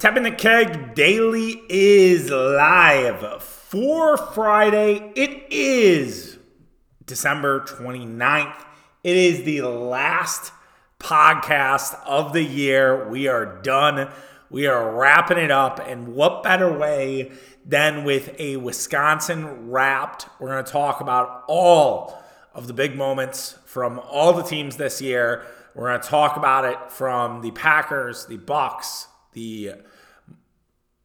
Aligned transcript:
Tapping 0.00 0.22
the 0.22 0.30
Keg 0.30 0.94
Daily 0.94 1.60
is 1.68 2.30
live 2.30 3.42
for 3.42 4.16
Friday. 4.16 5.12
It 5.14 5.52
is 5.52 6.38
December 7.04 7.60
29th. 7.60 8.64
It 9.04 9.16
is 9.18 9.42
the 9.42 9.60
last 9.60 10.54
podcast 10.98 12.02
of 12.06 12.32
the 12.32 12.42
year. 12.42 13.10
We 13.10 13.28
are 13.28 13.60
done. 13.60 14.10
We 14.48 14.66
are 14.66 14.90
wrapping 14.90 15.36
it 15.36 15.50
up. 15.50 15.86
And 15.86 16.14
what 16.14 16.42
better 16.42 16.72
way 16.72 17.32
than 17.66 18.02
with 18.04 18.34
a 18.38 18.56
Wisconsin 18.56 19.68
wrapped? 19.68 20.30
We're 20.40 20.48
going 20.48 20.64
to 20.64 20.72
talk 20.72 21.02
about 21.02 21.44
all 21.46 22.18
of 22.54 22.68
the 22.68 22.72
big 22.72 22.96
moments 22.96 23.58
from 23.66 23.98
all 23.98 24.32
the 24.32 24.44
teams 24.44 24.78
this 24.78 25.02
year. 25.02 25.44
We're 25.74 25.90
going 25.90 26.00
to 26.00 26.08
talk 26.08 26.38
about 26.38 26.64
it 26.64 26.90
from 26.90 27.42
the 27.42 27.50
Packers, 27.50 28.24
the 28.24 28.38
Bucks, 28.38 29.06
the 29.34 29.74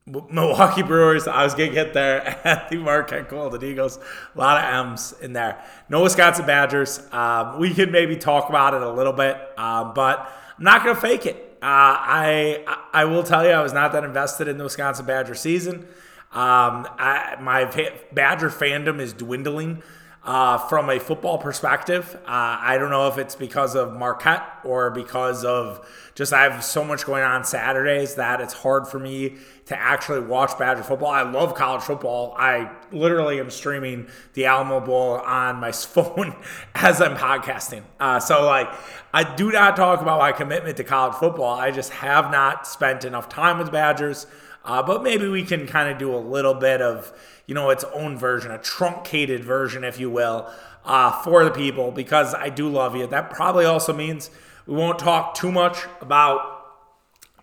Milwaukee 0.07 0.83
Brewers. 0.83 1.27
I 1.27 1.43
was 1.43 1.55
gonna 1.55 1.71
get 1.71 1.93
there 1.93 2.21
at 2.47 2.69
the 2.69 2.77
Marquette 2.77 3.27
Golden 3.27 3.63
Eagles. 3.63 3.97
A 4.35 4.37
lot 4.37 4.63
of 4.63 4.87
M's 4.89 5.15
in 5.19 5.33
there. 5.33 5.63
No 5.89 6.03
Wisconsin 6.03 6.45
Badgers. 6.45 7.01
Um, 7.11 7.59
we 7.59 7.73
could 7.73 7.91
maybe 7.91 8.15
talk 8.15 8.47
about 8.49 8.75
it 8.75 8.83
a 8.83 8.91
little 8.91 9.13
bit, 9.13 9.35
um, 9.57 9.93
but 9.95 10.19
I'm 10.57 10.63
not 10.63 10.83
to 10.83 10.93
fake 10.95 11.25
it. 11.25 11.57
Uh, 11.59 11.65
I 11.65 12.77
I 12.93 13.05
will 13.05 13.23
tell 13.23 13.43
you, 13.43 13.51
I 13.51 13.61
was 13.61 13.73
not 13.73 13.93
that 13.93 14.03
invested 14.03 14.47
in 14.47 14.59
the 14.59 14.63
Wisconsin 14.63 15.07
Badger 15.07 15.33
season. 15.33 15.87
Um, 16.31 16.85
I, 16.99 17.37
my 17.41 17.65
Badger 18.11 18.49
fandom 18.51 18.99
is 18.99 19.13
dwindling. 19.13 19.81
Uh, 20.25 20.57
from 20.57 20.89
a 20.89 20.99
football 20.99 21.37
perspective, 21.37 22.15
uh, 22.25 22.57
I 22.59 22.79
don't 22.79 22.89
know 22.89 23.07
if 23.07 23.19
it's 23.19 23.35
because 23.35 23.75
of 23.75 23.95
Marquette 23.95 24.43
or 24.63 24.89
because 24.89 25.45
of 25.45 25.87
just 26.15 26.33
I 26.33 26.49
have 26.49 26.63
so 26.63 26.83
much 26.83 27.05
going 27.05 27.23
on 27.23 27.43
Saturdays 27.43 28.15
that 28.15 28.41
it's 28.41 28.53
hard 28.53 28.87
for 28.87 28.97
me 28.97 29.35
to 29.65 29.79
actually 29.79 30.21
watch 30.21 30.57
Badger 30.57 30.81
football. 30.81 31.11
I 31.11 31.21
love 31.23 31.53
college 31.53 31.83
football. 31.83 32.35
I 32.39 32.71
literally 32.91 33.39
am 33.39 33.51
streaming 33.51 34.07
the 34.33 34.45
Alamo 34.45 34.79
Bowl 34.79 35.17
on 35.17 35.57
my 35.57 35.71
phone 35.73 36.35
as 36.73 37.01
I'm 37.01 37.15
podcasting. 37.15 37.83
Uh, 37.99 38.19
so, 38.19 38.45
like, 38.45 38.69
I 39.13 39.35
do 39.35 39.51
not 39.51 39.75
talk 39.75 40.01
about 40.01 40.19
my 40.19 40.31
commitment 40.31 40.77
to 40.77 40.83
college 40.83 41.15
football. 41.17 41.53
I 41.59 41.69
just 41.69 41.91
have 41.91 42.31
not 42.31 42.65
spent 42.65 43.05
enough 43.05 43.29
time 43.29 43.59
with 43.59 43.71
Badgers. 43.71 44.25
Uh, 44.65 44.83
but 44.83 45.03
maybe 45.03 45.27
we 45.27 45.43
can 45.43 45.67
kind 45.67 45.89
of 45.89 45.97
do 45.97 46.13
a 46.13 46.17
little 46.17 46.55
bit 46.55 46.81
of 46.81 47.13
you 47.47 47.53
know, 47.53 47.69
its 47.69 47.83
own 47.93 48.17
version, 48.17 48.51
a 48.51 48.57
truncated 48.57 49.43
version, 49.43 49.83
if 49.83 49.99
you 49.99 50.09
will, 50.09 50.49
uh, 50.83 51.11
for 51.23 51.43
the 51.43 51.51
people 51.51 51.91
because 51.91 52.33
I 52.33 52.49
do 52.49 52.67
love 52.69 52.95
you. 52.95 53.07
That 53.07 53.29
probably 53.29 53.65
also 53.65 53.93
means 53.93 54.31
we 54.65 54.75
won't 54.75 54.99
talk 54.99 55.35
too 55.35 55.51
much 55.51 55.77
about 56.01 56.65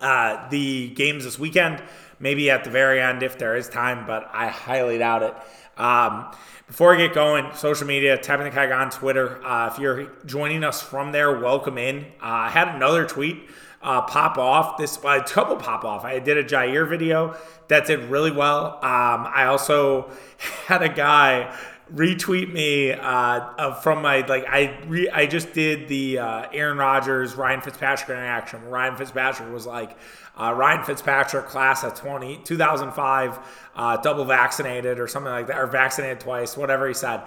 uh, 0.01 0.49
the 0.49 0.89
games 0.89 1.23
this 1.23 1.39
weekend. 1.39 1.81
Maybe 2.19 2.49
at 2.49 2.63
the 2.63 2.69
very 2.69 3.01
end 3.01 3.23
if 3.23 3.37
there 3.37 3.55
is 3.55 3.67
time, 3.67 4.05
but 4.05 4.29
I 4.31 4.47
highly 4.47 4.97
doubt 4.97 5.23
it. 5.23 5.35
Um, 5.77 6.31
before 6.67 6.95
I 6.95 6.97
get 6.97 7.13
going, 7.13 7.53
social 7.55 7.87
media, 7.87 8.17
tapping 8.17 8.45
the 8.45 8.51
keg 8.51 8.71
on 8.71 8.89
Twitter. 8.89 9.45
Uh, 9.45 9.67
if 9.67 9.79
you're 9.79 10.11
joining 10.25 10.63
us 10.63 10.81
from 10.81 11.11
there, 11.11 11.37
welcome 11.39 11.77
in. 11.77 12.05
Uh, 12.21 12.47
I 12.47 12.49
had 12.49 12.69
another 12.69 13.05
tweet 13.05 13.49
uh, 13.83 14.01
pop 14.01 14.37
off. 14.37 14.77
This 14.77 14.97
a 15.03 15.21
couple 15.21 15.57
pop 15.57 15.83
off. 15.83 16.05
I 16.05 16.19
did 16.19 16.37
a 16.37 16.43
Jaire 16.43 16.87
video 16.87 17.35
that 17.67 17.85
did 17.85 17.99
really 18.05 18.31
well. 18.31 18.75
Um, 18.77 19.27
I 19.33 19.45
also 19.45 20.09
had 20.65 20.81
a 20.81 20.89
guy 20.89 21.55
retweet 21.93 22.51
me 22.51 22.91
uh, 22.91 23.73
from 23.75 24.01
my 24.01 24.25
like 24.25 24.45
I 24.47 24.79
re, 24.87 25.09
I 25.09 25.25
just 25.25 25.53
did 25.53 25.87
the 25.87 26.19
uh, 26.19 26.45
Aaron 26.53 26.77
Rodgers 26.77 27.35
Ryan 27.35 27.61
Fitzpatrick 27.61 28.09
interaction. 28.09 28.63
Ryan 28.69 28.95
Fitzpatrick 28.95 29.51
was 29.51 29.67
like 29.67 29.97
uh, 30.39 30.53
Ryan 30.55 30.83
Fitzpatrick 30.83 31.47
class 31.47 31.83
of 31.83 31.93
20 31.93 32.37
2005 32.43 33.39
uh, 33.75 33.97
double 33.97 34.25
vaccinated 34.25 34.99
or 34.99 35.07
something 35.07 35.31
like 35.31 35.47
that 35.47 35.59
or 35.59 35.67
vaccinated 35.67 36.19
twice 36.19 36.57
whatever 36.57 36.87
he 36.87 36.93
said. 36.93 37.21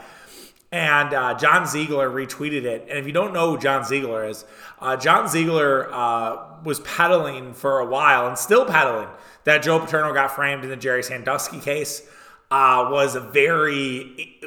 And 0.73 1.15
uh, 1.15 1.35
John 1.35 1.67
Ziegler 1.67 2.11
retweeted 2.11 2.65
it. 2.65 2.87
And 2.89 2.99
if 2.99 3.07
you 3.07 3.13
don't 3.13 3.33
know 3.33 3.53
who 3.53 3.59
John 3.59 3.85
Ziegler 3.85 4.29
is, 4.29 4.45
uh, 4.81 4.97
John 4.97 5.29
Ziegler 5.29 5.93
uh, 5.93 6.63
was 6.65 6.81
peddling 6.81 7.55
for 7.55 7.79
a 7.79 7.87
while 7.87 8.27
and 8.27 8.37
still 8.37 8.65
peddling 8.65 9.09
that 9.45 9.63
Joe 9.63 9.79
Paterno 9.79 10.13
got 10.13 10.35
framed 10.35 10.65
in 10.65 10.71
the 10.71 10.77
Jerry 10.77 11.03
Sandusky 11.03 11.61
case. 11.61 12.03
Uh, 12.51 12.89
was 12.93 13.17
a 13.17 13.21
very 13.21 14.39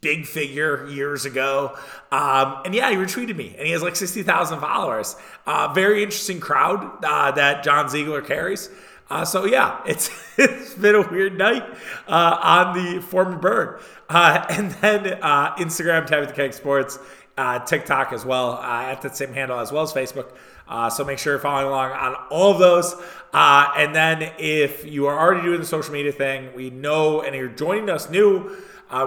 big 0.00 0.26
figure 0.26 0.86
years 0.88 1.24
ago. 1.24 1.76
Um, 2.12 2.62
and 2.64 2.74
yeah, 2.74 2.90
he 2.90 2.96
retweeted 2.96 3.36
me, 3.36 3.54
and 3.56 3.66
he 3.66 3.72
has 3.72 3.82
like 3.82 3.96
60,000 3.96 4.60
followers. 4.60 5.16
Uh, 5.46 5.72
very 5.72 6.02
interesting 6.02 6.40
crowd 6.40 7.04
uh, 7.04 7.32
that 7.32 7.64
John 7.64 7.88
Ziegler 7.88 8.22
carries. 8.22 8.68
Uh, 9.10 9.24
so 9.24 9.46
yeah, 9.46 9.80
it's 9.86 10.10
it's 10.36 10.74
been 10.74 10.94
a 10.94 11.08
weird 11.08 11.38
night 11.38 11.64
uh, 12.06 12.38
on 12.42 12.76
the 12.76 13.00
former 13.00 13.36
bird, 13.36 13.80
uh, 14.08 14.44
and 14.50 14.72
then 14.72 15.18
uh, 15.22 15.54
Instagram, 15.56 16.06
Tapping 16.06 16.28
the 16.28 16.34
Keg 16.34 16.52
Sports, 16.52 16.98
uh, 17.36 17.58
TikTok 17.60 18.12
as 18.12 18.24
well 18.24 18.52
uh, 18.52 18.82
at 18.82 19.02
the 19.02 19.10
same 19.10 19.32
handle 19.32 19.58
as 19.58 19.72
well 19.72 19.82
as 19.82 19.92
Facebook. 19.92 20.32
so 20.90 21.04
make 21.04 21.18
sure 21.18 21.34
you're 21.34 21.40
following 21.40 21.68
along 21.68 21.92
on 21.92 22.14
all 22.30 22.52
of 22.52 22.58
those. 22.58 22.94
and 23.32 23.94
then 23.94 24.32
if 24.38 24.84
you 24.84 25.06
are 25.06 25.18
already 25.18 25.42
doing 25.42 25.60
the 25.60 25.66
social 25.66 25.92
media 25.92 26.12
thing, 26.12 26.54
we 26.54 26.70
know, 26.70 27.22
and 27.22 27.34
you're 27.34 27.48
joining 27.48 27.88
us 27.88 28.10
new. 28.10 28.54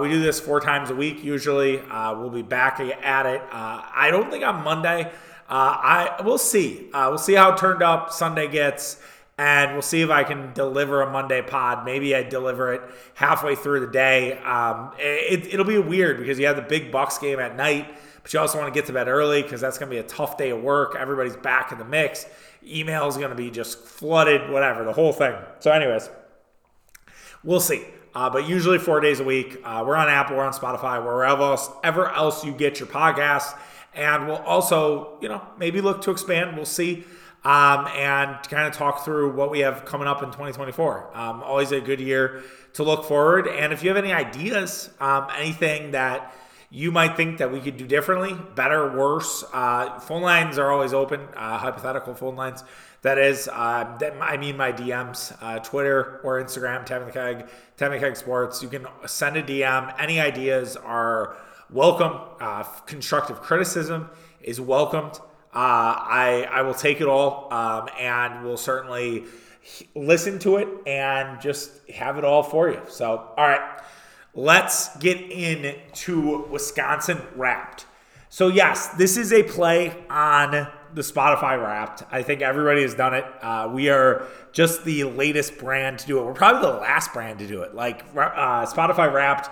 we 0.00 0.08
do 0.08 0.20
this 0.20 0.40
four 0.40 0.60
times 0.60 0.90
a 0.90 0.94
week 0.94 1.22
usually. 1.22 1.76
we'll 1.76 2.30
be 2.30 2.42
back 2.42 2.80
at 2.80 3.26
it. 3.26 3.42
I 3.52 4.08
don't 4.10 4.30
think 4.30 4.44
on 4.44 4.64
Monday. 4.64 5.12
I 5.48 6.22
we'll 6.24 6.38
see. 6.38 6.88
we'll 6.92 7.18
see 7.18 7.34
how 7.34 7.54
turned 7.54 7.82
up 7.82 8.12
Sunday 8.12 8.48
gets 8.48 8.96
and 9.38 9.72
we'll 9.72 9.82
see 9.82 10.02
if 10.02 10.10
I 10.10 10.24
can 10.24 10.52
deliver 10.52 11.02
a 11.02 11.10
Monday 11.10 11.42
pod. 11.42 11.84
Maybe 11.84 12.14
I 12.14 12.22
deliver 12.22 12.74
it 12.74 12.82
halfway 13.14 13.54
through 13.54 13.80
the 13.80 13.86
day. 13.86 14.38
Um, 14.38 14.92
it, 14.98 15.56
will 15.56 15.64
be 15.64 15.78
weird 15.78 16.18
because 16.18 16.38
you 16.38 16.46
have 16.46 16.56
the 16.56 16.62
big 16.62 16.92
Bucks 16.92 17.18
game 17.18 17.40
at 17.40 17.56
night, 17.56 17.94
but 18.22 18.32
you 18.32 18.40
also 18.40 18.58
want 18.58 18.72
to 18.72 18.78
get 18.78 18.86
to 18.86 18.92
bed 18.92 19.08
early 19.08 19.42
because 19.42 19.60
that's 19.60 19.78
going 19.78 19.90
to 19.90 19.94
be 19.94 20.00
a 20.00 20.04
tough 20.04 20.36
day 20.36 20.50
of 20.50 20.62
work. 20.62 20.96
Everybody's 20.98 21.36
back 21.36 21.72
in 21.72 21.78
the 21.78 21.84
mix. 21.84 22.26
Email 22.64 23.08
is 23.08 23.16
going 23.16 23.30
to 23.30 23.34
be 23.34 23.50
just 23.50 23.78
flooded, 23.78 24.50
whatever, 24.50 24.84
the 24.84 24.92
whole 24.92 25.12
thing. 25.12 25.34
So, 25.60 25.72
anyways, 25.72 26.10
we'll 27.42 27.60
see. 27.60 27.84
Uh, 28.14 28.28
but 28.28 28.46
usually 28.46 28.78
four 28.78 29.00
days 29.00 29.20
a 29.20 29.24
week. 29.24 29.60
Uh, 29.64 29.82
we're 29.86 29.96
on 29.96 30.08
Apple, 30.08 30.36
we're 30.36 30.44
on 30.44 30.52
Spotify, 30.52 31.02
wherever 31.02 31.42
else, 31.42 31.70
ever 31.82 32.10
else 32.10 32.44
you 32.44 32.52
get 32.52 32.78
your 32.78 32.86
podcasts. 32.86 33.58
And 33.94 34.26
we'll 34.26 34.36
also, 34.36 35.18
you 35.22 35.28
know, 35.28 35.42
maybe 35.58 35.80
look 35.80 36.02
to 36.02 36.10
expand. 36.10 36.54
We'll 36.54 36.66
see 36.66 37.04
um, 37.44 37.86
and 37.88 38.40
kind 38.48 38.66
of 38.66 38.72
talk 38.72 39.04
through 39.04 39.32
what 39.32 39.50
we 39.50 39.60
have 39.60 39.84
coming 39.84 40.06
up 40.06 40.22
in 40.22 40.28
2024. 40.28 41.16
Um, 41.16 41.42
always 41.42 41.72
a 41.72 41.80
good 41.80 42.00
year 42.00 42.42
to 42.74 42.82
look 42.82 43.04
forward. 43.04 43.48
And 43.48 43.72
if 43.72 43.82
you 43.82 43.88
have 43.88 44.02
any 44.02 44.12
ideas, 44.12 44.90
um, 45.00 45.26
anything 45.36 45.90
that 45.92 46.34
you 46.70 46.90
might 46.90 47.16
think 47.16 47.38
that 47.38 47.52
we 47.52 47.60
could 47.60 47.76
do 47.76 47.86
differently, 47.86 48.34
better, 48.54 48.96
worse, 48.96 49.44
uh, 49.52 49.98
phone 50.00 50.22
lines 50.22 50.58
are 50.58 50.70
always 50.70 50.94
open, 50.94 51.20
uh, 51.36 51.58
hypothetical 51.58 52.14
phone 52.14 52.36
lines. 52.36 52.64
That 53.02 53.18
is, 53.18 53.48
uh, 53.52 53.96
that, 53.98 54.14
I 54.20 54.36
mean 54.36 54.56
my 54.56 54.72
DMs, 54.72 55.36
uh, 55.42 55.58
Twitter 55.58 56.20
or 56.22 56.42
Instagram, 56.42 56.86
Tapping 56.86 57.08
the 57.08 57.12
Keg, 57.12 57.48
the 57.76 57.98
Keg 57.98 58.16
Sports. 58.16 58.62
You 58.62 58.68
can 58.68 58.86
send 59.06 59.36
a 59.36 59.42
DM. 59.42 59.92
Any 59.98 60.20
ideas 60.20 60.76
are 60.76 61.36
welcome. 61.68 62.20
Uh, 62.40 62.62
constructive 62.86 63.42
criticism 63.42 64.08
is 64.40 64.60
welcomed. 64.60 65.18
Uh, 65.54 65.58
I 65.58 66.48
I 66.50 66.62
will 66.62 66.74
take 66.74 67.00
it 67.00 67.08
all, 67.08 67.52
um, 67.52 67.88
and 67.98 68.42
will 68.44 68.56
certainly 68.56 69.24
listen 69.94 70.38
to 70.40 70.56
it 70.56 70.68
and 70.86 71.40
just 71.40 71.88
have 71.90 72.18
it 72.18 72.24
all 72.24 72.42
for 72.42 72.70
you. 72.70 72.80
So, 72.88 73.28
all 73.36 73.48
right, 73.48 73.80
let's 74.34 74.96
get 74.96 75.20
into 75.20 76.46
Wisconsin 76.50 77.20
Wrapped. 77.36 77.86
So, 78.28 78.48
yes, 78.48 78.88
this 78.88 79.16
is 79.16 79.32
a 79.32 79.42
play 79.42 79.94
on 80.08 80.66
the 80.94 81.02
Spotify 81.02 81.62
Wrapped. 81.62 82.02
I 82.10 82.22
think 82.22 82.40
everybody 82.40 82.82
has 82.82 82.94
done 82.94 83.14
it. 83.14 83.24
Uh, 83.42 83.70
we 83.72 83.90
are 83.90 84.26
just 84.52 84.84
the 84.84 85.04
latest 85.04 85.58
brand 85.58 85.98
to 86.00 86.06
do 86.06 86.18
it. 86.18 86.24
We're 86.24 86.32
probably 86.34 86.62
the 86.62 86.76
last 86.78 87.12
brand 87.12 87.38
to 87.40 87.46
do 87.46 87.62
it. 87.62 87.74
Like 87.74 88.04
uh, 88.16 88.66
Spotify 88.66 89.12
Wrapped 89.12 89.50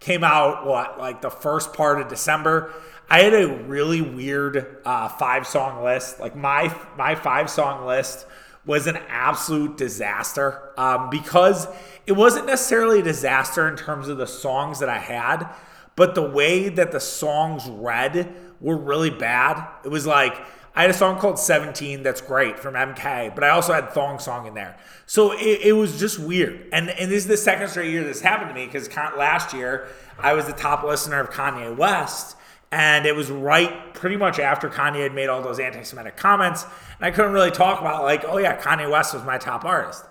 came 0.00 0.24
out 0.24 0.66
what 0.66 0.98
like 0.98 1.22
the 1.22 1.30
first 1.30 1.72
part 1.72 2.00
of 2.00 2.08
December. 2.08 2.72
I 3.12 3.24
had 3.24 3.34
a 3.34 3.46
really 3.46 4.00
weird 4.00 4.78
uh, 4.86 5.06
five 5.06 5.46
song 5.46 5.84
list. 5.84 6.18
Like 6.18 6.34
my 6.34 6.74
my 6.96 7.14
five 7.14 7.50
song 7.50 7.84
list 7.84 8.26
was 8.64 8.86
an 8.86 8.96
absolute 9.06 9.76
disaster 9.76 10.70
um, 10.78 11.10
because 11.10 11.68
it 12.06 12.12
wasn't 12.12 12.46
necessarily 12.46 13.00
a 13.00 13.02
disaster 13.02 13.68
in 13.68 13.76
terms 13.76 14.08
of 14.08 14.16
the 14.16 14.26
songs 14.26 14.78
that 14.78 14.88
I 14.88 14.96
had, 14.96 15.46
but 15.94 16.14
the 16.14 16.22
way 16.22 16.70
that 16.70 16.90
the 16.90 17.00
songs 17.00 17.68
read 17.68 18.34
were 18.62 18.78
really 18.78 19.10
bad. 19.10 19.62
It 19.84 19.88
was 19.88 20.06
like 20.06 20.34
I 20.74 20.80
had 20.80 20.90
a 20.90 20.94
song 20.94 21.18
called 21.18 21.38
17 21.38 22.02
that's 22.02 22.22
great 22.22 22.58
from 22.58 22.72
MK, 22.72 23.34
but 23.34 23.44
I 23.44 23.50
also 23.50 23.74
had 23.74 23.90
Thong 23.90 24.20
Song 24.20 24.46
in 24.46 24.54
there. 24.54 24.78
So 25.04 25.32
it, 25.32 25.60
it 25.62 25.72
was 25.72 26.00
just 26.00 26.18
weird. 26.18 26.66
And, 26.72 26.88
and 26.88 27.12
this 27.12 27.24
is 27.24 27.26
the 27.26 27.36
second 27.36 27.68
straight 27.68 27.90
year 27.90 28.04
this 28.04 28.22
happened 28.22 28.48
to 28.48 28.54
me 28.54 28.64
because 28.64 28.88
last 28.96 29.52
year 29.52 29.86
I 30.18 30.32
was 30.32 30.46
the 30.46 30.54
top 30.54 30.82
listener 30.82 31.20
of 31.20 31.28
Kanye 31.28 31.76
West 31.76 32.36
And 32.72 33.06
it 33.06 33.14
was 33.14 33.30
right 33.30 33.94
pretty 33.94 34.16
much 34.16 34.38
after 34.38 34.68
Kanye 34.68 35.02
had 35.02 35.14
made 35.14 35.28
all 35.28 35.42
those 35.42 35.60
anti 35.60 35.82
Semitic 35.82 36.16
comments. 36.16 36.64
And 36.64 37.06
I 37.06 37.10
couldn't 37.10 37.32
really 37.32 37.50
talk 37.50 37.80
about, 37.80 38.02
like, 38.02 38.24
oh, 38.26 38.38
yeah, 38.38 38.60
Kanye 38.60 38.90
West 38.90 39.14
was 39.14 39.22
my 39.22 39.38
top 39.38 39.64
artist. 39.64 40.04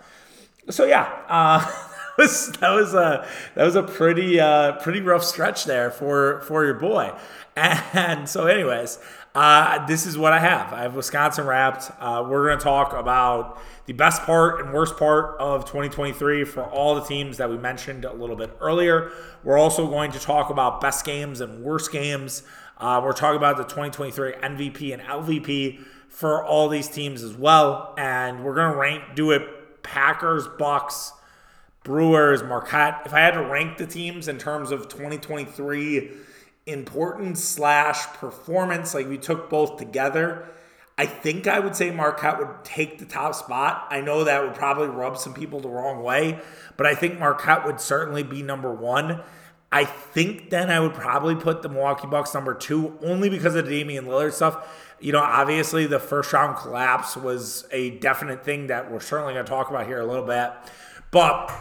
So, 0.70 0.86
yeah, 0.86 1.12
uh, 1.28 1.60
that 2.18 2.18
was 2.18 2.52
that 2.54 2.70
was 2.70 2.94
a 2.94 3.28
that 3.56 3.64
was 3.64 3.76
a 3.76 3.84
pretty 3.84 4.40
uh, 4.40 4.74
pretty 4.74 5.02
rough 5.02 5.24
stretch 5.24 5.66
there 5.66 5.90
for 5.90 6.42
for 6.42 6.64
your 6.64 6.76
boy. 6.76 7.14
And 7.56 8.30
so, 8.30 8.46
anyways, 8.46 9.00
uh, 9.34 9.86
this 9.86 10.06
is 10.06 10.18
what 10.18 10.34
I 10.34 10.40
have. 10.40 10.74
I 10.74 10.82
have 10.82 10.94
Wisconsin 10.94 11.46
wrapped. 11.46 11.90
Uh, 12.00 12.26
we're 12.28 12.48
going 12.48 12.58
to 12.58 12.64
talk 12.64 12.94
about 12.94 13.62
the 13.86 13.94
best 13.94 14.24
part 14.24 14.60
and 14.60 14.74
worst 14.74 14.98
part 14.98 15.40
of 15.40 15.64
2023 15.64 16.44
for 16.44 16.64
all 16.64 16.96
the 16.96 17.02
teams 17.02 17.38
that 17.38 17.50
we 17.50 17.58
mentioned 17.58 18.04
a 18.04 18.12
little 18.12 18.36
bit 18.36 18.56
earlier. 18.60 19.12
We're 19.44 19.58
also 19.58 19.88
going 19.88 20.12
to 20.12 20.20
talk 20.20 20.50
about 20.50 20.82
best 20.82 21.06
games 21.06 21.40
and 21.40 21.64
worst 21.64 21.94
games. 21.94 22.44
Uh, 22.78 23.00
we're 23.02 23.14
talking 23.14 23.38
about 23.38 23.56
the 23.56 23.64
2023 23.64 24.34
MVP 24.34 24.94
and 24.94 25.02
LVP 25.02 25.80
for 26.10 26.44
all 26.44 26.68
these 26.68 26.90
teams 26.90 27.24
as 27.24 27.34
well. 27.34 27.94
And 27.98 28.44
we're 28.44 28.56
going 28.56 28.74
to 28.74 28.78
rank, 28.78 29.16
do 29.16 29.32
it 29.32 29.82
Packers, 29.82 30.48
Bucks, 30.60 31.14
Brewers, 31.86 32.44
Marquette. 32.44 33.04
If 33.06 33.14
I 33.14 33.22
had 33.22 33.32
to 33.32 33.44
rank 33.44 33.78
the 33.78 33.88
teams 33.88 34.28
in 34.28 34.38
terms 34.38 34.72
of 34.72 34.90
2023 34.90 36.12
importance 36.66 37.44
slash 37.44 38.06
performance, 38.14 38.94
like 38.94 39.08
we 39.08 39.18
took 39.18 39.50
both 39.50 39.78
together, 39.78 40.48
I 40.98 41.06
think 41.06 41.48
I 41.48 41.60
would 41.60 41.76
say 41.76 41.90
Marquette 41.90 42.38
would 42.38 42.64
take 42.64 43.00
the 43.00 43.06
top 43.06 43.34
spot. 43.34 43.88
I 43.90 44.02
know 44.02 44.24
that 44.24 44.44
would 44.44 44.54
probably 44.54 44.88
rub 44.88 45.18
some 45.18 45.34
people 45.34 45.60
the 45.60 45.70
wrong 45.70 46.04
way, 46.04 46.40
but 46.78 46.86
I 46.86 46.94
think 46.94 47.18
Marquette 47.18 47.66
would 47.66 47.82
certainly 47.82 48.24
be 48.24 48.44
number 48.44 48.72
one. 48.72 49.22
I 49.72 49.86
think 49.86 50.50
then 50.50 50.70
I 50.70 50.80
would 50.80 50.94
probably 50.94 51.36
put 51.36 51.62
the 51.62 51.70
Milwaukee 51.70 52.08
Bucks 52.08 52.34
number 52.34 52.54
two, 52.54 53.00
only 53.02 53.30
because 53.30 53.56
of 53.56 53.66
the 53.66 53.72
Damian 53.72 54.06
Lillard 54.06 54.34
stuff. 54.34 54.96
You 55.00 55.14
know, 55.14 55.22
obviously 55.22 55.88
the 55.88 56.00
first 56.00 56.34
round 56.34 56.58
collapse 56.58 57.16
was 57.16 57.66
a 57.72 57.92
definite 57.92 58.44
thing 58.44 58.68
that 58.68 58.92
we're 58.92 59.00
certainly 59.00 59.34
going 59.34 59.46
to 59.46 59.50
talk 59.50 59.70
about 59.70 59.88
here 59.88 60.00
a 60.00 60.06
little 60.06 60.26
bit. 60.26 60.52
But 61.10 61.52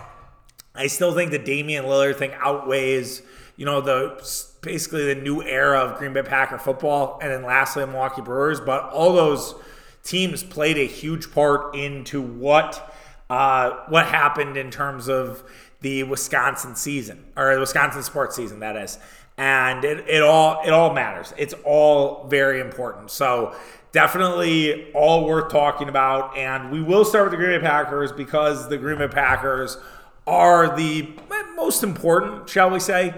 I 0.75 0.89
still 0.89 1.15
think 1.15 1.31
the 1.31 1.39
Damian 1.39 1.85
Lillard 1.85 2.17
thing 2.17 2.33
outweighs, 2.35 3.23
you 3.57 3.65
know, 3.65 3.81
the 3.81 4.19
basically 4.61 5.13
the 5.15 5.21
new 5.21 5.43
era 5.43 5.79
of 5.81 5.99
Green 5.99 6.13
Bay 6.13 6.23
Packer 6.23 6.59
football, 6.59 7.19
and 7.23 7.31
then 7.31 7.43
lastly, 7.43 7.85
Milwaukee 7.87 8.23
Brewers. 8.23 8.61
But 8.61 8.91
all 8.91 9.13
those 9.13 9.55
teams 10.03 10.43
played 10.43 10.79
a 10.79 10.87
huge 10.87 11.33
part 11.33 11.75
into 11.75 12.21
what 12.21 12.95
uh, 13.29 13.85
what 13.89 14.07
happened 14.07 14.57
in 14.57 14.71
terms 14.71 15.09
of 15.09 15.45
the 15.81 16.03
Wisconsin 16.03 16.75
season 16.75 17.25
or 17.37 17.55
the 17.55 17.61
Wisconsin 17.61 18.03
sports 18.03 18.37
season, 18.37 18.61
that 18.61 18.77
is. 18.77 18.99
And 19.39 19.85
it, 19.85 20.07
it 20.09 20.23
all 20.23 20.63
it 20.65 20.71
all 20.71 20.93
matters. 20.93 21.33
It's 21.39 21.55
all 21.65 22.27
very 22.29 22.61
important. 22.61 23.11
So 23.11 23.55
definitely 23.93 24.93
all 24.93 25.25
worth 25.25 25.51
talking 25.51 25.89
about. 25.89 26.37
And 26.37 26.71
we 26.71 26.83
will 26.83 27.05
start 27.05 27.25
with 27.25 27.33
the 27.33 27.37
Green 27.37 27.59
Bay 27.59 27.67
Packers 27.67 28.13
because 28.13 28.69
the 28.69 28.77
Green 28.77 28.99
Bay 28.99 29.09
Packers 29.09 29.79
are 30.27 30.77
the 30.77 31.09
most 31.57 31.83
important, 31.83 32.49
shall 32.49 32.71
we 32.71 32.81
say, 32.81 33.15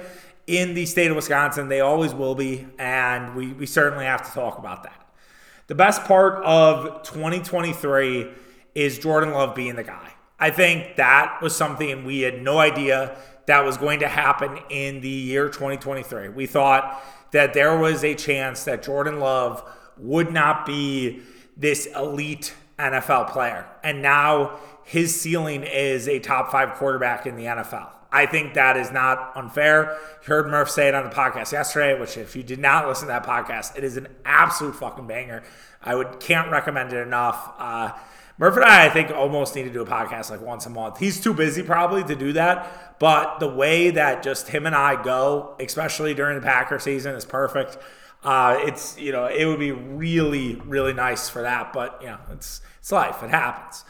in 0.46 0.74
the 0.74 0.86
state 0.86 1.10
of 1.10 1.16
Wisconsin. 1.16 1.68
They 1.68 1.80
always 1.80 2.14
will 2.14 2.34
be, 2.34 2.66
and 2.78 3.34
we, 3.34 3.52
we 3.52 3.66
certainly 3.66 4.04
have 4.04 4.22
to 4.26 4.32
talk 4.32 4.58
about 4.58 4.82
that. 4.84 4.98
The 5.68 5.74
best 5.74 6.04
part 6.04 6.42
of 6.44 7.02
2023 7.02 8.30
is 8.74 8.98
Jordan 8.98 9.32
Love 9.32 9.54
being 9.54 9.76
the 9.76 9.84
guy. 9.84 10.12
I 10.38 10.50
think 10.50 10.96
that 10.96 11.38
was 11.40 11.54
something 11.54 12.04
we 12.04 12.20
had 12.20 12.42
no 12.42 12.58
idea 12.58 13.16
that 13.46 13.64
was 13.64 13.76
going 13.76 14.00
to 14.00 14.08
happen 14.08 14.58
in 14.70 15.00
the 15.00 15.08
year 15.08 15.48
2023. 15.48 16.28
We 16.30 16.46
thought 16.46 17.02
that 17.32 17.54
there 17.54 17.78
was 17.78 18.04
a 18.04 18.14
chance 18.14 18.64
that 18.64 18.82
Jordan 18.82 19.20
Love 19.20 19.62
would 19.96 20.32
not 20.32 20.66
be 20.66 21.22
this 21.56 21.86
elite 21.86 22.54
NFL 22.78 23.30
player. 23.30 23.66
And 23.82 24.02
now 24.02 24.58
his 24.84 25.18
ceiling 25.18 25.62
is 25.62 26.08
a 26.08 26.18
top 26.18 26.50
five 26.50 26.74
quarterback 26.74 27.26
in 27.26 27.36
the 27.36 27.44
NFL. 27.44 27.90
I 28.12 28.26
think 28.26 28.54
that 28.54 28.76
is 28.76 28.92
not 28.92 29.32
unfair. 29.34 29.98
You 30.22 30.26
heard 30.26 30.50
Murph 30.50 30.70
say 30.70 30.86
it 30.88 30.94
on 30.94 31.04
the 31.04 31.10
podcast 31.10 31.50
yesterday, 31.50 31.98
which 31.98 32.18
if 32.18 32.36
you 32.36 32.42
did 32.42 32.58
not 32.58 32.86
listen 32.86 33.08
to 33.08 33.12
that 33.12 33.24
podcast, 33.24 33.76
it 33.76 33.84
is 33.84 33.96
an 33.96 34.08
absolute 34.24 34.76
fucking 34.76 35.06
banger. 35.06 35.42
I 35.82 35.94
would 35.94 36.20
can't 36.20 36.50
recommend 36.52 36.92
it 36.92 36.98
enough. 36.98 37.54
Uh, 37.58 37.92
Murph 38.36 38.56
and 38.56 38.64
I, 38.64 38.86
I 38.86 38.88
think, 38.90 39.10
almost 39.10 39.54
need 39.56 39.64
to 39.64 39.70
do 39.70 39.82
a 39.82 39.86
podcast 39.86 40.30
like 40.30 40.42
once 40.42 40.66
a 40.66 40.70
month. 40.70 40.98
He's 40.98 41.20
too 41.20 41.32
busy 41.32 41.62
probably 41.62 42.04
to 42.04 42.14
do 42.14 42.34
that, 42.34 42.98
but 42.98 43.40
the 43.40 43.48
way 43.48 43.90
that 43.90 44.22
just 44.22 44.48
him 44.48 44.66
and 44.66 44.74
I 44.74 45.02
go, 45.02 45.56
especially 45.58 46.12
during 46.12 46.38
the 46.38 46.44
Packer 46.44 46.78
season, 46.78 47.14
is 47.14 47.24
perfect. 47.24 47.78
Uh, 48.22 48.56
it's 48.60 48.98
you 48.98 49.10
know 49.10 49.26
it 49.26 49.46
would 49.46 49.58
be 49.58 49.72
really 49.72 50.54
really 50.66 50.92
nice 50.92 51.28
for 51.28 51.42
that, 51.42 51.72
but 51.72 51.98
you 52.00 52.08
know 52.08 52.18
it's 52.30 52.60
it's 52.78 52.92
life. 52.92 53.22
It 53.22 53.30
happens. 53.30 53.84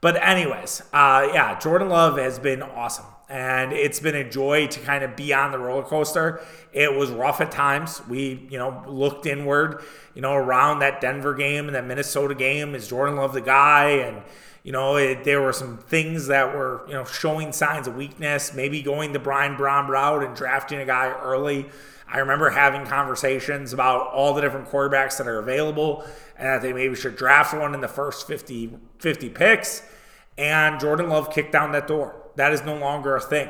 But 0.00 0.16
anyways, 0.22 0.82
uh, 0.92 1.28
yeah, 1.32 1.58
Jordan 1.58 1.88
Love 1.88 2.18
has 2.18 2.38
been 2.38 2.62
awesome 2.62 3.06
and 3.28 3.72
it's 3.72 4.00
been 4.00 4.14
a 4.14 4.28
joy 4.28 4.66
to 4.68 4.80
kind 4.80 5.04
of 5.04 5.14
be 5.14 5.34
on 5.34 5.52
the 5.52 5.58
roller 5.58 5.82
coaster. 5.82 6.40
It 6.72 6.94
was 6.94 7.10
rough 7.10 7.40
at 7.40 7.50
times. 7.50 8.00
We, 8.08 8.46
you 8.50 8.58
know, 8.58 8.82
looked 8.86 9.26
inward, 9.26 9.82
you 10.14 10.22
know, 10.22 10.34
around 10.34 10.78
that 10.78 11.00
Denver 11.00 11.34
game 11.34 11.66
and 11.66 11.74
that 11.74 11.86
Minnesota 11.86 12.34
game. 12.34 12.74
Is 12.74 12.88
Jordan 12.88 13.16
Love 13.16 13.34
the 13.34 13.42
guy? 13.42 13.90
And 13.90 14.22
you 14.62 14.72
know, 14.72 14.96
it, 14.96 15.24
there 15.24 15.42
were 15.42 15.52
some 15.52 15.78
things 15.78 16.26
that 16.26 16.54
were, 16.54 16.82
you 16.88 16.94
know, 16.94 17.04
showing 17.04 17.52
signs 17.52 17.86
of 17.86 17.96
weakness. 17.96 18.54
Maybe 18.54 18.82
going 18.82 19.12
the 19.12 19.18
Brian 19.18 19.56
Brown 19.56 19.88
route 19.88 20.22
and 20.22 20.34
drafting 20.34 20.78
a 20.78 20.86
guy 20.86 21.10
early. 21.10 21.66
I 22.10 22.18
remember 22.18 22.48
having 22.50 22.86
conversations 22.86 23.74
about 23.74 24.08
all 24.08 24.32
the 24.32 24.40
different 24.40 24.68
quarterbacks 24.68 25.18
that 25.18 25.26
are 25.26 25.38
available 25.38 26.04
and 26.38 26.48
that 26.48 26.62
they 26.62 26.72
maybe 26.72 26.94
should 26.94 27.16
draft 27.16 27.52
one 27.52 27.74
in 27.74 27.82
the 27.82 27.88
first 27.88 28.26
50, 28.26 28.78
50 28.98 29.28
picks. 29.28 29.82
And 30.38 30.80
Jordan 30.80 31.10
Love 31.10 31.30
kicked 31.30 31.52
down 31.52 31.72
that 31.72 31.86
door 31.86 32.17
that 32.38 32.52
is 32.52 32.62
no 32.64 32.76
longer 32.76 33.16
a 33.16 33.20
thing. 33.20 33.48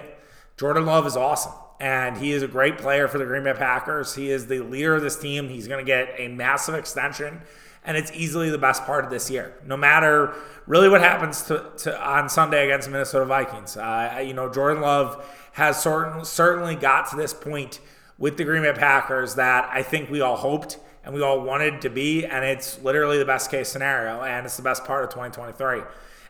Jordan 0.56 0.86
Love 0.86 1.06
is 1.06 1.16
awesome, 1.16 1.52
and 1.78 2.16
he 2.16 2.32
is 2.32 2.42
a 2.42 2.48
great 2.48 2.78
player 2.78 3.06
for 3.06 3.18
the 3.18 3.24
Green 3.24 3.44
Bay 3.44 3.52
Packers. 3.52 4.14
He 4.14 4.30
is 4.30 4.46
the 4.46 4.60
leader 4.60 4.96
of 4.96 5.02
this 5.02 5.16
team. 5.16 5.48
He's 5.48 5.68
going 5.68 5.84
to 5.84 5.86
get 5.86 6.14
a 6.16 6.28
massive 6.28 6.74
extension, 6.74 7.42
and 7.84 7.96
it's 7.96 8.10
easily 8.12 8.50
the 8.50 8.58
best 8.58 8.84
part 8.84 9.04
of 9.04 9.10
this 9.10 9.30
year. 9.30 9.54
No 9.64 9.76
matter 9.76 10.34
really 10.66 10.88
what 10.88 11.00
happens 11.00 11.42
to, 11.42 11.70
to 11.78 12.02
on 12.02 12.28
Sunday 12.28 12.64
against 12.64 12.86
the 12.86 12.92
Minnesota 12.92 13.26
Vikings, 13.26 13.76
uh, 13.76 14.22
you 14.26 14.32
know 14.32 14.50
Jordan 14.52 14.82
Love 14.82 15.24
has 15.52 15.80
certain, 15.80 16.24
certainly 16.24 16.74
got 16.74 17.10
to 17.10 17.16
this 17.16 17.34
point 17.34 17.80
with 18.16 18.36
the 18.36 18.44
Green 18.44 18.62
Bay 18.62 18.72
Packers 18.72 19.34
that 19.34 19.68
I 19.72 19.82
think 19.82 20.10
we 20.10 20.20
all 20.20 20.36
hoped 20.36 20.78
and 21.04 21.14
we 21.14 21.22
all 21.22 21.40
wanted 21.40 21.82
to 21.82 21.90
be, 21.90 22.24
and 22.26 22.44
it's 22.44 22.82
literally 22.82 23.18
the 23.18 23.24
best 23.24 23.50
case 23.50 23.68
scenario, 23.68 24.22
and 24.22 24.44
it's 24.44 24.56
the 24.56 24.62
best 24.62 24.84
part 24.84 25.04
of 25.04 25.10
2023. 25.10 25.82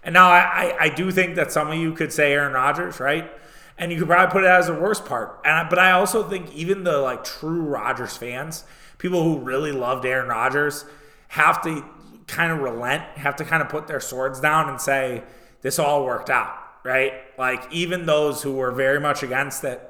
And 0.02 0.12
now 0.12 0.28
I, 0.28 0.74
I, 0.78 0.88
do 0.88 1.10
think 1.10 1.34
that 1.36 1.50
some 1.50 1.70
of 1.70 1.76
you 1.76 1.92
could 1.92 2.12
say 2.12 2.32
Aaron 2.32 2.52
Rodgers, 2.52 3.00
right? 3.00 3.30
And 3.76 3.92
you 3.92 3.98
could 3.98 4.08
probably 4.08 4.32
put 4.32 4.44
it 4.44 4.48
as 4.48 4.68
the 4.68 4.74
worst 4.74 5.04
part. 5.04 5.40
And 5.44 5.54
I, 5.54 5.68
but 5.68 5.78
I 5.78 5.92
also 5.92 6.22
think 6.22 6.54
even 6.54 6.84
the 6.84 6.98
like 6.98 7.24
true 7.24 7.62
Rodgers 7.62 8.16
fans, 8.16 8.64
people 8.98 9.22
who 9.22 9.38
really 9.38 9.72
loved 9.72 10.06
Aaron 10.06 10.28
Rodgers, 10.28 10.84
have 11.28 11.62
to 11.62 11.84
kind 12.26 12.52
of 12.52 12.60
relent, 12.60 13.02
have 13.18 13.36
to 13.36 13.44
kind 13.44 13.62
of 13.62 13.68
put 13.68 13.86
their 13.86 14.00
swords 14.00 14.40
down 14.40 14.68
and 14.68 14.80
say 14.80 15.24
this 15.62 15.78
all 15.78 16.04
worked 16.04 16.30
out, 16.30 16.56
right? 16.84 17.12
Like 17.36 17.70
even 17.72 18.06
those 18.06 18.42
who 18.42 18.52
were 18.52 18.70
very 18.70 19.00
much 19.00 19.22
against 19.22 19.64
it 19.64 19.82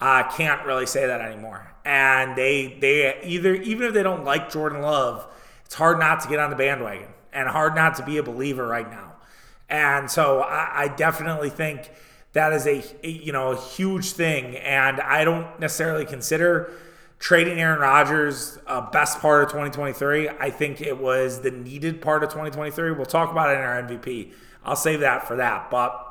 uh, 0.00 0.28
can't 0.30 0.64
really 0.64 0.86
say 0.86 1.06
that 1.06 1.20
anymore. 1.20 1.74
And 1.84 2.36
they 2.36 2.78
they 2.80 3.20
either 3.22 3.54
even 3.54 3.88
if 3.88 3.94
they 3.94 4.02
don't 4.02 4.24
like 4.24 4.50
Jordan 4.50 4.80
Love, 4.82 5.26
it's 5.64 5.74
hard 5.74 5.98
not 5.98 6.20
to 6.20 6.28
get 6.28 6.38
on 6.38 6.50
the 6.50 6.56
bandwagon 6.56 7.08
and 7.32 7.48
hard 7.48 7.74
not 7.74 7.94
to 7.96 8.04
be 8.04 8.16
a 8.16 8.22
believer 8.22 8.66
right 8.66 8.90
now. 8.90 9.09
And 9.70 10.10
so 10.10 10.40
I, 10.40 10.82
I 10.82 10.88
definitely 10.88 11.50
think 11.50 11.90
that 12.32 12.52
is 12.52 12.66
a, 12.66 12.84
a, 13.04 13.10
you 13.10 13.32
know 13.32 13.52
a 13.52 13.56
huge 13.56 14.12
thing. 14.12 14.56
And 14.56 15.00
I 15.00 15.24
don't 15.24 15.58
necessarily 15.58 16.04
consider 16.04 16.72
trading 17.18 17.60
Aaron 17.60 17.80
Rodgers 17.80 18.58
a 18.66 18.82
best 18.82 19.20
part 19.20 19.44
of 19.44 19.50
2023. 19.50 20.28
I 20.28 20.50
think 20.50 20.80
it 20.80 20.98
was 20.98 21.40
the 21.40 21.50
needed 21.50 22.00
part 22.00 22.24
of 22.24 22.30
2023. 22.30 22.92
We'll 22.92 23.06
talk 23.06 23.30
about 23.30 23.50
it 23.50 23.58
in 23.58 23.60
our 23.60 23.82
MVP. 23.82 24.32
I'll 24.64 24.76
save 24.76 25.00
that 25.00 25.28
for 25.28 25.36
that. 25.36 25.70
But 25.70 26.06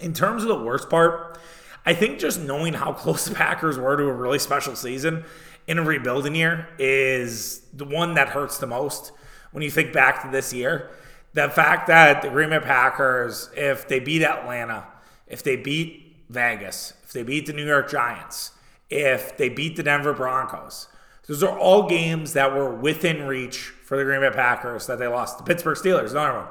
in 0.00 0.12
terms 0.12 0.42
of 0.42 0.48
the 0.48 0.62
worst 0.62 0.90
part, 0.90 1.38
I 1.86 1.94
think 1.94 2.18
just 2.18 2.40
knowing 2.40 2.74
how 2.74 2.92
close 2.92 3.24
the 3.24 3.34
Packers 3.34 3.78
were 3.78 3.96
to 3.96 4.04
a 4.04 4.12
really 4.12 4.38
special 4.38 4.76
season 4.76 5.24
in 5.66 5.78
a 5.78 5.82
rebuilding 5.82 6.34
year 6.34 6.68
is 6.78 7.60
the 7.72 7.84
one 7.84 8.14
that 8.14 8.30
hurts 8.30 8.58
the 8.58 8.66
most 8.66 9.12
when 9.52 9.62
you 9.62 9.70
think 9.70 9.92
back 9.92 10.22
to 10.22 10.30
this 10.30 10.52
year 10.52 10.90
the 11.38 11.48
fact 11.48 11.86
that 11.88 12.22
the 12.22 12.28
Green 12.28 12.50
Bay 12.50 12.60
Packers, 12.60 13.50
if 13.56 13.88
they 13.88 14.00
beat 14.00 14.22
Atlanta, 14.22 14.86
if 15.26 15.42
they 15.42 15.56
beat 15.56 16.16
Vegas, 16.28 16.94
if 17.04 17.12
they 17.12 17.22
beat 17.22 17.46
the 17.46 17.52
New 17.52 17.66
York 17.66 17.90
Giants, 17.90 18.52
if 18.90 19.36
they 19.36 19.48
beat 19.48 19.76
the 19.76 19.82
Denver 19.82 20.12
Broncos, 20.12 20.88
those 21.26 21.42
are 21.42 21.58
all 21.58 21.88
games 21.88 22.32
that 22.32 22.54
were 22.54 22.74
within 22.74 23.26
reach 23.26 23.58
for 23.84 23.96
the 23.96 24.04
Green 24.04 24.20
Bay 24.20 24.30
Packers 24.30 24.86
that 24.86 24.98
they 24.98 25.06
lost. 25.06 25.38
The 25.38 25.44
Pittsburgh 25.44 25.76
Steelers, 25.76 26.10
another 26.10 26.38
one, 26.38 26.48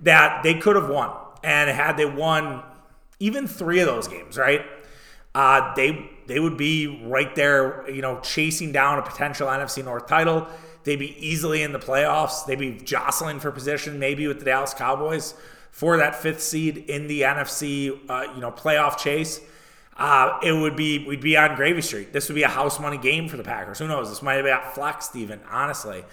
that 0.00 0.42
they 0.42 0.54
could 0.54 0.76
have 0.76 0.88
won. 0.88 1.10
And 1.44 1.70
had 1.70 1.96
they 1.96 2.06
won 2.06 2.62
even 3.20 3.46
three 3.46 3.80
of 3.80 3.86
those 3.86 4.08
games, 4.08 4.36
right? 4.36 4.64
uh, 5.36 5.74
they 5.74 6.10
they 6.26 6.40
would 6.40 6.56
be 6.56 7.02
right 7.04 7.32
there, 7.34 7.88
you 7.90 8.00
know, 8.00 8.18
chasing 8.20 8.72
down 8.72 8.98
a 8.98 9.02
potential 9.02 9.46
NFC 9.46 9.84
North 9.84 10.06
title. 10.06 10.48
They'd 10.86 11.00
be 11.00 11.16
easily 11.18 11.62
in 11.62 11.72
the 11.72 11.80
playoffs. 11.80 12.46
They'd 12.46 12.60
be 12.60 12.72
jostling 12.72 13.40
for 13.40 13.50
position, 13.50 13.98
maybe 13.98 14.28
with 14.28 14.38
the 14.38 14.44
Dallas 14.44 14.72
Cowboys 14.72 15.34
for 15.72 15.96
that 15.96 16.14
fifth 16.14 16.40
seed 16.40 16.78
in 16.88 17.08
the 17.08 17.22
NFC, 17.22 17.98
uh, 18.08 18.32
you 18.32 18.40
know, 18.40 18.52
playoff 18.52 18.96
chase. 18.96 19.40
Uh, 19.96 20.38
it 20.44 20.52
would 20.52 20.76
be 20.76 21.04
we'd 21.04 21.20
be 21.20 21.36
on 21.36 21.56
Gravy 21.56 21.82
Street. 21.82 22.12
This 22.12 22.28
would 22.28 22.36
be 22.36 22.44
a 22.44 22.48
house 22.48 22.78
money 22.78 22.98
game 22.98 23.28
for 23.28 23.36
the 23.36 23.42
Packers. 23.42 23.80
Who 23.80 23.88
knows? 23.88 24.08
This 24.10 24.22
might 24.22 24.34
have 24.34 24.46
got 24.46 24.76
flexed 24.76 25.16
even, 25.16 25.40
honestly. 25.50 26.04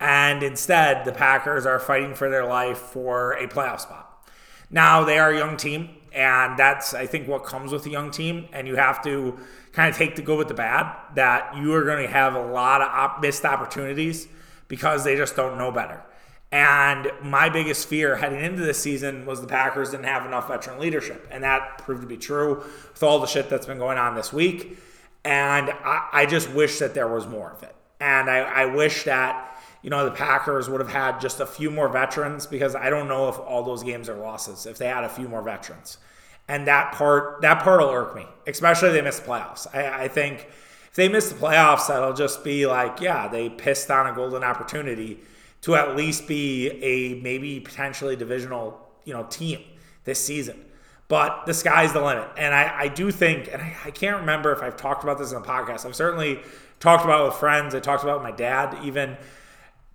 And 0.00 0.42
instead, 0.42 1.04
the 1.04 1.12
Packers 1.12 1.64
are 1.64 1.78
fighting 1.78 2.16
for 2.16 2.28
their 2.28 2.44
life 2.44 2.78
for 2.78 3.34
a 3.34 3.46
playoff 3.46 3.80
spot. 3.80 4.28
Now 4.70 5.04
they 5.04 5.20
are 5.20 5.30
a 5.30 5.38
young 5.38 5.56
team, 5.56 5.90
and 6.12 6.58
that's 6.58 6.94
I 6.94 7.06
think 7.06 7.28
what 7.28 7.44
comes 7.44 7.70
with 7.70 7.86
a 7.86 7.90
young 7.90 8.10
team. 8.10 8.48
And 8.52 8.66
you 8.66 8.74
have 8.74 9.04
to 9.04 9.38
kind 9.76 9.90
of 9.90 9.96
take 9.96 10.16
the 10.16 10.22
good 10.22 10.38
with 10.38 10.48
the 10.48 10.54
bad. 10.54 10.96
That 11.14 11.54
you 11.54 11.74
are 11.74 11.84
going 11.84 12.04
to 12.04 12.10
have 12.10 12.34
a 12.34 12.40
lot 12.40 12.80
of 12.80 12.88
op- 12.88 13.20
missed 13.20 13.44
opportunities 13.44 14.26
because 14.68 15.04
they 15.04 15.16
just 15.16 15.36
don't 15.36 15.58
know 15.58 15.70
better. 15.70 16.02
And 16.50 17.10
my 17.22 17.50
biggest 17.50 17.86
fear 17.86 18.16
heading 18.16 18.42
into 18.42 18.62
this 18.62 18.78
season 18.78 19.26
was 19.26 19.42
the 19.42 19.46
Packers 19.46 19.90
didn't 19.90 20.06
have 20.06 20.24
enough 20.24 20.48
veteran 20.48 20.80
leadership. 20.80 21.28
And 21.30 21.44
that 21.44 21.78
proved 21.78 22.00
to 22.00 22.06
be 22.06 22.16
true 22.16 22.64
with 22.92 23.02
all 23.02 23.18
the 23.18 23.26
shit 23.26 23.50
that's 23.50 23.66
been 23.66 23.78
going 23.78 23.98
on 23.98 24.14
this 24.14 24.32
week. 24.32 24.78
And 25.24 25.68
I, 25.70 26.08
I 26.10 26.26
just 26.26 26.50
wish 26.50 26.78
that 26.78 26.94
there 26.94 27.08
was 27.08 27.26
more 27.26 27.52
of 27.52 27.62
it. 27.62 27.76
And 28.00 28.30
I, 28.30 28.38
I 28.38 28.64
wish 28.66 29.04
that, 29.04 29.60
you 29.82 29.90
know, 29.90 30.06
the 30.06 30.10
Packers 30.12 30.70
would 30.70 30.80
have 30.80 30.90
had 30.90 31.20
just 31.20 31.40
a 31.40 31.46
few 31.46 31.70
more 31.70 31.90
veterans 31.90 32.46
because 32.46 32.74
I 32.74 32.88
don't 32.88 33.08
know 33.08 33.28
if 33.28 33.38
all 33.38 33.62
those 33.62 33.82
games 33.82 34.08
are 34.08 34.16
losses, 34.16 34.64
if 34.64 34.78
they 34.78 34.86
had 34.86 35.04
a 35.04 35.08
few 35.10 35.28
more 35.28 35.42
veterans. 35.42 35.98
And 36.48 36.66
that 36.68 36.92
part, 36.92 37.40
that 37.42 37.62
part 37.62 37.80
will 37.80 37.90
irk 37.90 38.14
me, 38.14 38.26
especially 38.46 38.88
if 38.88 38.94
they 38.94 39.02
miss 39.02 39.18
the 39.18 39.26
playoffs. 39.26 39.66
I, 39.74 40.04
I 40.04 40.08
think 40.08 40.46
if 40.88 40.94
they 40.94 41.08
miss 41.08 41.28
the 41.28 41.34
playoffs, 41.34 41.88
that'll 41.88 42.12
just 42.12 42.44
be 42.44 42.66
like, 42.66 43.00
yeah, 43.00 43.28
they 43.28 43.48
pissed 43.48 43.90
on 43.90 44.06
a 44.06 44.14
golden 44.14 44.44
opportunity 44.44 45.20
to 45.62 45.74
at 45.74 45.96
least 45.96 46.28
be 46.28 46.70
a 46.82 47.20
maybe 47.20 47.58
potentially 47.58 48.14
divisional, 48.14 48.80
you 49.04 49.12
know, 49.12 49.24
team 49.24 49.60
this 50.04 50.24
season. 50.24 50.64
But 51.08 51.46
the 51.46 51.54
sky's 51.54 51.92
the 51.92 52.00
limit. 52.00 52.28
And 52.36 52.54
I, 52.54 52.82
I 52.82 52.88
do 52.88 53.10
think, 53.10 53.48
and 53.52 53.62
I, 53.62 53.76
I 53.86 53.90
can't 53.90 54.20
remember 54.20 54.52
if 54.52 54.62
I've 54.62 54.76
talked 54.76 55.04
about 55.04 55.18
this 55.18 55.32
in 55.32 55.40
the 55.40 55.46
podcast. 55.46 55.86
I've 55.86 55.96
certainly 55.96 56.40
talked 56.80 57.04
about 57.04 57.22
it 57.22 57.24
with 57.26 57.34
friends. 57.34 57.74
I 57.74 57.80
talked 57.80 58.02
about 58.02 58.22
with 58.22 58.30
my 58.30 58.36
dad, 58.36 58.78
even 58.84 59.16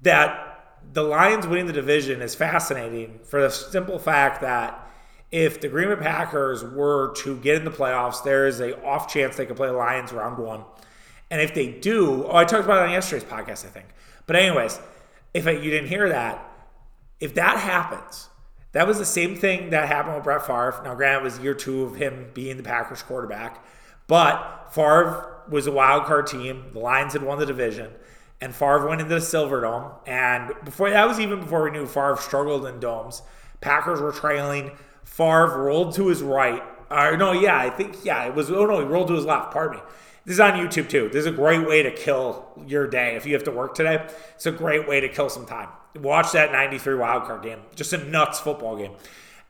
that 0.02 0.78
the 0.94 1.04
Lions 1.04 1.48
winning 1.48 1.68
the 1.68 1.74
division 1.74 2.22
is 2.22 2.36
fascinating 2.36 3.20
for 3.24 3.42
the 3.42 3.50
simple 3.50 4.00
fact 4.00 4.42
that 4.42 4.91
if 5.32 5.62
the 5.62 5.70
Green 5.70 5.88
Bay 5.90 5.96
Packers 5.96 6.64
were 6.64 7.14
to 7.16 7.38
get 7.38 7.56
in 7.56 7.64
the 7.64 7.72
playoffs, 7.72 8.24
there 8.24 8.48
is 8.48 8.60
a 8.60 8.82
off 8.84 9.12
chance 9.12 9.38
they 9.38 9.46
could 9.46 9.56
play 9.56 9.68
the 9.68 9.74
Lions 9.74 10.12
round 10.12 10.38
one. 10.38 10.64
And 11.30 11.42
if 11.42 11.54
they 11.54 11.68
do, 11.68 12.26
oh, 12.26 12.36
I 12.36 12.44
talked 12.44 12.66
about 12.66 12.84
it 12.84 12.88
on 12.88 12.92
yesterday's 12.92 13.28
podcast, 13.28 13.66
I 13.66 13.70
think. 13.70 13.88
But 14.28 14.36
anyways, 14.36 14.80
if 15.34 15.46
you 15.46 15.72
didn't 15.72 15.88
hear 15.88 16.10
that, 16.10 16.46
if 17.22 17.36
that 17.36 17.58
happens, 17.60 18.28
that 18.74 18.88
was 18.88 18.98
the 18.98 19.06
same 19.06 19.36
thing 19.36 19.70
that 19.70 19.88
happened 19.88 20.16
with 20.16 20.26
Brett 20.26 20.46
Favre. 20.46 20.82
Now, 20.84 20.96
granted, 20.96 21.22
it 21.22 21.24
was 21.24 21.40
year 21.40 21.54
two 21.54 21.84
of 21.84 21.96
him 21.96 22.32
being 22.34 22.58
the 22.58 22.64
Packers 22.64 23.02
quarterback, 23.02 23.64
but 24.08 24.74
Favre 24.74 25.44
was 25.50 25.68
a 25.68 25.72
wild 25.72 26.06
card 26.06 26.28
team. 26.28 26.66
The 26.74 26.80
Lions 26.80 27.14
had 27.14 27.24
won 27.24 27.40
the 27.40 27.46
division, 27.46 27.92
and 28.42 28.54
Favre 28.54 28.88
went 28.88 29.02
into 29.02 29.14
the 29.14 29.22
Silverdome. 29.22 29.94
And 30.06 30.54
before 30.66 30.90
that 30.90 31.08
was 31.08 31.20
even 31.20 31.40
before 31.40 31.64
we 31.64 31.72
knew 31.72 31.86
Favre 31.86 32.18
struggled 32.18 32.66
in 32.66 32.80
domes. 32.80 33.22
Packers 33.62 34.02
were 34.02 34.12
trailing. 34.12 34.72
Favre 35.12 35.62
rolled 35.64 35.94
to 35.96 36.08
his 36.08 36.24
right. 36.24 36.64
Uh, 36.90 37.18
no, 37.18 37.34
yeah, 37.34 37.58
I 37.58 37.70
think 37.70 38.06
yeah, 38.06 38.24
it 38.24 38.34
was. 38.34 38.50
Oh 38.50 38.66
no, 38.66 38.80
he 38.80 38.86
rolled 38.86 39.10
to 39.10 39.14
his 39.14 39.26
left. 39.26 39.52
Pardon 39.52 39.78
me. 39.78 39.84
This 40.24 40.36
is 40.36 40.40
on 40.40 40.54
YouTube 40.54 40.88
too. 40.88 41.10
This 41.12 41.22
is 41.22 41.26
a 41.26 41.32
great 41.32 41.68
way 41.68 41.84
to 41.84 41.92
kill 41.92 42.48
your 42.66 42.88
day. 42.88 43.18
If 43.18 43.26
you 43.26 43.34
have 43.34 43.44
to 43.44 43.52
work 43.52 43.76
today, 43.76 44.08
it's 44.36 44.46
a 44.46 44.52
great 44.54 44.88
way 44.88 45.02
to 45.02 45.10
kill 45.10 45.30
some 45.30 45.46
time. 45.46 45.68
Watch 45.96 46.32
that 46.32 46.54
93 46.54 46.96
wildcard 46.96 47.44
game. 47.44 47.60
Just 47.76 47.92
a 47.92 47.98
nuts 47.98 48.40
football 48.40 48.78
game. 48.78 48.94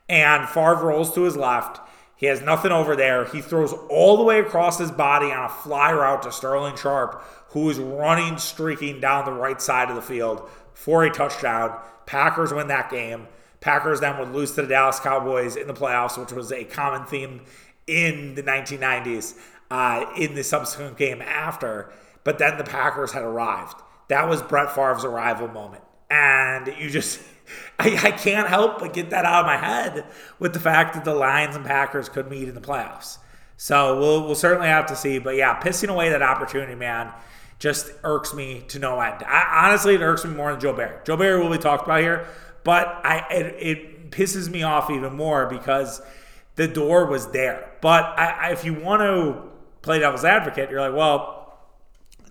And 0.09 0.49
Favre 0.49 0.77
rolls 0.77 1.13
to 1.13 1.21
his 1.21 1.37
left. 1.37 1.79
He 2.15 2.25
has 2.25 2.41
nothing 2.41 2.71
over 2.71 2.95
there. 2.95 3.25
He 3.25 3.39
throws 3.41 3.71
all 3.89 4.17
the 4.17 4.23
way 4.23 4.39
across 4.39 4.79
his 4.79 4.89
body 4.89 5.27
on 5.27 5.45
a 5.45 5.49
fly 5.49 5.93
route 5.93 6.23
to 6.23 6.31
Sterling 6.31 6.75
Sharpe, 6.75 7.23
who 7.49 7.69
is 7.69 7.77
running, 7.77 8.39
streaking 8.39 8.99
down 8.99 9.25
the 9.25 9.31
right 9.31 9.61
side 9.61 9.89
of 9.89 9.95
the 9.95 10.01
field 10.01 10.49
for 10.73 11.03
a 11.03 11.11
touchdown. 11.11 11.79
Packers 12.07 12.51
win 12.51 12.67
that 12.69 12.89
game. 12.89 13.27
Packers 13.61 13.99
then 13.99 14.17
would 14.17 14.31
lose 14.33 14.51
to 14.53 14.63
the 14.63 14.67
Dallas 14.67 14.99
Cowboys 14.99 15.55
in 15.55 15.67
the 15.67 15.73
playoffs, 15.73 16.19
which 16.19 16.33
was 16.33 16.51
a 16.51 16.65
common 16.65 17.05
theme 17.05 17.41
in 17.87 18.35
the 18.35 18.43
1990s 18.43 19.37
uh, 19.69 20.05
in 20.17 20.35
the 20.35 20.43
subsequent 20.43 20.97
game 20.97 21.21
after. 21.21 21.91
But 22.23 22.39
then 22.39 22.57
the 22.57 22.63
Packers 22.63 23.11
had 23.13 23.23
arrived. 23.23 23.75
That 24.09 24.27
was 24.27 24.41
Brett 24.41 24.75
Favre's 24.75 25.05
arrival 25.05 25.47
moment. 25.47 25.83
And 26.09 26.73
you 26.79 26.89
just, 26.89 27.21
I, 27.79 27.95
I 28.03 28.11
can't 28.11 28.49
help 28.49 28.79
but 28.79 28.93
get 28.93 29.11
that 29.11 29.25
out 29.25 29.41
of 29.41 29.45
my 29.45 29.57
head 29.57 30.05
with 30.39 30.53
the 30.53 30.59
fact 30.59 30.95
that 30.95 31.05
the 31.05 31.15
Lions 31.15 31.55
and 31.55 31.65
Packers 31.65 32.09
could 32.09 32.29
meet 32.29 32.49
in 32.49 32.55
the 32.55 32.61
playoffs. 32.61 33.17
So 33.57 33.99
we'll, 33.99 34.25
we'll 34.25 34.35
certainly 34.35 34.69
have 34.69 34.87
to 34.87 34.95
see. 34.95 35.19
But 35.19 35.35
yeah, 35.35 35.59
pissing 35.59 35.89
away 35.89 36.09
that 36.09 36.23
opportunity, 36.23 36.73
man, 36.73 37.13
just 37.59 37.91
irks 38.03 38.33
me 38.33 38.63
to 38.69 38.79
no 38.79 38.99
end. 38.99 39.23
I, 39.23 39.67
honestly, 39.67 39.93
it 39.93 40.01
irks 40.01 40.25
me 40.25 40.31
more 40.31 40.49
than 40.51 40.59
Joe 40.59 40.73
Barry. 40.73 40.97
Joe 41.05 41.15
Barry 41.15 41.39
will 41.39 41.51
be 41.51 41.59
talked 41.59 41.83
about 41.83 42.01
here, 42.01 42.25
but 42.63 43.01
I 43.03 43.25
it, 43.31 43.55
it 43.59 44.11
pisses 44.11 44.49
me 44.49 44.63
off 44.63 44.89
even 44.89 45.15
more 45.15 45.47
because 45.47 46.01
the 46.55 46.67
door 46.67 47.05
was 47.05 47.31
there. 47.31 47.71
But 47.81 48.03
I, 48.17 48.25
I, 48.25 48.51
if 48.51 48.65
you 48.65 48.73
want 48.73 49.01
to 49.01 49.49
play 49.81 49.99
devil's 49.99 50.25
advocate, 50.25 50.69
you're 50.69 50.81
like, 50.81 50.95
well, 50.95 51.57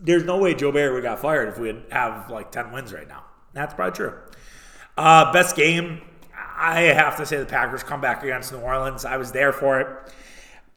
there's 0.01 0.25
no 0.25 0.39
way 0.39 0.55
Joe 0.55 0.73
Barry 0.73 0.95
would 0.95 1.03
got 1.03 1.21
fired 1.21 1.49
if 1.49 1.59
we 1.59 1.73
would 1.73 1.85
have 1.91 2.31
like 2.31 2.51
10 2.51 2.73
wins 2.73 2.93
right 2.93 3.09
now. 3.09 3.25
That's 3.53 3.75
probably 3.75 3.97
true. 3.97 4.15
Uh, 4.97 5.33
best 5.33 5.57
game, 5.57 6.03
I 6.57 6.81
have 6.81 7.17
to 7.17 7.27
say 7.27 7.39
the 7.39 7.47
Packers 7.47 7.83
come 7.83 8.01
back 8.01 8.23
against 8.23 8.53
New 8.53 8.59
Orleans. 8.59 9.05
I 9.05 9.17
was 9.17 9.33
there 9.33 9.53
for 9.53 9.81
it. 9.81 9.89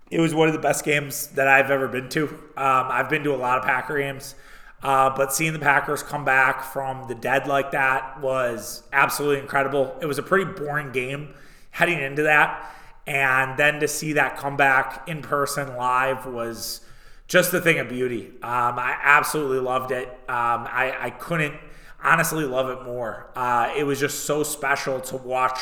It 0.10 0.20
was 0.20 0.34
one 0.34 0.48
of 0.48 0.54
the 0.54 0.60
best 0.60 0.86
games 0.86 1.28
that 1.28 1.48
I've 1.48 1.72
ever 1.72 1.88
been 1.88 2.10
to. 2.10 2.28
Um, 2.28 2.38
I've 2.56 3.10
been 3.10 3.24
to 3.24 3.34
a 3.34 3.38
lot 3.38 3.58
of 3.58 3.66
Packer 3.66 3.98
games, 3.98 4.36
uh, 4.84 5.16
but 5.16 5.34
seeing 5.34 5.54
the 5.54 5.60
Packers 5.60 6.04
come 6.04 6.26
back 6.26 6.62
from 6.62 7.08
the 7.08 7.16
dead 7.16 7.48
like 7.48 7.72
that 7.72 8.20
was 8.20 8.84
absolutely 8.92 9.40
incredible. 9.40 9.98
It 10.02 10.06
was 10.06 10.18
a 10.18 10.24
pretty 10.24 10.52
boring 10.52 10.92
game 10.92 11.34
heading 11.72 12.02
into 12.02 12.24
that. 12.24 12.70
And 13.08 13.58
then 13.58 13.80
to 13.80 13.88
see 13.88 14.14
that 14.14 14.38
come 14.38 14.58
back 14.58 15.08
in 15.08 15.22
person 15.22 15.76
live 15.78 16.26
was 16.26 16.82
just 17.28 17.54
a 17.54 17.62
thing 17.62 17.80
of 17.80 17.88
beauty. 17.88 18.28
Um, 18.44 18.78
I 18.78 18.98
absolutely 19.02 19.60
loved 19.60 19.92
it. 19.92 20.08
Um, 20.08 20.68
I, 20.70 20.94
I, 21.00 21.10
couldn't 21.10 21.56
honestly 22.02 22.46
love 22.46 22.70
it 22.70 22.84
more. 22.84 23.30
Uh, 23.36 23.74
it 23.76 23.86
was 23.86 24.00
just 24.00 24.26
so 24.26 24.44
special 24.44 25.00
to 25.02 25.18
watch 25.18 25.60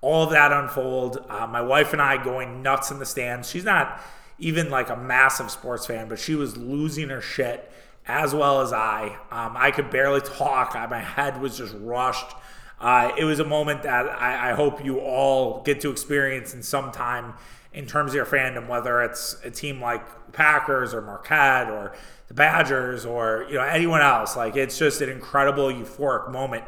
all 0.00 0.24
of 0.24 0.30
that 0.30 0.52
unfold. 0.52 1.24
Uh, 1.28 1.46
my 1.46 1.62
wife 1.62 1.92
and 1.92 2.02
I 2.02 2.22
going 2.22 2.62
nuts 2.62 2.90
in 2.90 2.98
the 2.98 3.06
stands. 3.06 3.48
She's 3.48 3.64
not 3.64 4.00
even 4.38 4.70
like 4.70 4.90
a 4.90 4.96
massive 4.96 5.50
sports 5.50 5.86
fan, 5.86 6.08
but 6.08 6.18
she 6.18 6.34
was 6.34 6.56
losing 6.56 7.08
her 7.08 7.20
shit 7.20 7.70
as 8.06 8.34
well 8.34 8.60
as 8.60 8.72
I. 8.72 9.16
Um, 9.30 9.56
I 9.56 9.70
could 9.70 9.90
barely 9.90 10.20
talk. 10.20 10.74
My 10.74 11.00
head 11.00 11.40
was 11.40 11.58
just 11.58 11.74
rushed. 11.78 12.34
Uh, 12.80 13.10
it 13.16 13.24
was 13.24 13.40
a 13.40 13.44
moment 13.44 13.82
that 13.82 14.06
I, 14.06 14.50
I, 14.50 14.52
hope 14.52 14.84
you 14.84 14.98
all 14.98 15.62
get 15.62 15.80
to 15.80 15.90
experience 15.90 16.52
in 16.52 16.62
some 16.62 16.92
time 16.92 17.32
in 17.72 17.86
terms 17.86 18.10
of 18.10 18.16
your 18.16 18.26
fandom, 18.26 18.68
whether 18.68 19.00
it's 19.02 19.34
a 19.44 19.50
team 19.50 19.80
like 19.80 20.32
Packers 20.32 20.92
or 20.92 21.00
Marquette 21.00 21.70
or 21.70 21.94
the 22.28 22.34
Badgers 22.34 23.06
or 23.06 23.46
you 23.48 23.54
know 23.54 23.62
anyone 23.62 24.02
else. 24.02 24.36
Like 24.36 24.56
it's 24.56 24.78
just 24.78 25.00
an 25.00 25.08
incredible 25.08 25.68
euphoric 25.68 26.30
moment. 26.30 26.64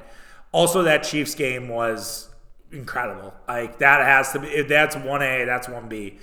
Also, 0.51 0.83
that 0.83 1.03
Chiefs 1.03 1.35
game 1.35 1.69
was 1.69 2.31
incredible. 2.73 3.35
Like 3.47 3.79
that 3.79 4.01
has 4.01 4.33
to 4.33 4.41
be. 4.41 4.63
That's 4.63 4.97
one 4.97 5.21
A, 5.21 5.45
that's 5.45 5.69
one 5.69 5.89
B. 5.89 6.19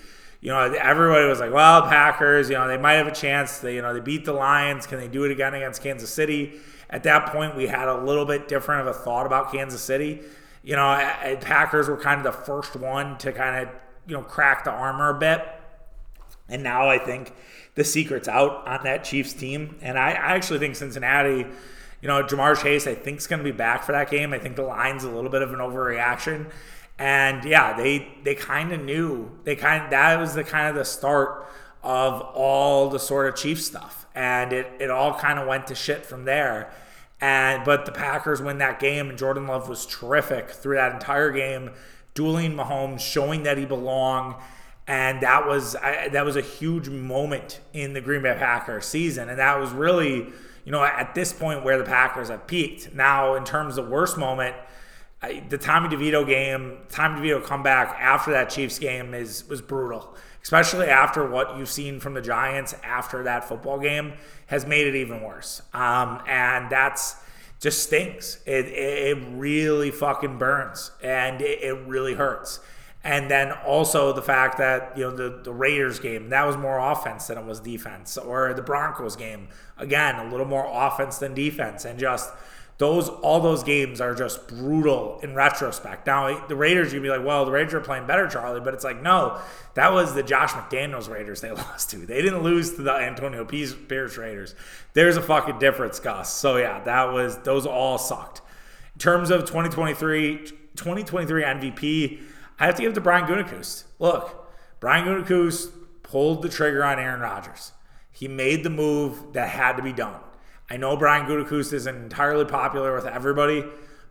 You 0.46 0.52
know, 0.52 0.60
everybody 0.60 1.28
was 1.28 1.40
like, 1.40 1.52
"Well, 1.52 1.82
Packers, 1.88 2.52
you 2.52 2.56
know, 2.56 2.68
they 2.68 2.78
might 2.78 2.94
have 2.94 3.08
a 3.08 3.12
chance. 3.12 3.58
They, 3.58 3.74
you 3.74 3.82
know, 3.82 3.96
they 3.96 4.00
beat 4.00 4.26
the 4.26 4.34
Lions. 4.34 4.86
Can 4.86 5.00
they 5.00 5.08
do 5.08 5.24
it 5.24 5.32
again 5.32 5.56
against 5.56 5.82
Kansas 5.82 6.14
City?" 6.14 6.54
At 6.88 7.02
that 7.02 7.32
point, 7.32 7.56
we 7.56 7.66
had 7.66 7.88
a 7.88 7.98
little 7.98 8.26
bit 8.26 8.48
different 8.48 8.82
of 8.82 8.88
a 8.88 8.94
thought 8.94 9.26
about 9.26 9.52
Kansas 9.52 9.82
City. 9.82 10.22
You 10.62 10.76
know, 10.76 10.84
Packers 11.42 11.88
were 11.88 11.98
kind 11.98 12.24
of 12.24 12.32
the 12.32 12.44
first 12.44 12.76
one 12.76 13.18
to 13.18 13.32
kind 13.32 13.68
of, 13.68 13.74
you 14.06 14.16
know, 14.16 14.22
crack 14.22 14.66
the 14.66 14.70
armor 14.70 15.10
a 15.10 15.18
bit. 15.18 15.44
And 16.48 16.62
now 16.62 16.90
I 16.90 17.00
think 17.00 17.34
the 17.74 17.84
secret's 17.84 18.28
out 18.28 18.68
on 18.68 18.84
that 18.84 19.04
Chiefs 19.04 19.34
team. 19.34 19.78
And 19.82 19.98
I, 19.98 20.12
I 20.12 20.36
actually 20.36 20.60
think 20.60 20.76
Cincinnati, 20.76 21.48
you 22.04 22.08
know, 22.08 22.22
Ja'Marr 22.22 22.62
Chase, 22.62 22.86
I 22.86 22.94
think 22.94 23.18
is 23.18 23.26
going 23.26 23.40
to 23.40 23.44
be 23.44 23.52
back 23.52 23.84
for 23.84 23.94
that 23.94 24.12
game. 24.12 24.32
I 24.32 24.38
think 24.38 24.58
the 24.58 24.62
line's 24.62 25.06
a 25.06 25.10
little 25.10 25.32
bit 25.32 25.42
of 25.42 25.54
an 25.54 25.60
overreaction. 25.60 26.52
And 26.98 27.44
yeah, 27.44 27.76
they 27.76 28.08
they 28.24 28.36
kind 28.36 28.72
of 28.72 28.82
knew 28.82 29.32
they 29.44 29.56
kind 29.56 29.92
that 29.92 30.20
was 30.20 30.34
the 30.34 30.44
kind 30.44 30.70
of 30.70 30.76
the 30.76 30.86
start 30.86 31.46
of 31.84 32.22
all 32.22 32.90
the 32.90 33.00
sort 33.00 33.28
of 33.28 33.36
Chief 33.36 33.62
stuff, 33.62 34.06
and 34.16 34.54
it 34.54 34.72
it 34.80 34.90
all 34.90 35.14
kind 35.14 35.38
of 35.38 35.48
went 35.48 35.68
to 35.68 35.76
shit 35.76 36.06
from 36.06 36.26
there. 36.26 36.72
And 37.20 37.64
but 37.66 37.86
the 37.86 37.92
Packers 37.92 38.42
win 38.42 38.60
that 38.60 38.80
game, 38.80 39.10
and 39.10 39.18
Jordan 39.18 39.48
Love 39.48 39.68
was 39.68 39.86
terrific 39.86 40.50
through 40.52 40.76
that 40.76 40.94
entire 40.94 41.32
game, 41.32 41.72
dueling 42.14 42.54
Mahomes, 42.56 43.02
showing 43.02 43.44
that 43.44 43.58
he 43.58 43.66
belonged. 43.66 44.36
and 44.88 45.22
that 45.22 45.48
was 45.48 45.76
I, 45.76 46.10
that 46.10 46.26
was 46.26 46.36
a 46.36 46.42
huge 46.42 46.90
moment 46.90 47.60
in 47.74 47.94
the 47.94 48.02
Green 48.02 48.22
Bay 48.22 48.36
Packers 48.38 48.86
season, 48.86 49.30
and 49.30 49.40
that 49.40 49.60
was 49.60 49.72
really 49.72 50.28
you 50.64 50.72
know 50.72 50.84
at 50.84 51.16
this 51.16 51.34
point 51.34 51.64
where 51.64 51.78
the 51.78 51.84
Packers 51.84 52.30
have 52.30 52.48
peaked. 52.48 52.94
Now, 52.94 53.36
in 53.36 53.44
terms 53.44 53.78
of 53.78 53.88
worst 53.90 54.18
moment, 54.18 54.56
The 55.50 55.58
Tommy 55.58 55.90
DeVito 55.90 56.28
game, 56.28 56.78
Tommy 56.90 57.22
DeVito 57.22 57.44
comeback 57.44 57.98
after 58.00 58.32
that 58.32 58.50
Chiefs 58.50 58.80
game 58.80 59.14
is 59.14 59.48
was 59.48 59.62
brutal, 59.62 60.16
especially 60.44 60.88
after 60.88 61.28
what 61.28 61.58
you've 61.58 61.70
seen 61.70 62.00
from 62.00 62.14
the 62.14 62.22
Giants 62.22 62.76
after 62.84 63.24
that 63.24 63.48
football 63.48 63.80
game 63.80 64.14
has 64.48 64.66
made 64.66 64.88
it 64.88 64.96
even 64.96 65.22
worse. 65.22 65.62
Um, 65.74 66.22
and 66.28 66.70
that's 66.70 67.16
just 67.60 67.84
stinks. 67.84 68.40
It, 68.46 68.66
it, 68.66 69.18
it 69.18 69.28
really 69.32 69.92
fucking 69.92 70.38
burns 70.38 70.92
and 71.02 71.42
it, 71.42 71.64
it 71.64 71.74
really 71.88 72.14
hurts. 72.14 72.60
And 73.04 73.30
then 73.30 73.52
also 73.52 74.14
the 74.14 74.22
fact 74.22 74.58
that, 74.58 74.98
you 74.98 75.04
know, 75.04 75.16
the, 75.16 75.42
the 75.44 75.54
Raiders 75.54 76.00
game, 76.00 76.30
that 76.30 76.46
was 76.46 76.58
more 76.58 76.80
offense 76.80 77.28
than 77.28 77.38
it 77.38 77.46
was 77.46 77.60
defense. 77.60 78.18
Or 78.18 78.54
the 78.56 78.64
Broncos 78.64 79.16
game, 79.16 79.48
again, 79.78 80.16
a 80.16 80.30
little 80.32 80.48
more 80.48 80.68
offense 80.68 81.20
than 81.20 81.36
defense. 81.36 81.86
And 81.86 82.00
just 82.00 82.32
those 82.78 83.08
all 83.08 83.40
those 83.40 83.64
games 83.64 84.02
are 84.02 84.14
just 84.14 84.48
brutal 84.48 85.20
in 85.24 85.34
retrospect. 85.34 86.06
Now 86.06 86.46
the 86.48 86.56
Raiders, 86.56 86.92
you'd 86.92 87.04
be 87.04 87.10
like, 87.10 87.26
well, 87.26 87.46
the 87.46 87.52
Raiders 87.52 87.74
are 87.74 87.80
playing 87.80 88.06
better, 88.06 88.28
Charlie, 88.28 88.60
but 88.60 88.74
it's 88.74 88.84
like, 88.84 89.02
no, 89.02 89.40
that 89.76 89.94
was 89.94 90.14
the 90.14 90.24
Josh 90.24 90.52
McDaniels 90.52 91.10
Raiders 91.10 91.42
they 91.42 91.52
lost 91.54 91.90
to. 91.92 91.98
They 91.98 92.22
didn't 92.22 92.44
lose 92.44 92.76
to 92.76 92.82
the 92.82 92.92
Antonio 92.92 93.46
Pierce 93.46 94.18
Raiders. 94.18 94.56
There's 94.94 95.16
a 95.16 95.22
fucking 95.22 95.60
difference, 95.60 96.00
Gus. 96.00 96.34
So 96.34 96.58
yeah, 96.58 96.84
that 96.84 97.14
was 97.14 97.38
those 97.40 97.66
all 97.66 97.98
sucked. 97.98 98.42
In 98.94 99.00
terms 99.00 99.30
of 99.30 99.42
2023, 99.42 100.38
2023 100.76 101.44
MVP, 101.44 102.22
I 102.60 102.66
have 102.66 102.76
to 102.76 102.82
give 102.82 102.92
it 102.92 102.96
to 102.96 103.02
Brian 103.02 103.26
Gutekunst. 103.26 103.86
Look, 104.00 104.50
Brian 104.80 105.06
Gutekunst 105.06 105.72
pulled 106.04 106.42
the 106.42 106.50
trigger 106.50 106.84
on 106.84 107.00
Aaron 107.00 107.22
Rodgers. 107.22 107.72
He 108.12 108.28
made 108.28 108.64
the 108.64 108.70
move 108.70 109.34
that 109.34 109.50
had 109.50 109.76
to 109.78 109.84
be 109.84 109.92
done. 109.92 110.20
I 110.70 110.78
know 110.78 110.98
Brian 110.98 111.28
Gutekunst 111.28 111.74
isn't 111.74 111.96
entirely 111.96 112.46
popular 112.46 112.96
with 112.96 113.06
everybody, 113.06 113.64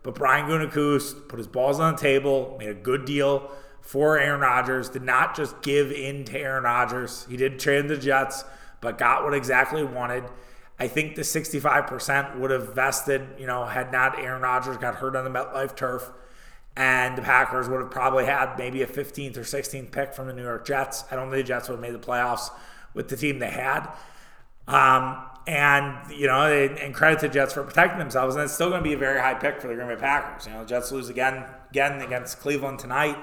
but 0.03 0.15
Brian 0.15 0.47
Gutekunst 0.47 1.27
put 1.27 1.37
his 1.37 1.47
balls 1.47 1.79
on 1.79 1.95
the 1.95 2.01
table, 2.01 2.55
made 2.59 2.69
a 2.69 2.73
good 2.73 3.05
deal 3.05 3.51
for 3.81 4.17
Aaron 4.17 4.41
Rodgers, 4.41 4.89
did 4.89 5.03
not 5.03 5.35
just 5.35 5.61
give 5.61 5.91
in 5.91 6.23
to 6.25 6.39
Aaron 6.39 6.63
Rodgers. 6.63 7.25
He 7.29 7.37
did 7.37 7.59
trade 7.59 7.87
the 7.87 7.97
Jets, 7.97 8.43
but 8.81 8.97
got 8.97 9.23
what 9.23 9.33
exactly 9.33 9.83
wanted. 9.83 10.23
I 10.79 10.87
think 10.87 11.15
the 11.15 11.21
65% 11.21 12.39
would 12.39 12.51
have 12.51 12.73
vested, 12.73 13.27
you 13.37 13.47
know, 13.47 13.65
had 13.65 13.91
not 13.91 14.19
Aaron 14.19 14.41
Rodgers 14.41 14.77
got 14.77 14.95
hurt 14.95 15.15
on 15.15 15.23
the 15.23 15.29
MetLife 15.29 15.75
turf. 15.75 16.11
And 16.77 17.17
the 17.17 17.21
Packers 17.21 17.69
would 17.69 17.79
have 17.79 17.91
probably 17.91 18.25
had 18.25 18.57
maybe 18.57 18.81
a 18.81 18.87
15th 18.87 19.37
or 19.37 19.41
16th 19.41 19.91
pick 19.91 20.13
from 20.13 20.27
the 20.27 20.33
New 20.33 20.43
York 20.43 20.65
Jets. 20.65 21.05
I 21.09 21.15
don't 21.15 21.31
think 21.31 21.45
the 21.45 21.47
Jets 21.47 21.69
would 21.69 21.75
have 21.75 21.81
made 21.81 21.93
the 21.93 22.05
playoffs 22.05 22.49
with 22.93 23.07
the 23.07 23.15
team 23.15 23.39
they 23.39 23.49
had. 23.49 23.87
Um, 24.67 25.25
and 25.47 25.95
you 26.11 26.27
know, 26.27 26.45
and 26.45 26.93
credit 26.93 27.19
to 27.19 27.29
Jets 27.29 27.53
for 27.53 27.63
protecting 27.63 27.99
themselves. 27.99 28.35
And 28.35 28.43
it's 28.43 28.53
still 28.53 28.69
going 28.69 28.81
to 28.81 28.87
be 28.87 28.93
a 28.93 28.97
very 28.97 29.19
high 29.19 29.35
pick 29.35 29.61
for 29.61 29.67
the 29.67 29.75
Green 29.75 29.87
Bay 29.87 29.95
Packers. 29.95 30.47
You 30.47 30.53
know, 30.53 30.65
Jets 30.65 30.91
lose 30.91 31.09
again, 31.09 31.45
again 31.69 32.01
against 32.01 32.39
Cleveland 32.39 32.79
tonight, 32.79 33.17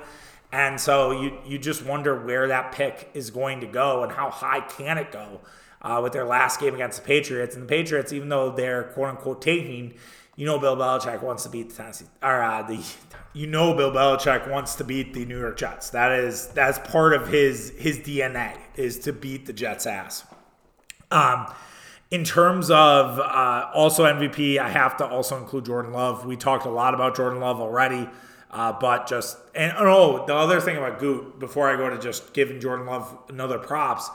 and 0.53 0.81
so 0.81 1.11
you 1.11 1.39
you 1.45 1.59
just 1.59 1.85
wonder 1.85 2.25
where 2.25 2.49
that 2.49 2.73
pick 2.73 3.11
is 3.15 3.31
going 3.31 3.61
to 3.61 3.67
go 3.67 4.03
and 4.03 4.13
how 4.13 4.31
high 4.31 4.61
can 4.61 4.99
it 4.99 5.11
go 5.11 5.41
uh, 5.83 6.01
with 6.03 6.13
their 6.13 6.25
last 6.25 6.61
game 6.61 6.75
against 6.75 7.03
the 7.03 7.07
Patriots. 7.07 7.55
And 7.55 7.65
the 7.65 7.69
Patriots, 7.69 8.13
even 8.13 8.29
though 8.29 8.51
they're 8.51 8.85
quote 8.85 9.11
unquote 9.11 9.43
taking, 9.43 9.95
you 10.37 10.47
know, 10.47 10.59
Bill 10.59 10.77
Belichick 10.77 11.23
wants 11.23 11.43
to 11.43 11.49
beat 11.49 11.71
the 11.71 11.77
Tennessee 11.77 12.07
or 12.23 12.43
uh, 12.43 12.63
the. 12.63 12.85
You 13.35 13.47
know, 13.47 13.75
Bill 13.75 13.91
Belichick 13.91 14.51
wants 14.51 14.75
to 14.75 14.85
beat 14.85 15.15
the 15.15 15.25
New 15.25 15.39
York 15.39 15.57
Jets. 15.57 15.89
That 15.89 16.13
is 16.13 16.49
that's 16.49 16.79
part 16.91 17.15
of 17.15 17.29
his 17.29 17.71
his 17.79 17.99
DNA 17.99 18.59
is 18.77 18.99
to 19.01 19.13
beat 19.15 19.47
the 19.47 19.55
Jets' 19.55 19.87
ass. 19.87 20.27
Um, 21.11 21.47
in 22.13 22.25
terms 22.25 22.71
of 22.71 23.19
uh, 23.19 23.71
also 23.73 24.05
MVP, 24.05 24.59
I 24.59 24.69
have 24.69 24.99
to 24.99 25.07
also 25.07 25.39
include 25.39 25.65
Jordan 25.65 25.93
Love. 25.93 26.27
We 26.27 26.37
talked 26.37 26.67
a 26.67 26.71
lot 26.71 26.93
about 26.93 27.17
Jordan 27.17 27.41
Love 27.41 27.59
already, 27.59 28.07
uh, 28.51 28.75
but 28.79 29.07
just 29.07 29.39
and 29.55 29.73
oh, 29.79 30.27
the 30.27 30.35
other 30.35 30.61
thing 30.61 30.77
about 30.77 31.01
Gute 31.01 31.39
before 31.39 31.71
I 31.71 31.77
go 31.77 31.89
to 31.89 31.99
just 31.99 32.35
giving 32.35 32.61
Jordan 32.61 32.85
Love 32.85 33.19
another 33.31 33.59
props, 33.59 34.11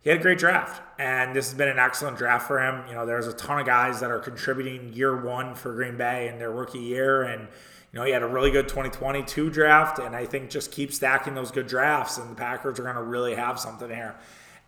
he 0.00 0.08
had 0.08 0.18
a 0.18 0.22
great 0.22 0.38
draft, 0.38 0.80
and 0.98 1.36
this 1.36 1.50
has 1.50 1.58
been 1.58 1.68
an 1.68 1.78
excellent 1.78 2.16
draft 2.16 2.46
for 2.46 2.58
him. 2.58 2.88
You 2.88 2.94
know, 2.94 3.04
there's 3.04 3.26
a 3.26 3.34
ton 3.34 3.60
of 3.60 3.66
guys 3.66 4.00
that 4.00 4.10
are 4.10 4.18
contributing 4.18 4.94
year 4.94 5.22
one 5.22 5.54
for 5.54 5.74
Green 5.74 5.98
Bay 5.98 6.28
in 6.28 6.38
their 6.38 6.50
rookie 6.50 6.78
year, 6.78 7.22
and 7.22 7.42
you 7.92 7.98
know 7.98 8.06
he 8.06 8.12
had 8.12 8.22
a 8.22 8.26
really 8.26 8.50
good 8.50 8.66
2022 8.66 9.50
draft, 9.50 9.98
and 9.98 10.16
I 10.16 10.24
think 10.24 10.48
just 10.48 10.72
keep 10.72 10.90
stacking 10.90 11.34
those 11.34 11.50
good 11.50 11.66
drafts, 11.66 12.16
and 12.16 12.30
the 12.30 12.34
Packers 12.34 12.80
are 12.80 12.84
going 12.84 12.96
to 12.96 13.02
really 13.02 13.34
have 13.34 13.60
something 13.60 13.90
here. 13.90 14.16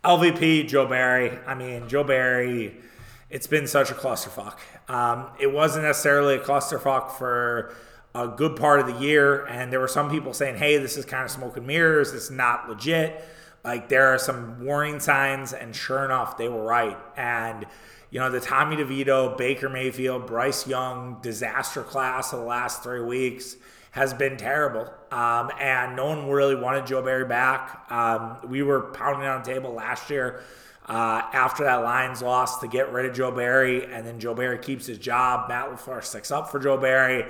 LVP, 0.04 0.68
Joe 0.68 0.86
Barry. 0.86 1.38
I 1.46 1.54
mean, 1.54 1.88
Joe 1.88 2.04
Barry, 2.04 2.76
it's 3.30 3.46
been 3.46 3.66
such 3.66 3.90
a 3.90 3.94
clusterfuck. 3.94 4.56
Um, 4.88 5.28
it 5.40 5.52
wasn't 5.52 5.84
necessarily 5.84 6.36
a 6.36 6.38
clusterfuck 6.38 7.12
for 7.12 7.74
a 8.14 8.28
good 8.28 8.56
part 8.56 8.80
of 8.80 8.86
the 8.86 9.00
year, 9.04 9.44
and 9.46 9.72
there 9.72 9.80
were 9.80 9.88
some 9.88 10.10
people 10.10 10.32
saying, 10.32 10.56
hey, 10.56 10.78
this 10.78 10.96
is 10.96 11.04
kind 11.04 11.24
of 11.24 11.30
smoke 11.30 11.56
and 11.56 11.66
mirrors, 11.66 12.14
it's 12.14 12.30
not 12.30 12.68
legit. 12.68 13.24
Like, 13.64 13.88
there 13.88 14.06
are 14.14 14.18
some 14.18 14.64
warning 14.64 15.00
signs, 15.00 15.52
and 15.52 15.74
sure 15.74 16.04
enough, 16.04 16.38
they 16.38 16.48
were 16.48 16.62
right. 16.62 16.96
And, 17.16 17.66
you 18.10 18.20
know, 18.20 18.30
the 18.30 18.40
Tommy 18.40 18.76
DeVito, 18.76 19.36
Baker 19.36 19.68
Mayfield, 19.68 20.26
Bryce 20.26 20.66
Young 20.66 21.18
disaster 21.22 21.82
class 21.82 22.32
of 22.32 22.38
the 22.38 22.46
last 22.46 22.82
three 22.82 23.02
weeks 23.02 23.56
has 23.92 24.14
been 24.14 24.36
terrible. 24.36 24.92
Um, 25.10 25.50
and 25.58 25.96
no 25.96 26.06
one 26.06 26.28
really 26.28 26.54
wanted 26.54 26.86
Joe 26.86 27.02
Barry 27.02 27.24
back. 27.24 27.90
Um, 27.90 28.38
we 28.46 28.62
were 28.62 28.80
pounding 28.92 29.26
on 29.26 29.42
the 29.42 29.52
table 29.54 29.72
last 29.72 30.10
year 30.10 30.42
uh, 30.88 31.22
after 31.32 31.64
that 31.64 31.76
Lions 31.76 32.22
loss 32.22 32.60
to 32.60 32.68
get 32.68 32.92
rid 32.92 33.06
of 33.06 33.14
Joe 33.14 33.30
Barry, 33.30 33.84
and 33.92 34.06
then 34.06 34.18
Joe 34.18 34.34
Barry 34.34 34.58
keeps 34.58 34.86
his 34.86 34.98
job. 34.98 35.48
Matt 35.48 35.70
LaFleur 35.70 36.02
sticks 36.02 36.30
up 36.30 36.50
for 36.50 36.58
Joe 36.58 36.78
Barry. 36.78 37.24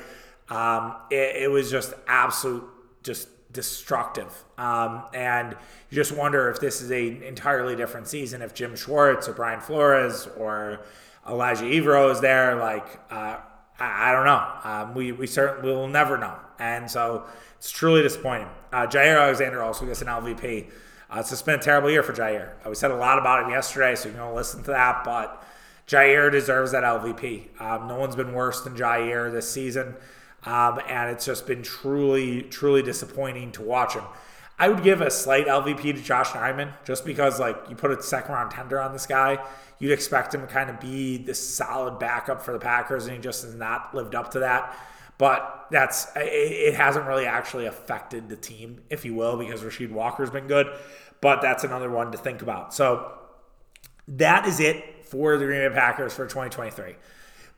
Um, 0.49 0.95
it, 1.11 1.43
it, 1.43 1.51
was 1.51 1.71
just 1.71 1.93
absolute, 2.07 2.65
just 3.03 3.29
destructive. 3.53 4.33
Um, 4.57 5.03
and 5.13 5.57
you 5.91 5.97
just 5.97 6.13
wonder 6.13 6.49
if 6.51 6.61
this 6.61 6.81
is 6.81 6.91
an 6.91 7.23
entirely 7.23 7.77
different 7.77 8.07
season, 8.07 8.43
if 8.43 8.55
Jim 8.55 8.77
Schwartz 8.77 9.29
or 9.29 9.33
Brian 9.33 9.61
Flores 9.61 10.29
or 10.39 10.81
Ejiro 11.27 11.83
Evero 11.83 12.13
is 12.13 12.21
there. 12.21 12.55
Like, 12.57 13.01
uh, 13.11 13.39
I, 13.81 14.13
don't 14.13 14.25
know. 14.25 14.49
Um, 14.65 14.95
we, 14.95 15.13
we 15.13 15.27
certainly 15.27 15.71
will 15.73 15.89
never 15.89 16.19
know. 16.19 16.35
And 16.59 16.91
so 16.91 17.27
it's 17.59 17.71
truly 17.71 18.03
disappointing. 18.03 18.49
Uh, 18.73 18.87
Jaire 18.87 19.21
Alexander 19.21 19.63
also 19.63 19.87
gets 19.87 20.03
an 20.03 20.09
LVP. 20.09 20.67
Uh, 21.11 21.21
it's 21.21 21.31
just 21.31 21.47
been 21.47 21.59
a 21.59 21.63
terrible 21.63 21.91
year 21.91 22.03
for 22.03 22.13
Jaire. 22.13 22.51
Uh, 22.65 22.71
we 22.71 22.75
said 22.75 22.91
a 22.91 22.97
lot 22.97 23.19
about 23.19 23.45
him 23.45 23.51
yesterday, 23.51 23.95
so 23.95 24.09
you 24.09 24.15
can 24.15 24.35
listen 24.35 24.63
to 24.65 24.71
that. 24.73 25.05
But 25.05 25.45
Jaire 25.87 26.31
deserves 26.31 26.73
that 26.73 26.83
LVP. 26.83 27.61
Um, 27.61 27.89
no 27.89 27.99
one's 27.99 28.17
been 28.17 28.33
worse 28.33 28.63
than 28.63 28.77
Jaire 28.77 29.31
this 29.33 29.51
season. 29.51 29.95
Um, 30.45 30.81
and 30.89 31.11
it's 31.11 31.25
just 31.25 31.47
been 31.47 31.63
truly, 31.63 32.43
truly 32.43 32.83
disappointing 32.83 33.53
to 33.53 33.63
watch 33.63 33.95
him. 33.95 34.05
I 34.59 34.69
would 34.69 34.83
give 34.83 35.01
a 35.01 35.11
slight 35.11 35.47
LVP 35.47 35.83
to 35.83 36.01
Yosh 36.01 36.31
Nijman 36.31 36.73
just 36.85 37.05
because, 37.05 37.39
like, 37.39 37.57
you 37.69 37.77
put 37.77 37.93
a 37.93 38.03
second 38.03 38.35
round 38.35 38.51
tender 38.51 38.81
on 38.81 38.93
this 38.93 39.07
guy. 39.07 39.39
You'd 39.79 39.93
expect 39.93 40.35
him 40.35 40.41
to 40.41 40.49
kind 40.49 40.69
of 40.69 40.81
be 40.81 41.17
this 41.17 41.39
solid 41.39 42.01
backup 42.01 42.43
for 42.43 42.53
the 42.53 42.59
Packers, 42.59 43.07
and 43.07 43.15
he 43.15 43.23
just 43.23 43.45
has 43.45 43.55
not 43.55 43.95
lived 43.95 44.17
up 44.17 44.33
to 44.33 44.41
that. 44.41 44.77
But 45.17 45.67
that's 45.71 46.09
it 46.17 46.75
hasn't 46.75 47.07
really 47.07 47.27
actually 47.27 47.67
affected 47.67 48.29
the 48.29 48.37
team, 48.37 48.81
if 48.91 49.05
you 49.05 49.15
will, 49.15 49.37
because 49.37 49.63
Rasheed 49.63 49.91
Walker's 49.91 50.31
been 50.31 50.47
good. 50.47 50.67
But 51.21 51.41
that's 51.41 51.65
another 51.65 51.91
one 51.91 52.13
to 52.13 52.19
think 52.19 52.43
about. 52.43 52.73
So 52.75 53.13
that 54.09 54.47
is 54.47 54.61
it 54.61 55.05
for 55.05 55.37
the 55.37 55.45
Green 55.45 55.69
Bay 55.69 55.75
Packers 55.75 56.15
for 56.15 56.25
2023. 56.25 56.95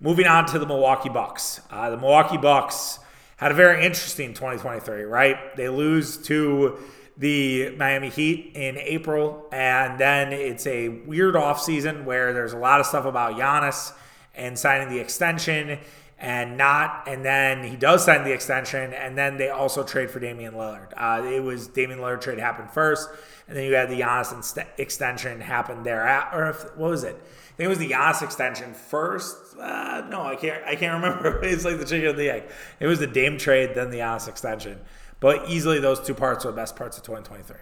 Moving 0.00 0.26
on 0.26 0.46
to 0.46 0.58
the 0.58 0.66
Milwaukee 0.66 1.10
Bucks. 1.10 1.60
Uh, 1.70 1.90
the 1.90 1.98
Milwaukee 1.98 2.38
Bucks 2.38 2.98
had 3.40 3.52
a 3.52 3.54
very 3.54 3.86
interesting 3.86 4.34
2023, 4.34 5.04
right? 5.04 5.56
They 5.56 5.70
lose 5.70 6.18
to 6.24 6.78
the 7.16 7.74
Miami 7.74 8.10
Heat 8.10 8.52
in 8.54 8.76
April, 8.76 9.48
and 9.50 9.98
then 9.98 10.34
it's 10.34 10.66
a 10.66 10.90
weird 10.90 11.36
offseason 11.36 12.04
where 12.04 12.34
there's 12.34 12.52
a 12.52 12.58
lot 12.58 12.80
of 12.80 12.86
stuff 12.86 13.06
about 13.06 13.36
Giannis 13.36 13.94
and 14.34 14.58
signing 14.58 14.90
the 14.90 14.98
extension 14.98 15.78
and 16.18 16.58
not. 16.58 17.04
And 17.06 17.24
then 17.24 17.64
he 17.64 17.76
does 17.76 18.04
sign 18.04 18.24
the 18.24 18.32
extension, 18.32 18.92
and 18.92 19.16
then 19.16 19.38
they 19.38 19.48
also 19.48 19.84
trade 19.84 20.10
for 20.10 20.20
Damian 20.20 20.52
Lillard. 20.52 20.92
Uh, 20.94 21.24
it 21.26 21.42
was 21.42 21.66
Damian 21.66 22.00
Lillard 22.00 22.20
trade 22.20 22.38
happened 22.38 22.70
first, 22.70 23.08
and 23.48 23.56
then 23.56 23.64
you 23.64 23.72
had 23.72 23.88
the 23.88 24.00
Giannis 24.00 24.34
inst- 24.34 24.58
extension 24.76 25.40
happen 25.40 25.82
there. 25.82 26.06
At, 26.06 26.34
or 26.34 26.50
if, 26.50 26.76
what 26.76 26.90
was 26.90 27.04
it? 27.04 27.16
I 27.16 27.56
think 27.56 27.64
it 27.64 27.68
was 27.68 27.78
the 27.78 27.90
Giannis 27.90 28.22
extension 28.22 28.74
first. 28.74 29.49
Uh, 29.60 30.06
no, 30.08 30.22
I 30.22 30.36
can't. 30.36 30.64
I 30.64 30.74
can't 30.76 31.02
remember. 31.02 31.42
it's 31.44 31.64
like 31.64 31.78
the 31.78 31.84
chicken 31.84 32.08
and 32.08 32.18
the 32.18 32.30
egg. 32.30 32.44
It 32.78 32.86
was 32.86 32.98
the 32.98 33.06
Dame 33.06 33.38
trade, 33.38 33.74
then 33.74 33.90
the 33.90 33.98
Giannis 33.98 34.28
extension. 34.28 34.80
But 35.20 35.50
easily, 35.50 35.80
those 35.80 36.00
two 36.00 36.14
parts 36.14 36.44
are 36.44 36.50
the 36.50 36.56
best 36.56 36.76
parts 36.76 36.96
of 36.96 37.04
2023. 37.04 37.56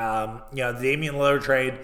Um, 0.00 0.42
you 0.52 0.58
know, 0.58 0.72
the 0.72 0.82
Damian 0.82 1.14
Lillard 1.14 1.42
trade 1.42 1.78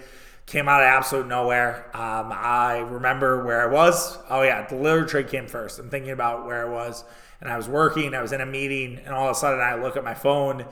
came 0.45 0.69
out 0.69 0.81
of 0.81 0.85
absolute 0.85 1.27
nowhere. 1.27 1.89
Um, 1.95 2.31
I 2.31 2.77
remember 2.77 3.43
where 3.43 3.67
I 3.67 3.71
was. 3.71 4.17
Oh 4.29 4.43
yeah, 4.43 4.67
the 4.67 4.75
Lillard 4.75 5.07
trade 5.07 5.27
came 5.27 5.47
first. 5.47 5.79
I'm 5.79 5.89
thinking 5.89 6.11
about 6.11 6.45
where 6.45 6.67
I 6.67 6.69
was, 6.69 7.03
and 7.41 7.49
I 7.49 7.57
was 7.57 7.67
working. 7.67 8.13
I 8.13 8.21
was 8.21 8.31
in 8.31 8.41
a 8.41 8.45
meeting, 8.45 8.99
and 9.03 9.13
all 9.13 9.27
of 9.27 9.35
a 9.35 9.39
sudden 9.39 9.59
I 9.59 9.75
look 9.75 9.97
at 9.97 10.03
my 10.03 10.13
phone. 10.13 10.65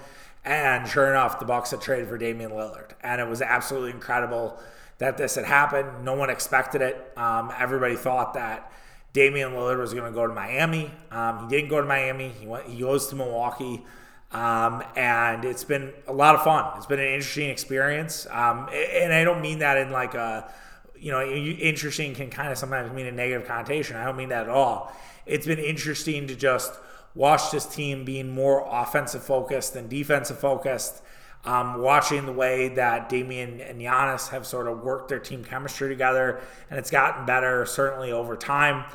And 0.45 0.87
sure 0.87 1.09
enough, 1.09 1.39
the 1.39 1.45
Bucks 1.45 1.71
had 1.71 1.81
traded 1.81 2.09
for 2.09 2.17
Damian 2.17 2.51
Lillard, 2.51 2.91
and 3.01 3.19
it 3.21 3.27
was 3.27 3.41
absolutely 3.41 3.91
incredible 3.91 4.59
that 4.97 5.17
this 5.17 5.35
had 5.35 5.45
happened. 5.45 6.03
No 6.03 6.13
one 6.13 6.29
expected 6.29 6.81
it. 6.81 7.11
Um, 7.17 7.51
everybody 7.57 7.95
thought 7.95 8.33
that 8.35 8.71
Damian 9.13 9.51
Lillard 9.51 9.79
was 9.79 9.93
going 9.93 10.05
to 10.05 10.11
go 10.11 10.27
to 10.27 10.33
Miami. 10.33 10.91
Um, 11.11 11.43
he 11.43 11.55
didn't 11.55 11.69
go 11.69 11.79
to 11.79 11.87
Miami. 11.87 12.29
He 12.29 12.47
went. 12.47 12.65
He 12.67 12.81
goes 12.81 13.07
to 13.07 13.15
Milwaukee. 13.15 13.85
Um, 14.31 14.83
and 14.95 15.45
it's 15.45 15.63
been 15.63 15.93
a 16.07 16.13
lot 16.13 16.33
of 16.33 16.41
fun. 16.43 16.75
It's 16.77 16.87
been 16.87 16.99
an 16.99 17.05
interesting 17.05 17.51
experience, 17.51 18.25
um, 18.31 18.67
and 18.73 19.13
I 19.13 19.23
don't 19.23 19.43
mean 19.43 19.59
that 19.59 19.77
in 19.77 19.91
like 19.91 20.15
a, 20.15 20.51
you 20.97 21.11
know, 21.11 21.23
interesting 21.23 22.15
can 22.15 22.31
kind 22.31 22.51
of 22.51 22.57
sometimes 22.57 22.91
mean 22.91 23.05
a 23.05 23.11
negative 23.11 23.47
connotation. 23.47 23.95
I 23.95 24.05
don't 24.05 24.17
mean 24.17 24.29
that 24.29 24.45
at 24.45 24.49
all. 24.49 24.91
It's 25.27 25.45
been 25.45 25.59
interesting 25.59 26.25
to 26.27 26.35
just 26.35 26.73
watch 27.13 27.51
this 27.51 27.67
team 27.67 28.05
being 28.05 28.33
more 28.33 28.67
offensive 28.67 29.23
focused 29.23 29.75
than 29.75 29.87
defensive 29.87 30.39
focused. 30.39 31.03
Um, 31.45 31.81
watching 31.81 32.25
the 32.25 32.31
way 32.31 32.69
that 32.69 33.09
Damian 33.09 33.59
and 33.59 33.81
Giannis 33.81 34.29
have 34.29 34.47
sort 34.47 34.67
of 34.67 34.81
worked 34.81 35.09
their 35.09 35.19
team 35.19 35.43
chemistry 35.43 35.89
together, 35.89 36.41
and 36.69 36.79
it's 36.79 36.89
gotten 36.89 37.25
better 37.25 37.65
certainly 37.65 38.13
over 38.13 38.37
time. 38.37 38.85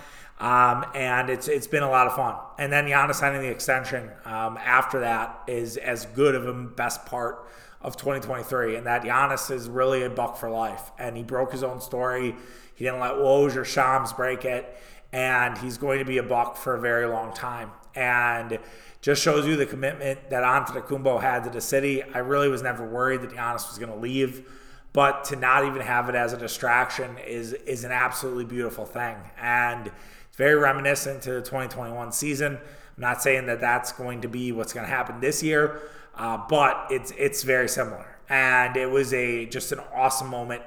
Um, 0.41 0.87
and 0.95 1.31
it's 1.31 1.49
it's 1.49 1.67
been 1.67 1.83
a 1.83 1.91
lot 1.91 2.07
of 2.07 2.15
fun. 2.15 2.37
And 2.59 2.73
then 2.73 2.87
Giannis 2.87 3.17
signing 3.17 3.43
the 3.43 3.51
extension 3.51 4.11
um, 4.25 4.57
after 4.65 5.01
that 5.01 5.41
is 5.47 5.77
as 5.77 6.07
good 6.07 6.35
of 6.35 6.47
a 6.47 6.55
best 6.55 7.05
part 7.07 7.47
of 7.81 7.97
2023. 7.97 8.77
And 8.77 8.87
that 8.87 9.03
Giannis 9.03 9.51
is 9.51 9.69
really 9.69 10.05
a 10.05 10.11
buck 10.11 10.37
for 10.37 10.49
life. 10.49 10.93
And 10.99 11.17
he 11.17 11.23
broke 11.23 11.53
his 11.53 11.63
own 11.63 11.81
story. 11.81 12.37
He 12.75 12.85
didn't 12.85 13.01
let 13.01 13.15
Woj 13.15 13.57
or 13.57 13.65
Shams 13.65 14.13
break 14.13 14.45
it. 14.45 14.77
And 15.13 15.57
he's 15.59 15.79
going 15.79 16.01
to 16.01 16.05
be 16.05 16.19
a 16.19 16.23
buck 16.23 16.57
for 16.57 16.75
a 16.75 16.81
very 16.81 17.07
long 17.07 17.33
time. 17.33 17.71
And 17.95 18.59
just 19.01 19.23
shows 19.23 19.47
you 19.47 19.57
the 19.57 19.67
commitment 19.67 20.31
that 20.31 20.43
Antetokounmpo 20.43 21.21
had 21.21 21.45
to 21.45 21.51
the 21.51 21.61
city. 21.61 22.03
I 22.03 22.19
really 22.19 22.49
was 22.49 22.63
never 22.63 22.87
worried 22.87 23.23
that 23.23 23.31
Giannis 23.31 23.69
was 23.69 23.79
going 23.79 23.93
to 23.93 23.99
leave. 23.99 24.51
But 24.93 25.25
to 25.25 25.37
not 25.37 25.65
even 25.65 25.81
have 25.83 26.09
it 26.09 26.15
as 26.15 26.33
a 26.33 26.37
distraction 26.37 27.19
is 27.19 27.53
is 27.53 27.85
an 27.85 27.93
absolutely 27.93 28.47
beautiful 28.47 28.85
thing. 28.85 29.17
And 29.39 29.87
it's 29.87 30.37
very 30.37 30.57
reminiscent 30.57 31.23
to 31.23 31.33
the 31.33 31.41
2021 31.41 32.11
season. 32.13 32.55
I'm 32.57 33.03
not 33.03 33.23
saying 33.23 33.47
that 33.47 33.61
that's 33.61 33.93
going 33.93 34.23
to 34.23 34.29
be 34.29 34.51
what's 34.51 34.73
going 34.73 34.87
to 34.87 34.91
happen 34.91 35.21
this 35.21 35.43
year, 35.43 35.83
uh, 36.17 36.39
but 36.49 36.87
it's 36.91 37.13
it's 37.17 37.43
very 37.43 37.69
similar. 37.69 38.17
And 38.29 38.77
it 38.77 38.91
was 38.91 39.13
a 39.15 39.47
just 39.47 39.73
an 39.73 39.81
awesome 39.95 40.29
moment 40.29 40.63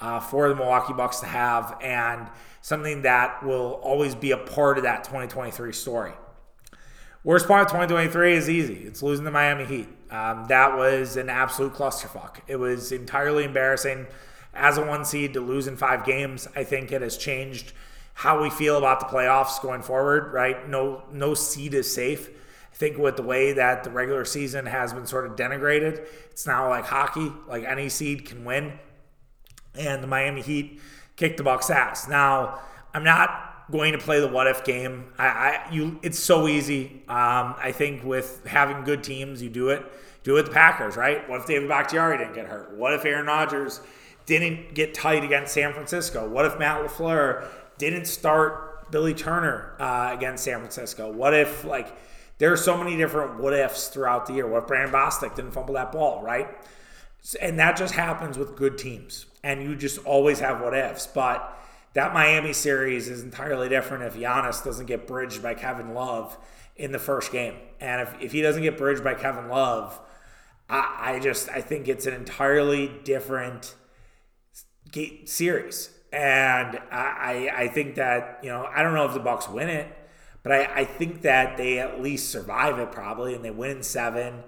uh, 0.00 0.20
for 0.20 0.48
the 0.48 0.54
Milwaukee 0.54 0.92
Bucks 0.92 1.20
to 1.20 1.26
have, 1.26 1.76
and 1.80 2.28
something 2.60 3.02
that 3.02 3.42
will 3.44 3.80
always 3.82 4.14
be 4.14 4.30
a 4.30 4.36
part 4.36 4.78
of 4.78 4.84
that 4.84 5.04
2023 5.04 5.72
story. 5.72 6.12
Worst 7.22 7.48
part 7.48 7.62
of 7.62 7.68
2023 7.68 8.34
is 8.34 8.50
easy. 8.50 8.84
It's 8.84 9.02
losing 9.02 9.24
the 9.24 9.30
Miami 9.30 9.64
Heat. 9.64 9.88
Um, 10.10 10.44
that 10.48 10.76
was 10.76 11.16
an 11.16 11.30
absolute 11.30 11.72
clusterfuck. 11.72 12.40
It 12.46 12.56
was 12.56 12.92
entirely 12.92 13.44
embarrassing 13.44 14.06
as 14.52 14.78
a 14.78 14.84
one 14.84 15.04
seed 15.04 15.32
to 15.34 15.40
lose 15.40 15.66
in 15.66 15.76
five 15.76 16.04
games. 16.04 16.46
I 16.54 16.64
think 16.64 16.92
it 16.92 17.02
has 17.02 17.16
changed 17.16 17.72
how 18.14 18.42
we 18.42 18.50
feel 18.50 18.78
about 18.78 19.00
the 19.00 19.06
playoffs 19.06 19.60
going 19.60 19.82
forward, 19.82 20.32
right? 20.32 20.68
No, 20.68 21.02
no 21.12 21.34
seed 21.34 21.74
is 21.74 21.92
safe. 21.92 22.28
I 22.28 22.76
think 22.76 22.98
with 22.98 23.16
the 23.16 23.22
way 23.22 23.52
that 23.52 23.84
the 23.84 23.90
regular 23.90 24.24
season 24.24 24.66
has 24.66 24.92
been 24.92 25.06
sort 25.06 25.26
of 25.26 25.36
denigrated, 25.36 26.06
it's 26.30 26.46
now 26.46 26.68
like 26.68 26.84
hockey, 26.84 27.32
like 27.48 27.64
any 27.64 27.88
seed 27.88 28.26
can 28.26 28.44
win. 28.44 28.78
And 29.76 30.02
the 30.02 30.06
Miami 30.06 30.42
Heat 30.42 30.80
kicked 31.16 31.36
the 31.36 31.42
Bucks 31.42 31.70
ass. 31.70 32.08
Now, 32.08 32.60
I'm 32.92 33.04
not 33.04 33.70
going 33.70 33.92
to 33.92 33.98
play 33.98 34.20
the 34.20 34.28
what 34.28 34.46
if 34.46 34.64
game. 34.64 35.06
I, 35.18 35.26
I 35.26 35.68
you 35.72 35.98
it's 36.02 36.18
so 36.18 36.48
easy. 36.48 37.02
Um, 37.08 37.54
I 37.58 37.72
think 37.72 38.04
with 38.04 38.46
having 38.46 38.84
good 38.84 39.02
teams, 39.02 39.42
you 39.42 39.48
do 39.48 39.70
it. 39.70 39.84
Do 40.22 40.32
it 40.32 40.34
with 40.34 40.46
the 40.46 40.52
Packers, 40.52 40.96
right? 40.96 41.28
What 41.28 41.40
if 41.40 41.46
David 41.46 41.68
Bakhtiari 41.68 42.18
didn't 42.18 42.34
get 42.34 42.46
hurt? 42.46 42.74
What 42.76 42.94
if 42.94 43.04
Aaron 43.04 43.26
Rodgers 43.26 43.80
didn't 44.26 44.74
get 44.74 44.94
tight 44.94 45.22
against 45.22 45.52
San 45.52 45.72
Francisco? 45.72 46.28
What 46.28 46.46
if 46.46 46.58
Matt 46.58 46.82
LaFleur 46.82 47.46
didn't 47.76 48.06
start 48.06 48.90
Billy 48.90 49.12
Turner 49.12 49.74
uh, 49.78 50.10
against 50.12 50.44
San 50.44 50.60
Francisco? 50.60 51.12
What 51.12 51.34
if 51.34 51.64
like 51.64 51.94
there 52.38 52.52
are 52.52 52.56
so 52.56 52.76
many 52.76 52.96
different 52.96 53.38
what 53.38 53.52
ifs 53.52 53.88
throughout 53.88 54.26
the 54.26 54.34
year? 54.34 54.46
What 54.46 54.62
if 54.62 54.68
Brandon 54.68 54.92
Bostick 54.92 55.34
didn't 55.34 55.52
fumble 55.52 55.74
that 55.74 55.92
ball, 55.92 56.22
right? 56.22 56.48
And 57.40 57.58
that 57.58 57.76
just 57.76 57.94
happens 57.94 58.36
with 58.36 58.56
good 58.56 58.76
teams, 58.78 59.26
and 59.44 59.62
you 59.62 59.76
just 59.76 59.98
always 60.04 60.40
have 60.40 60.60
what 60.60 60.74
ifs. 60.74 61.06
But 61.06 61.56
that 61.92 62.12
Miami 62.12 62.52
series 62.52 63.08
is 63.08 63.22
entirely 63.22 63.68
different 63.68 64.02
if 64.02 64.16
Giannis 64.16 64.64
doesn't 64.64 64.86
get 64.86 65.06
bridged 65.06 65.40
by 65.40 65.54
Kevin 65.54 65.94
Love 65.94 66.36
in 66.74 66.90
the 66.90 66.98
first 66.98 67.30
game, 67.30 67.54
and 67.80 68.00
if, 68.00 68.20
if 68.20 68.32
he 68.32 68.42
doesn't 68.42 68.62
get 68.62 68.76
bridged 68.76 69.04
by 69.04 69.14
Kevin 69.14 69.48
Love, 69.48 70.00
I, 70.68 71.12
I 71.14 71.20
just 71.20 71.48
I 71.48 71.60
think 71.60 71.86
it's 71.86 72.06
an 72.06 72.14
entirely 72.14 72.90
different 73.04 73.76
series 75.24 75.90
and 76.14 76.78
I, 76.92 77.50
I 77.52 77.68
think 77.68 77.96
that, 77.96 78.38
you 78.42 78.48
know, 78.48 78.68
I 78.72 78.82
don't 78.84 78.94
know 78.94 79.04
if 79.04 79.14
the 79.14 79.20
Bucks 79.20 79.48
win 79.48 79.68
it, 79.68 79.88
but 80.44 80.52
I, 80.52 80.82
I 80.82 80.84
think 80.84 81.22
that 81.22 81.56
they 81.56 81.80
at 81.80 82.00
least 82.00 82.30
survive 82.30 82.78
it 82.78 82.92
probably 82.92 83.34
and 83.34 83.44
they 83.44 83.50
win 83.50 83.78
in 83.78 83.82
seven. 83.82 84.44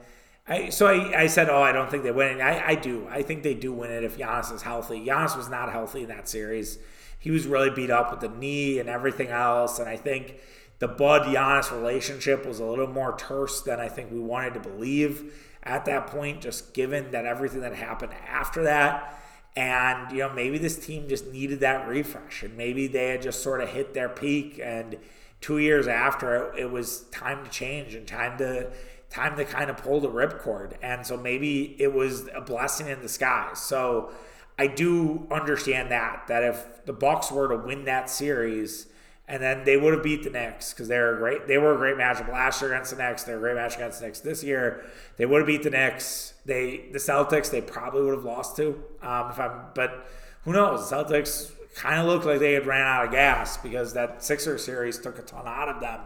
I, 0.48 0.68
so 0.68 0.86
I, 0.86 1.22
I 1.22 1.26
said, 1.26 1.48
oh, 1.48 1.60
I 1.60 1.72
don't 1.72 1.90
think 1.90 2.04
they 2.04 2.12
win 2.12 2.38
it. 2.38 2.40
I, 2.40 2.68
I 2.68 2.74
do. 2.76 3.06
I 3.10 3.22
think 3.22 3.42
they 3.42 3.54
do 3.54 3.72
win 3.72 3.90
it 3.90 4.04
if 4.04 4.16
Giannis 4.16 4.52
is 4.52 4.62
healthy. 4.62 5.04
Giannis 5.04 5.36
was 5.36 5.48
not 5.48 5.72
healthy 5.72 6.02
in 6.02 6.08
that 6.08 6.28
series. 6.28 6.78
He 7.18 7.30
was 7.30 7.46
really 7.46 7.70
beat 7.70 7.90
up 7.90 8.10
with 8.12 8.20
the 8.20 8.28
knee 8.28 8.78
and 8.78 8.88
everything 8.88 9.28
else. 9.28 9.80
And 9.80 9.88
I 9.88 9.96
think 9.96 10.36
the 10.78 10.86
Bud 10.86 11.22
Giannis 11.22 11.72
relationship 11.72 12.46
was 12.46 12.60
a 12.60 12.64
little 12.64 12.86
more 12.86 13.16
terse 13.18 13.62
than 13.62 13.80
I 13.80 13.88
think 13.88 14.12
we 14.12 14.20
wanted 14.20 14.54
to 14.54 14.60
believe 14.60 15.34
at 15.64 15.84
that 15.86 16.06
point, 16.06 16.42
just 16.42 16.74
given 16.74 17.10
that 17.10 17.24
everything 17.24 17.62
that 17.62 17.74
happened 17.74 18.12
after 18.28 18.62
that. 18.62 19.20
And, 19.56 20.12
you 20.12 20.18
know, 20.18 20.32
maybe 20.32 20.58
this 20.58 20.78
team 20.78 21.08
just 21.08 21.26
needed 21.32 21.60
that 21.60 21.88
refresh. 21.88 22.44
And 22.44 22.56
maybe 22.56 22.86
they 22.86 23.08
had 23.08 23.22
just 23.22 23.42
sort 23.42 23.62
of 23.62 23.70
hit 23.70 23.94
their 23.94 24.08
peak. 24.08 24.60
And 24.62 24.98
two 25.40 25.58
years 25.58 25.88
after, 25.88 26.52
it, 26.52 26.60
it 26.60 26.70
was 26.70 27.00
time 27.10 27.42
to 27.44 27.50
change 27.50 27.94
and 27.94 28.06
time 28.06 28.38
to 28.38 28.70
time 29.10 29.36
to 29.36 29.44
kind 29.44 29.70
of 29.70 29.76
pull 29.76 30.00
the 30.00 30.08
ripcord. 30.08 30.74
And 30.82 31.06
so 31.06 31.16
maybe 31.16 31.76
it 31.78 31.92
was 31.92 32.28
a 32.34 32.40
blessing 32.40 32.88
in 32.88 33.00
disguise. 33.00 33.60
So 33.60 34.10
I 34.58 34.66
do 34.66 35.26
understand 35.30 35.90
that, 35.90 36.24
that 36.28 36.42
if 36.42 36.84
the 36.86 36.92
Bucks 36.92 37.30
were 37.30 37.48
to 37.48 37.56
win 37.56 37.84
that 37.84 38.10
series, 38.10 38.86
and 39.28 39.42
then 39.42 39.64
they 39.64 39.76
would 39.76 39.92
have 39.92 40.04
beat 40.04 40.22
the 40.22 40.30
Knicks 40.30 40.72
because 40.72 40.86
they're 40.86 41.16
great. 41.16 41.48
They 41.48 41.58
were 41.58 41.74
a 41.74 41.76
great 41.76 41.96
matchup 41.96 42.30
last 42.30 42.62
year 42.62 42.72
against 42.72 42.96
the 42.96 43.02
Knicks. 43.02 43.24
They're 43.24 43.38
a 43.38 43.40
great 43.40 43.56
match 43.56 43.74
against 43.74 43.98
the 44.00 44.06
Knicks 44.06 44.20
this 44.20 44.44
year. 44.44 44.84
They 45.16 45.26
would 45.26 45.38
have 45.38 45.46
beat 45.48 45.64
the 45.64 45.70
Knicks. 45.70 46.34
They 46.44 46.86
the 46.92 46.98
Celtics 46.98 47.50
they 47.50 47.60
probably 47.60 48.02
would 48.02 48.14
have 48.14 48.24
lost 48.24 48.56
to. 48.56 48.82
Um, 49.02 49.30
if 49.30 49.40
I'm, 49.40 49.62
but 49.74 50.06
who 50.44 50.52
knows? 50.52 50.88
The 50.88 50.96
Celtics 50.96 51.50
kind 51.74 52.00
of 52.00 52.06
looked 52.06 52.24
like 52.24 52.38
they 52.38 52.52
had 52.52 52.66
ran 52.66 52.86
out 52.86 53.06
of 53.06 53.10
gas 53.10 53.56
because 53.56 53.94
that 53.94 54.22
Sixer 54.22 54.58
series 54.58 54.98
took 54.98 55.18
a 55.18 55.22
ton 55.22 55.46
out 55.46 55.68
of 55.68 55.80
them. 55.80 56.00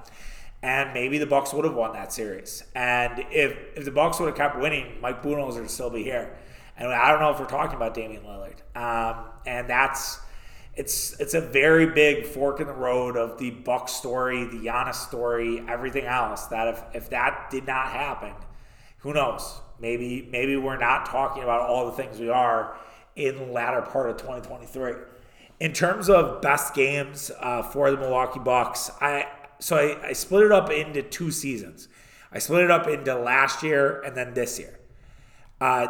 And 0.63 0.93
maybe 0.93 1.17
the 1.19 1.27
Bucks 1.27 1.55
would 1.55 1.65
have 1.65 1.75
won 1.75 1.95
that 1.95 2.13
series. 2.13 2.65
And 2.75 3.25
if 3.31 3.57
if 3.77 3.85
the 3.85 3.91
Bucks 3.91 4.21
would 4.21 4.27
have 4.27 4.37
kept 4.37 4.59
winning, 4.59 5.01
Mike 5.01 5.23
Budenholzer 5.23 5.61
would 5.61 5.71
still 5.71 5.91
be 5.91 6.03
here. 6.03 6.37
And 6.77 6.93
I 6.93 7.11
don't 7.11 7.21
know 7.21 7.31
if 7.31 7.41
we're 7.41 7.47
talking 7.47 7.77
about 7.77 7.95
Damian 7.95 8.23
Lillard. 8.23 8.61
Um, 8.77 9.25
and 9.47 9.69
that's 9.69 10.21
it's 10.75 11.19
it's 11.21 11.35
a 11.35 11.41
very 11.41 11.87
big 11.87 12.27
fork 12.27 12.61
in 12.61 12.67
the 12.67 12.73
road 12.73 13.17
of 13.17 13.39
the 13.39 13.51
Buck 13.51 13.89
story, 13.89 14.45
the 14.45 14.59
Giannis 14.59 14.95
story, 14.95 15.63
everything 15.69 16.05
else. 16.05 16.47
That 16.47 16.69
if 16.69 16.83
if 16.95 17.11
that 17.11 17.49
did 17.51 17.67
not 17.67 17.89
happen, 17.89 18.33
who 18.99 19.13
knows? 19.13 19.61
Maybe 19.81 20.29
maybe 20.31 20.57
we're 20.57 20.79
not 20.79 21.07
talking 21.07 21.43
about 21.43 21.61
all 21.61 21.87
the 21.87 21.93
things 21.93 22.19
we 22.19 22.29
are 22.29 22.77
in 23.17 23.37
the 23.37 23.45
latter 23.45 23.83
part 23.83 24.11
of 24.11 24.17
2023. 24.19 24.93
In 25.59 25.73
terms 25.75 26.09
of 26.09 26.41
best 26.41 26.75
games 26.75 27.31
uh, 27.41 27.63
for 27.63 27.91
the 27.91 27.97
Milwaukee 27.99 28.41
Bucks, 28.41 28.91
I 29.01 29.27
so 29.61 29.77
I, 29.77 30.09
I 30.09 30.13
split 30.13 30.45
it 30.45 30.53
up 30.53 30.71
into 30.71 31.03
two 31.03 31.31
seasons. 31.31 31.89
I 32.33 32.39
split 32.39 32.65
it 32.65 32.71
up 32.71 32.89
into 32.89 33.15
last 33.15 33.63
year 33.63 34.01
and 34.03 34.17
then 34.17 34.35
this 34.35 34.59
year. 34.59 34.79
Uh, 35.61 35.89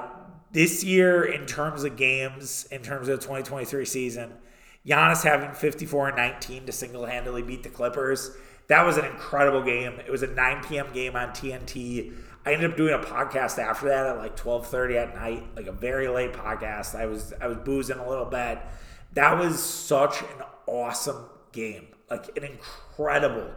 this 0.52 0.83
year, 0.83 1.22
in 1.22 1.46
terms 1.46 1.85
of 1.85 1.96
games, 1.96 2.66
in 2.72 2.83
terms 2.83 3.09
of 3.09 3.20
the 3.20 3.26
2023 3.26 3.85
season, 3.85 4.33
Giannis 4.87 5.22
having 5.22 5.52
54 5.52 6.09
and 6.09 6.16
19 6.16 6.66
to 6.66 6.72
single 6.72 7.06
handedly 7.06 7.42
beat 7.42 7.62
the 7.62 7.68
Clippers. 7.68 8.37
That 8.68 8.85
was 8.85 8.96
an 8.96 9.04
incredible 9.04 9.62
game. 9.62 10.00
It 10.04 10.11
was 10.11 10.22
a 10.22 10.28
9 10.28 10.64
p.m. 10.64 10.92
game 10.92 11.16
on 11.16 11.30
TNT. 11.30 12.14
I 12.46 12.54
ended 12.54 12.70
up 12.70 12.76
doing 12.76 12.94
a 12.94 12.98
podcast 12.98 13.59
after 13.59 13.88
that 13.88 14.06
at 14.06 14.16
like 14.16 14.37
12:30 14.37 14.96
at 14.96 15.14
night, 15.14 15.44
like 15.56 15.66
a 15.66 15.72
very 15.72 16.09
late 16.09 16.33
podcast. 16.33 16.94
I 16.94 17.06
was 17.06 17.35
I 17.40 17.46
was 17.46 17.59
boozing 17.59 17.98
a 17.98 18.09
little 18.09 18.24
bit. 18.24 18.59
That 19.12 19.38
was 19.38 19.62
such 19.62 20.22
an 20.22 20.44
awesome 20.66 21.26
game, 21.52 21.88
like 22.11 22.37
an 22.37 22.44
incredible 22.44 23.51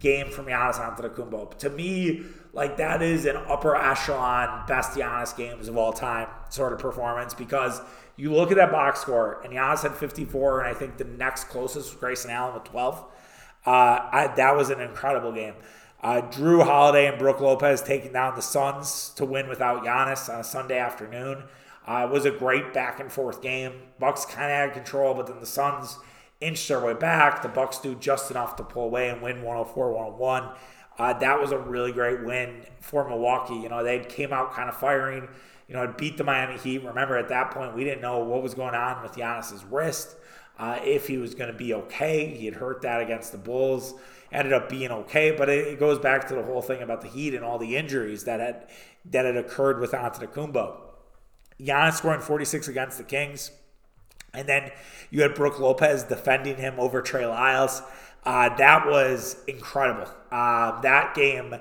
game 0.00 0.30
from 0.30 0.46
Giannis 0.46 0.74
Antetokounmpo. 0.74 1.58
To 1.58 1.70
me, 1.70 2.22
like 2.52 2.76
that 2.78 3.02
is 3.02 3.26
an 3.26 3.36
upper 3.36 3.76
echelon 3.76 4.66
best 4.66 4.92
Giannis 4.96 5.36
games 5.36 5.68
of 5.68 5.76
all 5.76 5.92
time 5.92 6.28
sort 6.50 6.72
of 6.72 6.78
performance 6.78 7.34
because 7.34 7.80
you 8.16 8.32
look 8.32 8.50
at 8.50 8.56
that 8.56 8.72
box 8.72 9.00
score, 9.00 9.40
and 9.44 9.52
Giannis 9.52 9.82
had 9.82 9.94
54, 9.94 10.60
and 10.60 10.68
I 10.68 10.78
think 10.78 10.96
the 10.96 11.04
next 11.04 11.44
closest 11.44 11.90
was 11.90 12.00
Grayson 12.00 12.30
Allen 12.30 12.54
with 12.54 12.64
12. 12.64 13.04
Uh, 13.64 13.70
I, 13.70 14.32
that 14.36 14.56
was 14.56 14.70
an 14.70 14.80
incredible 14.80 15.32
game. 15.32 15.54
Uh, 16.02 16.22
Jrue 16.22 16.64
Holiday 16.64 17.06
and 17.06 17.18
Brook 17.18 17.40
Lopez 17.40 17.82
taking 17.82 18.12
down 18.12 18.34
the 18.34 18.42
Suns 18.42 19.10
to 19.16 19.24
win 19.24 19.48
without 19.48 19.84
Giannis 19.84 20.32
on 20.32 20.40
a 20.40 20.44
Sunday 20.44 20.78
afternoon. 20.78 21.44
Uh, 21.86 22.06
it 22.08 22.12
was 22.12 22.24
a 22.24 22.30
great 22.30 22.74
back 22.74 23.00
and 23.00 23.10
forth 23.10 23.40
game. 23.40 23.72
Bucks 23.98 24.24
kind 24.24 24.50
of 24.50 24.58
had 24.58 24.72
control, 24.72 25.14
but 25.14 25.26
then 25.26 25.40
the 25.40 25.46
Suns 25.46 25.96
inched 26.40 26.68
their 26.68 26.80
way 26.80 26.94
back. 26.94 27.42
The 27.42 27.48
Bucks 27.48 27.78
do 27.78 27.94
just 27.94 28.30
enough 28.30 28.56
to 28.56 28.62
pull 28.62 28.84
away 28.84 29.08
and 29.08 29.20
win 29.20 29.42
104-101. 29.42 30.56
Uh, 30.98 31.12
that 31.14 31.40
was 31.40 31.52
a 31.52 31.58
really 31.58 31.92
great 31.92 32.24
win 32.24 32.64
for 32.80 33.08
Milwaukee. 33.08 33.54
You 33.54 33.68
know, 33.68 33.84
they 33.84 34.00
came 34.00 34.32
out 34.32 34.52
kind 34.52 34.68
of 34.68 34.76
firing. 34.76 35.28
You 35.68 35.74
know, 35.74 35.94
beat 35.96 36.16
the 36.16 36.24
Miami 36.24 36.58
Heat. 36.58 36.82
Remember, 36.84 37.16
at 37.16 37.28
that 37.28 37.50
point, 37.50 37.74
we 37.74 37.84
didn't 37.84 38.00
know 38.00 38.18
what 38.20 38.42
was 38.42 38.54
going 38.54 38.74
on 38.74 39.02
with 39.02 39.12
Giannis's 39.12 39.64
wrist, 39.64 40.16
uh, 40.58 40.78
if 40.82 41.06
he 41.06 41.18
was 41.18 41.34
going 41.34 41.52
to 41.52 41.56
be 41.56 41.74
okay. 41.74 42.26
He 42.34 42.46
had 42.46 42.54
hurt 42.54 42.82
that 42.82 43.02
against 43.02 43.32
the 43.32 43.38
Bulls. 43.38 43.94
Ended 44.32 44.52
up 44.52 44.68
being 44.68 44.90
okay, 44.90 45.30
but 45.30 45.48
it, 45.48 45.68
it, 45.68 45.78
goes 45.78 45.98
back 45.98 46.28
to 46.28 46.34
the 46.34 46.42
whole 46.42 46.60
thing 46.60 46.82
about 46.82 47.00
the 47.00 47.08
Heat 47.08 47.34
and 47.34 47.42
all 47.42 47.58
the 47.58 47.76
injuries 47.76 48.24
that 48.24 48.40
had 48.40 48.68
that 49.06 49.24
had 49.24 49.36
occurred 49.36 49.80
with 49.80 49.92
Antetokounmpo. 49.92 50.76
Giannis 51.58 51.94
scoring 51.94 52.20
46 52.20 52.68
against 52.68 52.98
the 52.98 53.04
Kings. 53.04 53.52
And 54.38 54.48
then 54.48 54.70
you 55.10 55.22
had 55.22 55.34
Brook 55.34 55.58
Lopez 55.58 56.04
defending 56.04 56.56
him 56.56 56.74
over 56.78 57.02
Trey 57.02 57.26
Lyles. 57.26 57.82
Uh, 58.24 58.54
that 58.56 58.86
was 58.86 59.42
incredible. 59.46 60.08
Uh, 60.30 60.80
that 60.82 61.14
game, 61.14 61.56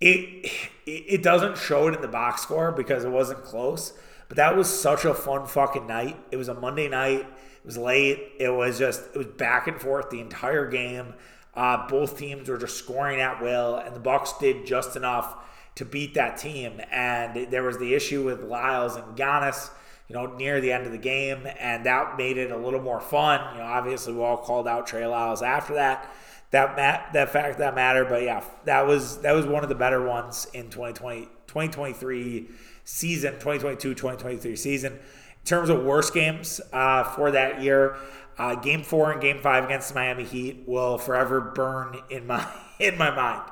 it 0.00 0.50
it 0.86 1.22
doesn't 1.22 1.58
show 1.58 1.88
it 1.88 1.94
in 1.94 2.00
the 2.00 2.08
box 2.08 2.42
score 2.42 2.72
because 2.72 3.04
it 3.04 3.10
wasn't 3.10 3.42
close. 3.44 3.92
But 4.28 4.36
that 4.36 4.56
was 4.56 4.68
such 4.68 5.04
a 5.04 5.12
fun 5.12 5.46
fucking 5.46 5.86
night. 5.86 6.16
It 6.30 6.36
was 6.36 6.48
a 6.48 6.54
Monday 6.54 6.88
night. 6.88 7.20
It 7.20 7.66
was 7.66 7.76
late. 7.76 8.32
It 8.38 8.48
was 8.50 8.78
just 8.78 9.02
it 9.14 9.18
was 9.18 9.26
back 9.26 9.66
and 9.66 9.80
forth 9.80 10.08
the 10.10 10.20
entire 10.20 10.68
game. 10.68 11.14
Uh, 11.54 11.88
both 11.88 12.16
teams 12.16 12.48
were 12.48 12.56
just 12.56 12.78
scoring 12.78 13.20
at 13.20 13.42
will, 13.42 13.76
and 13.76 13.94
the 13.94 14.00
Bucks 14.00 14.32
did 14.38 14.64
just 14.64 14.96
enough 14.96 15.36
to 15.74 15.84
beat 15.84 16.14
that 16.14 16.36
team. 16.38 16.80
And 16.90 17.50
there 17.50 17.62
was 17.62 17.78
the 17.78 17.94
issue 17.94 18.24
with 18.24 18.42
Lyles 18.42 18.96
and 18.96 19.16
Giannis 19.16 19.70
you 20.10 20.16
know, 20.16 20.26
near 20.26 20.60
the 20.60 20.72
end 20.72 20.86
of 20.86 20.92
the 20.92 20.98
game, 20.98 21.46
and 21.60 21.86
that 21.86 22.18
made 22.18 22.36
it 22.36 22.50
a 22.50 22.56
little 22.56 22.82
more 22.82 23.00
fun. 23.00 23.54
You 23.54 23.60
know, 23.60 23.66
obviously 23.66 24.12
we 24.12 24.20
all 24.20 24.38
called 24.38 24.66
out 24.66 24.88
Trey 24.88 25.06
Lyles 25.06 25.40
after 25.40 25.74
that. 25.74 26.12
That 26.50 26.74
mat, 26.74 27.10
that 27.12 27.30
fact 27.30 27.58
that 27.58 27.76
mattered, 27.76 28.08
but 28.08 28.24
yeah, 28.24 28.42
that 28.64 28.88
was 28.88 29.18
that 29.18 29.32
was 29.36 29.46
one 29.46 29.62
of 29.62 29.68
the 29.68 29.76
better 29.76 30.04
ones 30.04 30.48
in 30.52 30.64
2020 30.64 31.26
2023 31.46 32.48
season, 32.82 33.34
2022 33.34 33.94
2023 33.94 34.56
season. 34.56 34.94
In 34.94 34.98
terms 35.44 35.68
of 35.68 35.84
worst 35.84 36.12
games 36.12 36.60
uh, 36.72 37.04
for 37.04 37.30
that 37.30 37.62
year, 37.62 37.94
uh, 38.36 38.56
game 38.56 38.82
four 38.82 39.12
and 39.12 39.20
game 39.20 39.38
five 39.38 39.64
against 39.64 39.90
the 39.90 39.94
Miami 39.94 40.24
Heat 40.24 40.64
will 40.66 40.98
forever 40.98 41.40
burn 41.40 42.00
in 42.10 42.26
my 42.26 42.44
in 42.80 42.98
my 42.98 43.14
mind. 43.14 43.48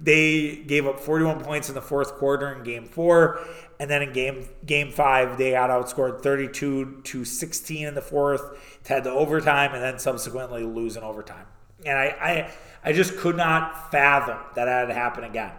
They 0.00 0.56
gave 0.56 0.84
up 0.88 0.98
41 0.98 1.44
points 1.44 1.68
in 1.68 1.76
the 1.76 1.80
fourth 1.80 2.14
quarter 2.14 2.52
in 2.52 2.64
game 2.64 2.86
four 2.86 3.38
and 3.82 3.90
then 3.90 4.00
in 4.00 4.12
game 4.12 4.48
game 4.64 4.92
five, 4.92 5.36
they 5.36 5.50
got 5.50 5.68
outscored 5.68 6.22
32 6.22 7.00
to 7.02 7.24
16 7.24 7.88
in 7.88 7.94
the 7.96 8.00
fourth, 8.00 8.80
to 8.84 8.92
head 8.92 9.02
to 9.02 9.10
overtime, 9.10 9.74
and 9.74 9.82
then 9.82 9.98
subsequently 9.98 10.62
lose 10.62 10.96
in 10.96 11.02
overtime. 11.02 11.46
And 11.84 11.98
I, 11.98 12.04
I, 12.04 12.50
I 12.84 12.92
just 12.92 13.16
could 13.16 13.36
not 13.36 13.90
fathom 13.90 14.38
that 14.54 14.68
had 14.68 14.86
to 14.86 14.94
happen 14.94 15.24
again, 15.24 15.50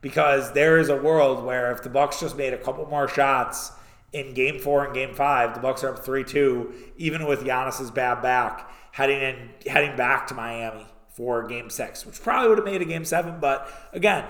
because 0.00 0.52
there 0.54 0.78
is 0.78 0.88
a 0.88 0.96
world 0.96 1.44
where 1.44 1.70
if 1.70 1.84
the 1.84 1.88
Bucks 1.88 2.18
just 2.18 2.36
made 2.36 2.52
a 2.52 2.58
couple 2.58 2.84
more 2.86 3.06
shots 3.06 3.70
in 4.12 4.34
Game 4.34 4.58
Four 4.58 4.86
and 4.86 4.92
Game 4.92 5.14
Five, 5.14 5.54
the 5.54 5.60
Bucks 5.60 5.84
are 5.84 5.94
up 5.94 6.04
three 6.04 6.24
two, 6.24 6.74
even 6.96 7.28
with 7.28 7.44
Giannis's 7.44 7.92
bad 7.92 8.22
back, 8.22 8.68
heading 8.90 9.20
in 9.20 9.50
heading 9.70 9.96
back 9.96 10.26
to 10.26 10.34
Miami 10.34 10.84
for 11.10 11.46
Game 11.46 11.70
Six, 11.70 12.04
which 12.04 12.20
probably 12.20 12.48
would 12.48 12.58
have 12.58 12.64
made 12.64 12.82
a 12.82 12.84
Game 12.84 13.04
Seven, 13.04 13.38
but 13.38 13.70
again, 13.92 14.24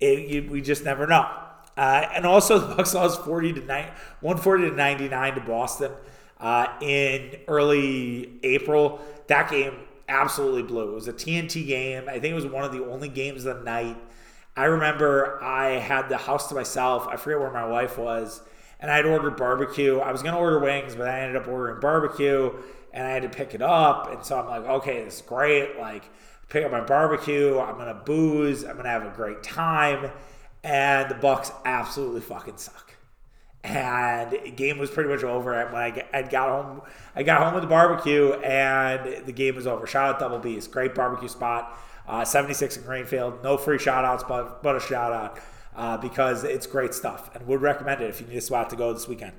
it, 0.00 0.28
you, 0.28 0.50
we 0.50 0.60
just 0.60 0.84
never 0.84 1.06
know. 1.06 1.30
Uh, 1.80 2.06
and 2.14 2.26
also, 2.26 2.58
the 2.68 2.74
Bucks 2.74 2.92
lost 2.92 3.24
40 3.24 3.54
to 3.54 3.60
9, 3.60 3.84
140 4.20 4.68
to 4.68 4.76
99 4.76 5.34
to 5.36 5.40
Boston 5.40 5.90
uh, 6.38 6.66
in 6.82 7.38
early 7.48 8.38
April. 8.42 9.00
That 9.28 9.50
game 9.50 9.72
absolutely 10.06 10.62
blew. 10.62 10.90
It 10.90 10.94
was 10.94 11.08
a 11.08 11.12
TNT 11.14 11.66
game. 11.66 12.06
I 12.06 12.20
think 12.20 12.26
it 12.26 12.34
was 12.34 12.44
one 12.44 12.64
of 12.64 12.72
the 12.72 12.84
only 12.84 13.08
games 13.08 13.46
of 13.46 13.58
the 13.58 13.64
night. 13.64 13.96
I 14.54 14.64
remember 14.64 15.42
I 15.42 15.78
had 15.78 16.10
the 16.10 16.18
house 16.18 16.48
to 16.50 16.54
myself. 16.54 17.08
I 17.08 17.16
forget 17.16 17.40
where 17.40 17.50
my 17.50 17.66
wife 17.66 17.96
was, 17.96 18.42
and 18.78 18.90
I'd 18.90 19.06
ordered 19.06 19.38
barbecue. 19.38 20.00
I 20.00 20.12
was 20.12 20.20
going 20.20 20.34
to 20.34 20.40
order 20.40 20.58
wings, 20.58 20.94
but 20.94 21.08
I 21.08 21.20
ended 21.20 21.40
up 21.40 21.48
ordering 21.48 21.80
barbecue, 21.80 22.52
and 22.92 23.06
I 23.06 23.10
had 23.10 23.22
to 23.22 23.30
pick 23.30 23.54
it 23.54 23.62
up. 23.62 24.12
And 24.12 24.22
so 24.22 24.38
I'm 24.38 24.46
like, 24.46 24.64
okay, 24.64 25.04
this 25.04 25.16
is 25.16 25.22
great. 25.22 25.78
Like, 25.78 26.10
pick 26.50 26.62
up 26.62 26.72
my 26.72 26.82
barbecue. 26.82 27.58
I'm 27.58 27.76
going 27.76 27.86
to 27.86 28.02
booze. 28.04 28.64
I'm 28.64 28.72
going 28.72 28.84
to 28.84 28.90
have 28.90 29.06
a 29.06 29.16
great 29.16 29.42
time 29.42 30.10
and 30.62 31.10
the 31.10 31.14
Bucks 31.14 31.52
absolutely 31.64 32.20
fucking 32.20 32.56
suck. 32.58 32.94
And 33.62 34.56
game 34.56 34.78
was 34.78 34.90
pretty 34.90 35.10
much 35.10 35.22
over 35.22 35.52
And 35.52 35.72
when 35.72 35.82
I, 35.82 36.04
I 36.14 36.22
got 36.22 36.48
home. 36.48 36.82
I 37.14 37.22
got 37.22 37.42
home 37.42 37.54
with 37.54 37.62
the 37.62 37.68
barbecue, 37.68 38.32
and 38.32 39.26
the 39.26 39.32
game 39.32 39.54
was 39.54 39.66
over. 39.66 39.86
Shout 39.86 40.14
out 40.14 40.20
Double 40.20 40.38
B's, 40.38 40.66
great 40.66 40.94
barbecue 40.94 41.28
spot. 41.28 41.78
Uh, 42.08 42.24
76 42.24 42.78
in 42.78 42.82
Greenfield. 42.82 43.42
No 43.42 43.56
free 43.56 43.78
shout 43.78 44.04
outs, 44.04 44.24
but, 44.26 44.62
but 44.62 44.76
a 44.76 44.80
shout 44.80 45.12
out 45.12 45.38
uh, 45.76 45.96
because 45.96 46.44
it's 46.44 46.66
great 46.66 46.94
stuff 46.94 47.30
and 47.34 47.46
would 47.46 47.60
recommend 47.60 48.00
it 48.00 48.08
if 48.10 48.20
you 48.20 48.26
need 48.26 48.36
a 48.36 48.40
spot 48.40 48.70
to 48.70 48.76
go 48.76 48.92
this 48.92 49.06
weekend. 49.06 49.32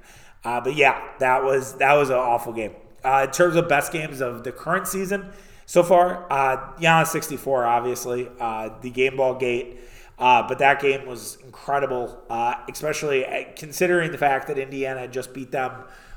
Uh, 0.43 0.61
but 0.61 0.75
yeah, 0.75 1.01
that 1.19 1.43
was 1.43 1.77
that 1.77 1.93
was 1.93 2.09
an 2.09 2.15
awful 2.15 2.53
game. 2.53 2.73
Uh, 3.03 3.25
in 3.27 3.31
terms 3.31 3.55
of 3.55 3.67
best 3.67 3.91
games 3.91 4.21
of 4.21 4.43
the 4.43 4.51
current 4.51 4.87
season 4.87 5.31
so 5.65 5.83
far, 5.83 6.31
uh, 6.31 6.73
Giannis 6.79 7.07
64, 7.07 7.65
obviously. 7.65 8.29
Uh, 8.39 8.69
the 8.81 8.89
game 8.89 9.17
ball 9.17 9.35
gate 9.35 9.79
uh, 10.21 10.47
but 10.47 10.59
that 10.59 10.79
game 10.79 11.07
was 11.07 11.39
incredible, 11.43 12.23
uh, 12.29 12.53
especially 12.71 13.25
uh, 13.25 13.43
considering 13.55 14.11
the 14.11 14.19
fact 14.19 14.47
that 14.47 14.59
Indiana 14.59 15.07
just 15.07 15.33
beat 15.33 15.51
them 15.51 15.71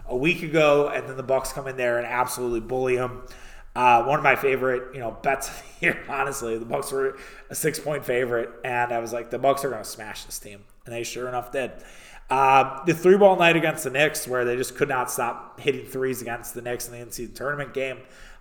a 0.07 0.15
week 0.15 0.43
ago, 0.43 0.89
and 0.89 1.09
then 1.09 1.17
the 1.17 1.23
Bucks 1.23 1.55
come 1.55 1.67
in 1.67 1.79
there 1.79 1.97
and 1.97 2.07
absolutely 2.07 2.61
bully 2.61 2.97
them. 2.97 3.23
Uh, 3.75 4.05
one 4.05 4.19
of 4.19 4.23
my 4.23 4.37
favorite, 4.37 4.95
you 4.95 5.01
know, 5.01 5.17
bets 5.23 5.51
here. 5.81 6.05
Honestly, 6.07 6.59
the 6.59 6.67
Bucks 6.67 6.93
were 6.93 7.17
a 7.49 7.55
six-point 7.55 8.05
favorite, 8.05 8.51
and 8.63 8.93
I 8.93 8.99
was 8.99 9.15
like, 9.15 9.31
the 9.31 9.39
Bucks 9.39 9.65
are 9.65 9.71
going 9.71 9.83
to 9.83 9.89
smash 9.89 10.25
this 10.25 10.39
team, 10.39 10.63
and 10.85 10.95
they 10.95 11.03
sure 11.03 11.27
enough 11.27 11.51
did. 11.51 11.73
Uh, 12.29 12.85
the 12.85 12.93
three-ball 12.93 13.37
night 13.37 13.57
against 13.57 13.85
the 13.85 13.91
Knicks, 13.91 14.29
where 14.29 14.45
they 14.45 14.57
just 14.57 14.77
could 14.77 14.91
not 14.91 15.11
stop 15.11 15.59
hitting 15.59 15.87
threes 15.87 16.21
against 16.21 16.53
the 16.53 16.61
Knicks 16.61 16.89
in 16.89 16.93
the 16.93 17.07
NCAA 17.07 17.35
tournament 17.35 17.73
game, 17.73 18.01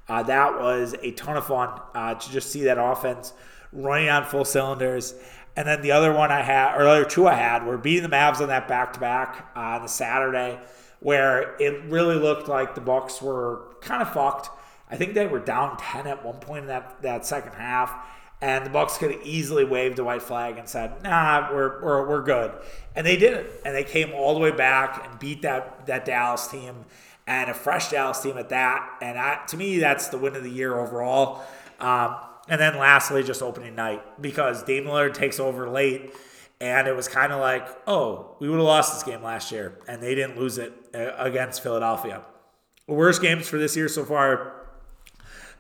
uh, 0.09 0.23
that 0.23 0.59
was 0.59 0.93
a 1.01 1.11
ton 1.11 1.37
of 1.37 1.47
fun 1.47 1.79
to 1.93 2.31
just 2.31 2.51
see 2.51 2.63
that 2.63 2.77
offense 2.77 3.31
running 3.71 4.09
on 4.09 4.25
full 4.25 4.45
cylinders. 4.45 5.15
And 5.55 5.67
then 5.67 5.81
the 5.81 5.91
other 5.91 6.11
one 6.11 6.31
I 6.31 6.41
had, 6.41 6.75
or 6.75 6.83
the 6.83 6.89
other 6.89 7.05
two 7.05 7.27
I 7.27 7.35
had, 7.35 7.65
were 7.65 7.77
beating 7.77 8.03
the 8.03 8.15
Mavs 8.15 8.41
on 8.41 8.47
that 8.47 8.67
back 8.67 8.93
to 8.93 8.99
back 8.99 9.51
on 9.55 9.83
the 9.83 9.87
Saturday, 9.87 10.59
where 10.99 11.55
it 11.57 11.83
really 11.85 12.15
looked 12.15 12.47
like 12.47 12.75
the 12.75 12.81
Bucks 12.81 13.21
were 13.21 13.61
kind 13.81 14.01
of 14.01 14.11
fucked. 14.11 14.49
I 14.89 14.95
think 14.95 15.13
they 15.13 15.27
were 15.27 15.39
down 15.39 15.77
10 15.77 16.07
at 16.07 16.25
one 16.25 16.37
point 16.37 16.63
in 16.63 16.67
that, 16.67 17.01
that 17.03 17.25
second 17.25 17.53
half. 17.53 17.93
And 18.41 18.65
the 18.65 18.69
Bucks 18.69 18.97
could 18.97 19.11
have 19.11 19.21
easily 19.21 19.63
waved 19.63 19.99
a 19.99 20.03
white 20.03 20.21
flag 20.21 20.57
and 20.57 20.67
said, 20.67 21.01
"Nah, 21.01 21.49
we're, 21.53 21.81
we're, 21.81 22.09
we're 22.09 22.23
good," 22.23 22.51
and 22.93 23.07
they 23.07 23.15
didn't. 23.15 23.47
And 23.63 23.73
they 23.73 23.85
came 23.85 24.11
all 24.11 24.33
the 24.33 24.41
way 24.41 24.51
back 24.51 25.07
and 25.07 25.17
beat 25.17 25.43
that 25.43 25.85
that 25.85 26.03
Dallas 26.03 26.47
team, 26.47 26.83
and 27.25 27.49
a 27.49 27.53
fresh 27.53 27.91
Dallas 27.91 28.19
team 28.19 28.37
at 28.37 28.49
that. 28.49 28.97
And 29.01 29.17
I, 29.17 29.45
to 29.47 29.55
me, 29.55 29.77
that's 29.77 30.09
the 30.09 30.17
win 30.17 30.35
of 30.35 30.43
the 30.43 30.49
year 30.49 30.77
overall. 30.77 31.41
Um, 31.79 32.17
and 32.47 32.59
then 32.59 32.77
lastly, 32.77 33.23
just 33.23 33.41
opening 33.41 33.75
night 33.75 34.21
because 34.21 34.63
Dame 34.63 34.85
Lillard 34.85 35.13
takes 35.13 35.39
over 35.39 35.69
late. 35.69 36.13
And 36.61 36.87
it 36.87 36.95
was 36.95 37.09
kind 37.09 37.33
of 37.33 37.41
like, 37.41 37.67
oh, 37.87 38.37
we 38.39 38.47
would 38.47 38.55
have 38.55 38.65
lost 38.65 38.93
this 38.93 39.03
game 39.03 39.21
last 39.21 39.51
year. 39.51 39.77
And 39.87 40.01
they 40.01 40.15
didn't 40.15 40.37
lose 40.37 40.57
it 40.57 40.71
uh, 40.95 41.11
against 41.17 41.61
Philadelphia. 41.61 42.21
Worst 42.87 43.21
games 43.21 43.49
for 43.49 43.57
this 43.57 43.75
year 43.75 43.89
so 43.89 44.05
far 44.05 44.63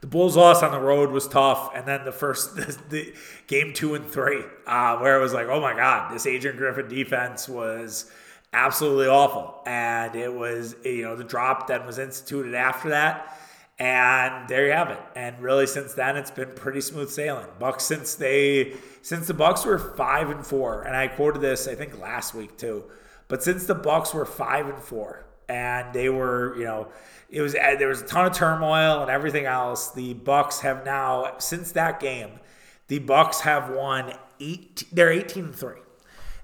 the 0.03 0.07
Bulls 0.07 0.35
loss 0.35 0.61
on 0.61 0.73
the 0.73 0.81
road 0.81 1.11
was 1.11 1.29
tough, 1.29 1.71
and 1.73 1.87
then 1.87 2.03
the 2.03 2.11
first 2.11 2.55
the, 2.57 2.77
the 2.89 3.13
game 3.47 3.71
two 3.71 3.95
and 3.95 4.05
three, 4.05 4.43
uh, 4.67 4.97
where 4.97 5.17
it 5.17 5.21
was 5.21 5.31
like, 5.31 5.47
oh 5.47 5.61
my 5.61 5.73
god, 5.73 6.13
this 6.13 6.27
Adrian 6.27 6.57
Griffin 6.57 6.89
defense 6.89 7.47
was 7.47 8.11
absolutely 8.51 9.07
awful, 9.07 9.61
and 9.65 10.13
it 10.13 10.33
was 10.33 10.75
you 10.83 11.03
know 11.03 11.15
the 11.15 11.23
drop 11.23 11.67
that 11.67 11.85
was 11.85 11.99
instituted 11.99 12.53
after 12.53 12.89
that 12.89 13.39
and 13.83 14.47
there 14.47 14.65
you 14.65 14.71
have 14.71 14.91
it. 14.91 14.99
And 15.13 15.37
really, 15.41 15.67
since 15.67 15.93
then, 15.93 16.15
it's 16.15 16.31
been 16.31 16.53
pretty 16.55 16.79
smooth 16.79 17.09
sailing. 17.09 17.47
Bucks 17.59 17.83
since 17.83 18.15
they 18.15 18.75
since 19.01 19.27
the 19.27 19.33
Bucks 19.33 19.65
were 19.65 19.77
five 19.77 20.29
and 20.29 20.45
four, 20.45 20.83
and 20.83 20.95
I 20.95 21.09
quoted 21.09 21.41
this 21.41 21.67
I 21.67 21.75
think 21.75 21.99
last 21.99 22.33
week 22.33 22.57
too. 22.57 22.85
But 23.27 23.43
since 23.43 23.65
the 23.65 23.75
Bucks 23.75 24.13
were 24.13 24.25
five 24.25 24.69
and 24.69 24.81
four, 24.81 25.25
and 25.49 25.93
they 25.93 26.07
were 26.07 26.55
you 26.57 26.63
know 26.63 26.87
it 27.29 27.41
was 27.41 27.55
uh, 27.55 27.75
there 27.77 27.89
was 27.89 28.01
a 28.01 28.05
ton 28.05 28.25
of 28.25 28.31
turmoil 28.31 29.01
and 29.01 29.11
everything 29.11 29.47
else. 29.47 29.91
The 29.91 30.13
Bucks 30.13 30.61
have 30.61 30.85
now 30.85 31.35
since 31.39 31.73
that 31.73 31.99
game, 31.99 32.39
the 32.87 32.99
Bucks 32.99 33.41
have 33.41 33.69
won 33.69 34.13
eight. 34.39 34.85
They're 34.93 35.11
eighteen 35.11 35.43
and 35.43 35.55
three. 35.55 35.82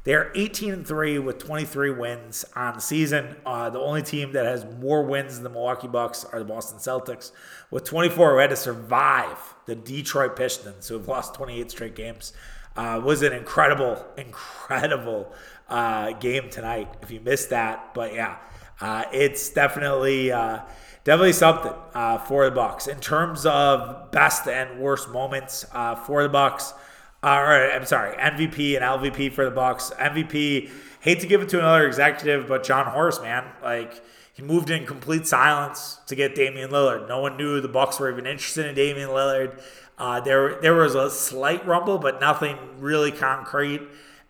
They're 0.06 0.32
18 0.34 0.74
and 0.74 0.88
3 0.88 1.20
with 1.20 1.40
23 1.40 1.92
wins 1.92 2.46
on 2.56 2.74
the 2.76 2.80
season. 2.80 3.36
Uh, 3.46 3.70
the 3.70 3.80
only 3.80 4.02
team 4.02 4.32
that 4.32 4.46
has 4.46 4.66
more 4.80 5.04
wins 5.04 5.36
than 5.36 5.44
the 5.44 5.50
Milwaukee 5.50 5.90
Bucks 5.90 6.24
are 6.24 6.40
the 6.40 6.46
Boston 6.46 6.80
Celtics 6.80 7.32
with 7.70 7.84
24 7.84 8.32
who 8.32 8.38
had 8.38 8.50
to 8.50 8.56
survive 8.56 9.38
the 9.66 9.76
Detroit 9.76 10.38
Pistons, 10.38 10.88
who 10.88 10.98
have 10.98 11.08
lost 11.08 11.36
28 11.36 11.70
straight 11.70 11.96
games. 11.96 12.34
Uh, 12.78 13.02
was 13.04 13.24
an 13.24 13.34
incredible, 13.34 14.06
incredible 14.18 15.34
uh, 15.68 16.12
game 16.14 16.50
tonight. 16.50 16.88
If 17.02 17.12
you 17.12 17.20
missed 17.20 17.50
that, 17.50 17.94
but 17.94 18.14
yeah, 18.14 18.38
uh, 18.80 19.04
it's 19.12 19.50
definitely 19.50 20.32
uh, 20.32 20.60
definitely 21.04 21.34
something 21.34 21.74
uh, 21.94 22.20
for 22.20 22.46
the 22.46 22.52
Bucks 22.52 22.88
in 22.88 23.02
terms 23.02 23.46
of 23.46 24.12
best 24.12 24.48
and 24.48 24.80
worst 24.80 25.10
moments 25.10 25.66
for 26.06 26.24
the 26.24 26.30
Bucks. 26.30 26.74
Or 27.22 27.28
I'm 27.28 27.86
sorry, 27.86 28.16
MVP 28.18 28.76
and 28.76 28.84
LVP 28.84 29.34
for 29.34 29.44
the 29.44 29.52
Bucks. 29.52 29.92
MVP, 30.00 30.70
hate 31.02 31.20
to 31.20 31.28
give 31.28 31.42
it 31.42 31.50
to 31.50 31.60
another 31.60 31.86
executive, 31.86 32.48
but 32.48 32.64
Jon 32.64 32.86
Horst, 32.86 33.22
man, 33.22 33.44
like 33.62 34.02
he 34.34 34.42
moved 34.42 34.70
in 34.70 34.86
complete 34.86 35.28
silence 35.28 36.00
to 36.08 36.16
get 36.16 36.34
Damian 36.34 36.70
Lillard. 36.70 37.10
No 37.10 37.20
one 37.20 37.36
knew 37.36 37.60
the 37.60 37.68
Bucks 37.68 38.00
were 38.00 38.10
even 38.10 38.26
interested 38.26 38.66
in 38.66 38.74
Damian 38.74 39.10
Lillard. 39.10 39.62
Uh, 39.98 40.22
there, 40.22 40.62
there 40.62 40.76
was 40.76 40.96
a 40.96 41.10
slight 41.10 41.66
rumble, 41.68 41.98
but 41.98 42.22
nothing 42.22 42.58
really 42.80 43.12
concrete. 43.12 43.82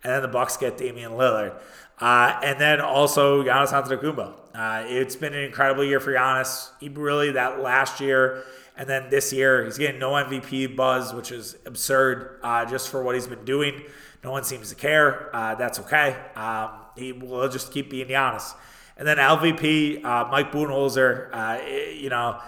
And 0.02 0.12
then 0.12 0.22
the 0.22 0.28
Bucks 0.28 0.56
get 0.56 0.76
Damian 0.76 1.12
Lillard. 1.12 1.54
Uh, 2.00 2.40
and 2.42 2.60
then 2.60 2.80
also 2.80 3.44
Giannis 3.44 3.68
Antetokounmpo. 3.68 4.32
Uh, 4.52 4.84
it's 4.88 5.14
been 5.14 5.32
an 5.32 5.44
incredible 5.44 5.84
year 5.84 6.00
for 6.00 6.12
Giannis. 6.12 6.70
He 6.80 6.88
really 6.88 7.30
that 7.32 7.60
last 7.60 8.00
year, 8.00 8.42
and 8.80 8.88
then 8.88 9.10
this 9.10 9.30
year 9.30 9.66
he's 9.66 9.76
getting 9.76 10.00
no 10.00 10.12
MVP 10.12 10.74
buzz, 10.74 11.12
which 11.12 11.30
is 11.30 11.54
absurd 11.66 12.40
uh, 12.42 12.64
just 12.64 12.88
for 12.88 13.02
what 13.02 13.14
he's 13.14 13.26
been 13.26 13.44
doing. 13.44 13.82
No 14.24 14.30
one 14.30 14.42
seems 14.42 14.70
to 14.70 14.74
care. 14.74 15.28
Uh, 15.36 15.54
that's 15.54 15.78
okay. 15.80 16.16
Um, 16.34 16.70
he 16.96 17.12
will 17.12 17.46
just 17.50 17.72
keep 17.72 17.90
being 17.90 18.08
Giannis. 18.08 18.54
And 18.96 19.06
then 19.06 19.18
LVP, 19.18 20.02
uh, 20.02 20.28
Mike 20.30 20.50
Budenholzer. 20.50 21.28
Uh, 21.30 21.60
you 21.92 22.08
know 22.08 22.40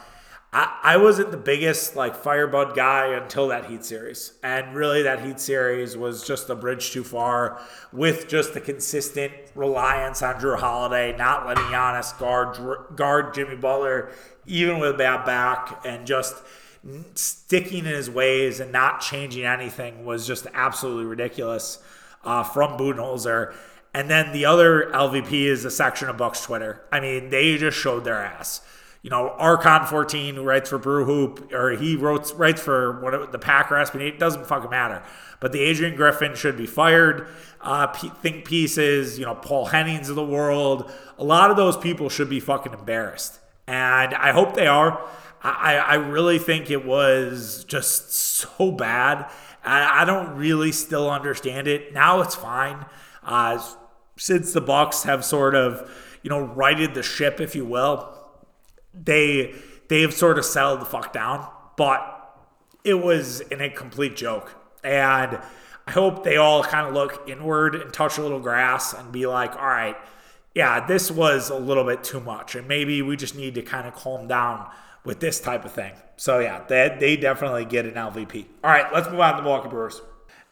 I, 0.55 0.99
wasn't 0.99 1.31
the 1.31 1.39
biggest 1.39 1.97
like 1.97 2.23
Firebud 2.23 2.77
guy 2.77 3.15
until 3.15 3.49
that 3.49 3.71
Heat 3.71 3.87
series. 3.87 4.35
And 4.43 4.75
really, 4.75 5.03
that 5.03 5.25
Heat 5.25 5.41
series 5.41 5.97
was 5.97 6.27
just 6.27 6.51
a 6.51 6.55
bridge 6.55 6.91
too 6.91 7.05
far 7.05 7.59
with 7.91 8.29
just 8.29 8.53
the 8.53 8.61
consistent 8.61 9.33
reliance 9.55 10.21
on 10.21 10.35
Jrue 10.35 10.59
Holiday, 10.59 11.17
not 11.17 11.47
letting 11.47 11.65
Giannis 11.65 12.19
guard, 12.19 12.97
guard 12.97 13.33
Jimmy 13.33 13.57
Butler, 13.57 14.13
even 14.47 14.79
with 14.79 14.91
a 14.91 14.99
bad 14.99 15.25
back, 15.25 15.81
and 15.87 16.07
just 16.07 16.37
sticking 17.15 17.79
in 17.79 17.85
his 17.87 18.11
ways 18.11 18.61
and 18.61 18.73
not 18.73 19.01
changing 19.01 19.45
anything 19.45 20.05
was 20.05 20.27
just 20.27 20.47
absolutely 20.53 21.07
ridiculous 21.07 21.79
uh, 22.25 22.43
from 22.43 22.77
Budenholzer. 22.77 23.55
And 23.95 24.11
then 24.11 24.33
the 24.33 24.45
other 24.45 24.91
LVP 24.93 25.33
is 25.45 25.63
the 25.63 25.71
section 25.71 26.11
of 26.11 26.19
Bucks 26.19 26.43
Twitter. 26.43 26.83
I 26.93 27.01
mean, 27.01 27.31
they 27.31 27.57
just 27.57 27.79
showed 27.79 28.05
their 28.05 28.23
ass 28.23 28.61
you 29.03 29.11
know, 29.11 29.35
Archon14 29.39 30.35
who 30.35 30.43
writes 30.45 30.71
for 30.71 30.79
Brew 30.79 31.05
Hoop, 31.05 31.53
or 31.53 31.73
he 31.73 31.97
wrote 31.97 32.33
writes 32.37 32.61
for 32.61 33.01
what 33.01 33.33
the 33.33 33.39
Packer 33.39 33.75
SB. 33.75 34.01
It 34.01 34.19
doesn't 34.19 34.47
fucking 34.47 34.71
matter. 34.71 35.03
But 35.41 35.51
the 35.51 35.61
Adrian 35.61 35.97
Griffin 35.97 36.37
should 36.37 36.57
be 36.57 36.67
fired. 36.67 37.27
Uh, 37.61 37.93
think 37.93 38.45
pieces, 38.45 39.19
you 39.19 39.25
know, 39.25 39.35
Paul 39.35 39.67
Hennings 39.67 40.09
of 40.09 40.15
the 40.15 40.25
world. 40.25 40.91
A 41.19 41.25
lot 41.25 41.51
of 41.51 41.57
those 41.57 41.77
people 41.77 42.09
should 42.09 42.31
be 42.31 42.39
fucking 42.39 42.73
embarrassed, 42.73 43.41
and 43.67 44.15
I 44.15 44.31
hope 44.31 44.55
they 44.55 44.69
are. 44.69 45.05
I, 45.43 45.77
I 45.77 45.95
really 45.95 46.39
think 46.39 46.71
it 46.71 46.85
was 46.85 47.65
just 47.65 48.13
so 48.13 48.71
bad. 48.71 49.29
I, 49.65 50.03
I 50.03 50.05
don't 50.05 50.37
really 50.37 50.71
still 50.71 51.11
understand 51.11 51.67
it. 51.67 51.93
Now 51.93 52.21
it's 52.21 52.37
fine. 52.37 52.87
Uh, 53.25 53.61
since 54.17 54.53
the 54.53 54.61
Bucks 54.61 55.03
have 55.03 55.25
sort 55.25 55.57
of, 55.57 55.91
you 56.23 56.31
know, 56.31 56.41
righted 56.41 56.95
the 56.95 57.03
ship, 57.03 57.41
if 57.41 57.57
you 57.57 57.65
will 57.65 58.22
they 58.95 59.55
they've 59.89 60.13
sort 60.13 60.39
of 60.39 60.45
settled 60.45 60.81
the 60.81 60.87
fuck 60.87 61.13
down, 61.13 61.47
but 61.77 62.37
it 62.85 62.95
was 62.95 63.41
an 63.51 63.61
incomplete 63.61 64.17
joke. 64.17 64.55
And 64.85 65.39
I 65.87 65.91
hope 65.91 66.25
they 66.25 66.37
all 66.37 66.63
kind 66.63 66.87
of 66.87 66.95
look 66.95 67.29
inward 67.29 67.75
and 67.75 67.93
touch 67.93 68.19
a 68.19 68.23
little 68.23 68.41
grass 68.41 68.93
and 68.93 69.13
be 69.13 69.27
like, 69.27 69.57
all 69.57 69.67
right, 69.67 69.97
yeah, 70.55 70.87
this 70.87 71.11
was 71.11 71.51
a 71.51 71.57
little 71.57 71.85
bit 71.85 72.05
too 72.05 72.21
much. 72.21 72.55
And 72.55 72.69
maybe 72.69 73.03
we 73.03 73.17
just 73.17 73.37
need 73.37 73.55
to 73.55 73.63
kind 73.63 73.87
of 73.87 73.95
calm 73.95 74.29
down 74.29 74.69
with 75.05 75.21
this 75.21 75.41
type 75.41 75.65
of 75.65 75.73
thing. 75.73 75.93
So, 76.17 76.39
yeah, 76.39 76.63
they, 76.69 76.97
they 77.01 77.17
definitely 77.17 77.65
get 77.65 77.87
an 77.87 77.95
LVP. 77.95 78.47
All 78.63 78.71
right, 78.71 78.93
let's 78.93 79.09
move 79.11 79.21
on 79.21 79.33
to 79.33 79.37
the 79.39 79.43
Milwaukee 79.43 79.69
Brewers. 79.69 80.01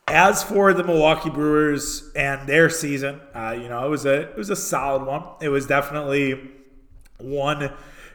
As 0.09 0.43
for 0.43 0.75
the 0.75 0.83
Milwaukee 0.83 1.31
Brewers 1.31 2.11
and 2.17 2.49
their 2.49 2.69
season, 2.69 3.21
uh, 3.33 3.57
you 3.57 3.69
know, 3.69 3.87
it 3.87 3.91
was 3.91 4.07
a 4.07 4.23
it 4.23 4.37
was 4.37 4.51
a 4.51 4.57
solid 4.57 5.05
one. 5.07 5.23
It 5.41 5.51
was 5.51 5.67
definitely 5.67 6.51
one 7.19 7.71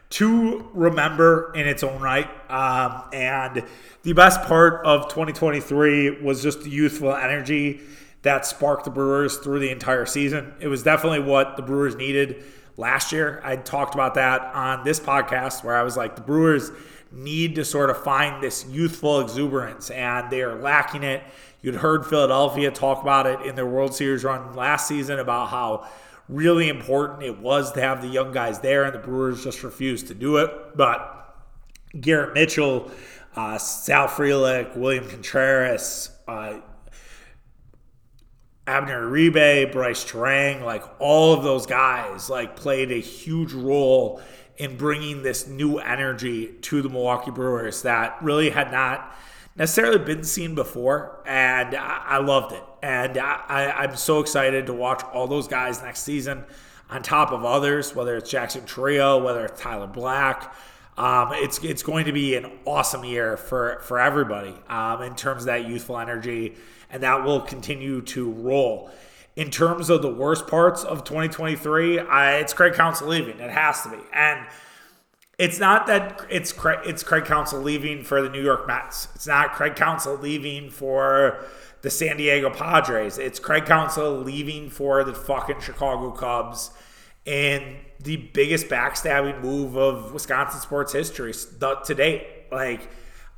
to 0.08 0.68
remember 0.72 1.52
in 1.54 1.66
its 1.66 1.82
own 1.82 2.00
right. 2.00 2.28
Um, 2.50 3.02
and 3.12 3.64
the 4.02 4.12
best 4.12 4.42
part 4.42 4.84
of 4.86 5.08
2023 5.08 6.22
was 6.22 6.42
just 6.42 6.62
the 6.62 6.70
youthful 6.70 7.14
energy 7.14 7.80
that 8.22 8.46
sparked 8.46 8.84
the 8.84 8.90
Brewers 8.90 9.38
through 9.38 9.60
the 9.60 9.70
entire 9.70 10.06
season. 10.06 10.54
It 10.60 10.68
was 10.68 10.82
definitely 10.82 11.20
what 11.20 11.56
the 11.56 11.62
Brewers 11.62 11.96
needed 11.96 12.44
last 12.76 13.12
year. 13.12 13.40
I 13.44 13.56
talked 13.56 13.94
about 13.94 14.14
that 14.14 14.54
on 14.54 14.84
this 14.84 15.00
podcast 15.00 15.64
where 15.64 15.76
I 15.76 15.82
was 15.82 15.96
like, 15.96 16.16
the 16.16 16.22
Brewers 16.22 16.70
need 17.12 17.54
to 17.54 17.64
sort 17.64 17.90
of 17.90 18.02
find 18.02 18.42
this 18.42 18.66
youthful 18.68 19.20
exuberance, 19.20 19.90
and 19.90 20.30
they 20.30 20.42
are 20.42 20.60
lacking 20.60 21.02
it. 21.02 21.22
You'd 21.62 21.76
heard 21.76 22.06
Philadelphia 22.06 22.70
talk 22.70 23.02
about 23.02 23.26
it 23.26 23.40
in 23.46 23.54
their 23.54 23.66
World 23.66 23.94
Series 23.94 24.24
run 24.24 24.54
last 24.54 24.86
season 24.86 25.18
about 25.18 25.48
how 25.48 25.88
really 26.28 26.68
important 26.68 27.22
it 27.22 27.38
was 27.38 27.72
to 27.72 27.80
have 27.80 28.02
the 28.02 28.08
young 28.08 28.32
guys 28.32 28.60
there, 28.60 28.84
and 28.84 28.94
the 28.94 28.98
Brewers 28.98 29.44
just 29.44 29.62
refused 29.62 30.08
to 30.08 30.14
do 30.14 30.36
it. 30.38 30.76
But 30.76 31.36
Garrett 32.00 32.34
Mitchell, 32.34 32.90
uh, 33.34 33.58
Sal 33.58 34.08
Frelick, 34.08 34.76
William 34.76 35.08
Contreras, 35.08 36.10
uh, 36.26 36.60
Abner 38.66 39.08
Uribe, 39.08 39.70
Brice 39.70 40.04
Turang, 40.04 40.62
like 40.62 40.82
all 40.98 41.32
of 41.32 41.44
those 41.44 41.66
guys, 41.66 42.28
like 42.28 42.56
played 42.56 42.90
a 42.90 43.00
huge 43.00 43.52
role 43.52 44.20
in 44.56 44.76
bringing 44.76 45.22
this 45.22 45.46
new 45.46 45.78
energy 45.78 46.54
to 46.62 46.82
the 46.82 46.88
Milwaukee 46.88 47.30
Brewers 47.30 47.82
that 47.82 48.20
really 48.22 48.50
had 48.50 48.72
not 48.72 49.14
necessarily 49.56 49.98
been 49.98 50.24
seen 50.24 50.54
before, 50.54 51.22
and 51.26 51.74
I, 51.74 52.02
I 52.06 52.18
loved 52.18 52.52
it. 52.52 52.62
And 52.82 53.18
I, 53.18 53.84
am 53.84 53.96
so 53.96 54.20
excited 54.20 54.66
to 54.66 54.72
watch 54.72 55.02
all 55.12 55.26
those 55.26 55.48
guys 55.48 55.82
next 55.82 56.02
season 56.02 56.44
on 56.88 57.02
top 57.02 57.32
of 57.32 57.44
others, 57.44 57.94
whether 57.94 58.16
it's 58.16 58.30
Jackson 58.30 58.62
Chourio, 58.62 59.22
whether 59.22 59.44
it's 59.44 59.60
Tyler 59.60 59.86
Black. 59.86 60.54
Um, 60.96 61.30
it's 61.32 61.58
it's 61.62 61.82
going 61.82 62.06
to 62.06 62.12
be 62.12 62.36
an 62.36 62.50
awesome 62.64 63.04
year 63.04 63.36
for 63.36 63.80
for 63.82 63.98
everybody 63.98 64.54
um, 64.68 65.02
in 65.02 65.14
terms 65.14 65.42
of 65.42 65.46
that 65.46 65.68
youthful 65.68 65.98
energy, 65.98 66.54
and 66.88 67.02
that 67.02 67.24
will 67.24 67.40
continue 67.40 68.00
to 68.02 68.30
roll. 68.30 68.90
In 69.34 69.50
terms 69.50 69.90
of 69.90 70.00
the 70.00 70.10
worst 70.10 70.46
parts 70.46 70.82
of 70.84 71.04
2023, 71.04 71.98
I, 71.98 72.36
it's 72.36 72.54
Craig 72.54 72.72
Counsell 72.72 73.08
leaving. 73.08 73.38
It 73.38 73.50
has 73.50 73.82
to 73.82 73.90
be, 73.90 73.98
and 74.14 74.46
it's 75.38 75.58
not 75.58 75.86
that 75.86 76.24
it's 76.30 76.52
Craig, 76.52 76.80
it's 76.84 77.02
Craig 77.02 77.24
Counsell 77.24 77.60
leaving 77.60 78.02
for 78.02 78.22
the 78.22 78.30
New 78.30 78.42
York 78.42 78.66
Mets. 78.66 79.08
It's 79.14 79.26
not 79.26 79.52
Craig 79.52 79.76
Counsell 79.76 80.16
leaving 80.16 80.70
for 80.70 81.44
the 81.82 81.90
San 81.90 82.16
Diego 82.16 82.50
Padres. 82.50 83.18
It's 83.18 83.38
Craig 83.38 83.66
Counsell 83.66 84.18
leaving 84.18 84.70
for 84.70 85.04
the 85.04 85.14
fucking 85.14 85.60
Chicago 85.60 86.10
Cubs 86.10 86.70
and 87.26 87.76
the 88.00 88.16
biggest 88.16 88.68
backstabbing 88.68 89.42
move 89.42 89.76
of 89.76 90.12
Wisconsin 90.12 90.60
sports 90.60 90.92
history 90.92 91.32
to 91.32 91.94
date. 91.94 92.26
Like 92.50 92.88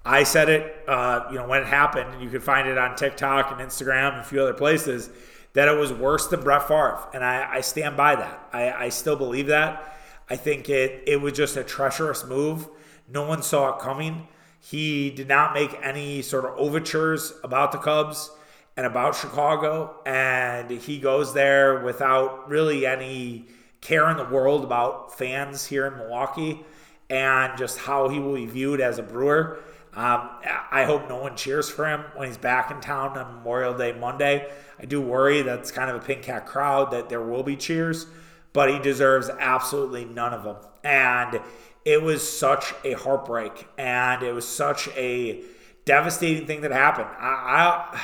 I 0.05 0.23
said 0.23 0.49
it, 0.49 0.85
uh, 0.87 1.27
you 1.31 1.39
know, 1.39 1.49
when 1.49 1.63
it 1.63 1.67
happened, 1.67 2.15
and 2.15 2.23
you 2.23 2.31
can 2.31 2.41
find 2.41 2.69
it 2.69 2.79
on 2.79 2.95
TikTok 2.95 3.51
and 3.51 3.61
Instagram 3.61 4.13
and 4.13 4.21
a 4.21 4.25
few 4.25 4.41
other 4.41 4.55
places, 4.55 5.11
that 5.55 5.69
it 5.69 5.77
was 5.77 5.93
worse 5.93 6.29
than 6.29 6.43
Brett 6.43 6.69
Favre, 6.69 7.09
and 7.13 7.25
I, 7.25 7.55
I 7.55 7.61
stand 7.63 7.97
by 7.97 8.15
that. 8.15 8.49
I, 8.53 8.71
I 8.71 8.89
still 8.91 9.17
believe 9.17 9.49
that. 9.49 9.98
I 10.31 10.37
think 10.37 10.69
it 10.69 11.05
it 11.07 11.21
was 11.21 11.33
just 11.33 11.57
a 11.57 11.65
treacherous 11.65 12.25
move. 12.25 12.69
No 13.09 13.27
one 13.27 13.43
saw 13.43 13.75
it 13.75 13.81
coming. 13.81 14.29
He 14.61 15.11
did 15.11 15.29
not 15.29 15.55
make 15.55 15.79
any 15.83 16.23
sort 16.23 16.45
of 16.45 16.59
overtures 16.59 17.33
about 17.43 17.73
the 17.73 17.79
Cubs 17.79 18.31
and 18.77 18.87
about 18.87 19.15
Chicago. 19.15 19.97
And 20.05 20.71
he 20.71 20.99
goes 20.99 21.33
there 21.33 21.83
without 21.83 22.49
really 22.49 22.87
any 22.87 23.47
care 23.81 24.11
in 24.11 24.17
the 24.17 24.25
world 24.25 24.65
about 24.65 25.17
fans 25.17 25.67
here 25.67 25.87
in 25.87 25.97
Milwaukee 25.97 26.65
and 27.09 27.57
just 27.57 27.79
how 27.79 28.09
he 28.09 28.19
will 28.19 28.35
be 28.35 28.47
viewed 28.47 28.81
as 28.81 28.99
a 28.99 29.03
Brewer. 29.03 29.59
Um, 29.95 30.29
I 30.71 30.85
hope 30.85 31.09
no 31.09 31.17
one 31.17 31.35
cheers 31.35 31.69
for 31.69 31.87
him 31.87 32.05
when 32.15 32.29
he's 32.29 32.37
back 32.37 32.71
in 32.71 32.81
town 32.81 33.17
on 33.19 33.37
Memorial 33.37 33.77
Day 33.77 33.93
Monday. 33.93 34.49
I 34.79 34.85
do 34.85 35.01
worry 35.01 35.43
that's 35.43 35.73
kind 35.73 35.91
of 35.91 35.97
a 35.97 36.05
pink 36.05 36.23
cat 36.23 36.47
crowd 36.47 36.93
that 36.93 37.09
there 37.09 37.23
will 37.23 37.43
be 37.43 37.57
cheers, 37.57 38.07
but 38.53 38.71
he 38.71 38.79
deserves 38.79 39.29
absolutely 39.29 40.05
none 40.05 40.33
of 40.33 40.45
them. 40.45 40.57
And 40.85 41.41
it 41.85 42.03
was 42.03 42.29
such 42.29 42.75
a 42.85 42.93
heartbreak 42.95 43.69
and 43.79 44.23
it 44.23 44.33
was 44.33 44.47
such 44.47 44.89
a 44.89 45.43
devastating 45.85 46.47
thing 46.47 46.61
that 46.63 46.71
happened. 46.71 47.09
I, 47.19 47.93
I 47.95 48.01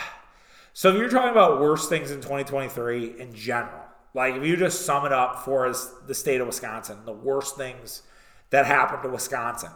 So 0.72 0.90
if 0.90 0.96
you're 0.96 1.10
talking 1.10 1.30
about 1.30 1.60
worst 1.60 1.88
things 1.88 2.10
in 2.10 2.18
2023 2.20 3.20
in 3.20 3.34
general, 3.34 3.82
like 4.14 4.34
if 4.34 4.44
you 4.44 4.56
just 4.56 4.86
sum 4.86 5.04
it 5.04 5.12
up 5.12 5.44
for 5.44 5.66
us, 5.66 5.92
the 6.06 6.14
state 6.14 6.40
of 6.40 6.46
Wisconsin, 6.46 6.98
the 7.04 7.12
worst 7.12 7.56
things 7.56 8.02
that 8.50 8.66
happened 8.66 9.02
to 9.02 9.08
Wisconsin, 9.08 9.70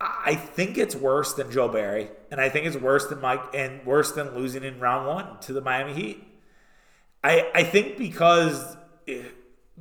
I 0.00 0.34
think 0.34 0.76
it's 0.76 0.94
worse 0.94 1.34
than 1.34 1.50
Joe 1.50 1.68
Barry, 1.68 2.10
and 2.30 2.40
I 2.40 2.48
think 2.48 2.66
it's 2.66 2.76
worse 2.76 3.06
than 3.06 3.20
Mike, 3.20 3.42
and 3.54 3.84
worse 3.86 4.12
than 4.12 4.34
losing 4.34 4.64
in 4.64 4.78
round 4.80 5.06
one 5.06 5.38
to 5.40 5.52
the 5.52 5.60
Miami 5.60 5.94
Heat. 5.94 6.24
I 7.22 7.50
I 7.54 7.62
think 7.64 7.96
because 7.96 8.76
eh, 9.08 9.22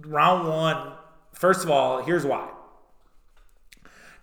round 0.02 0.48
one, 0.48 0.94
first 1.34 1.64
of 1.64 1.70
all, 1.70 2.04
here's 2.04 2.26
why. 2.26 2.50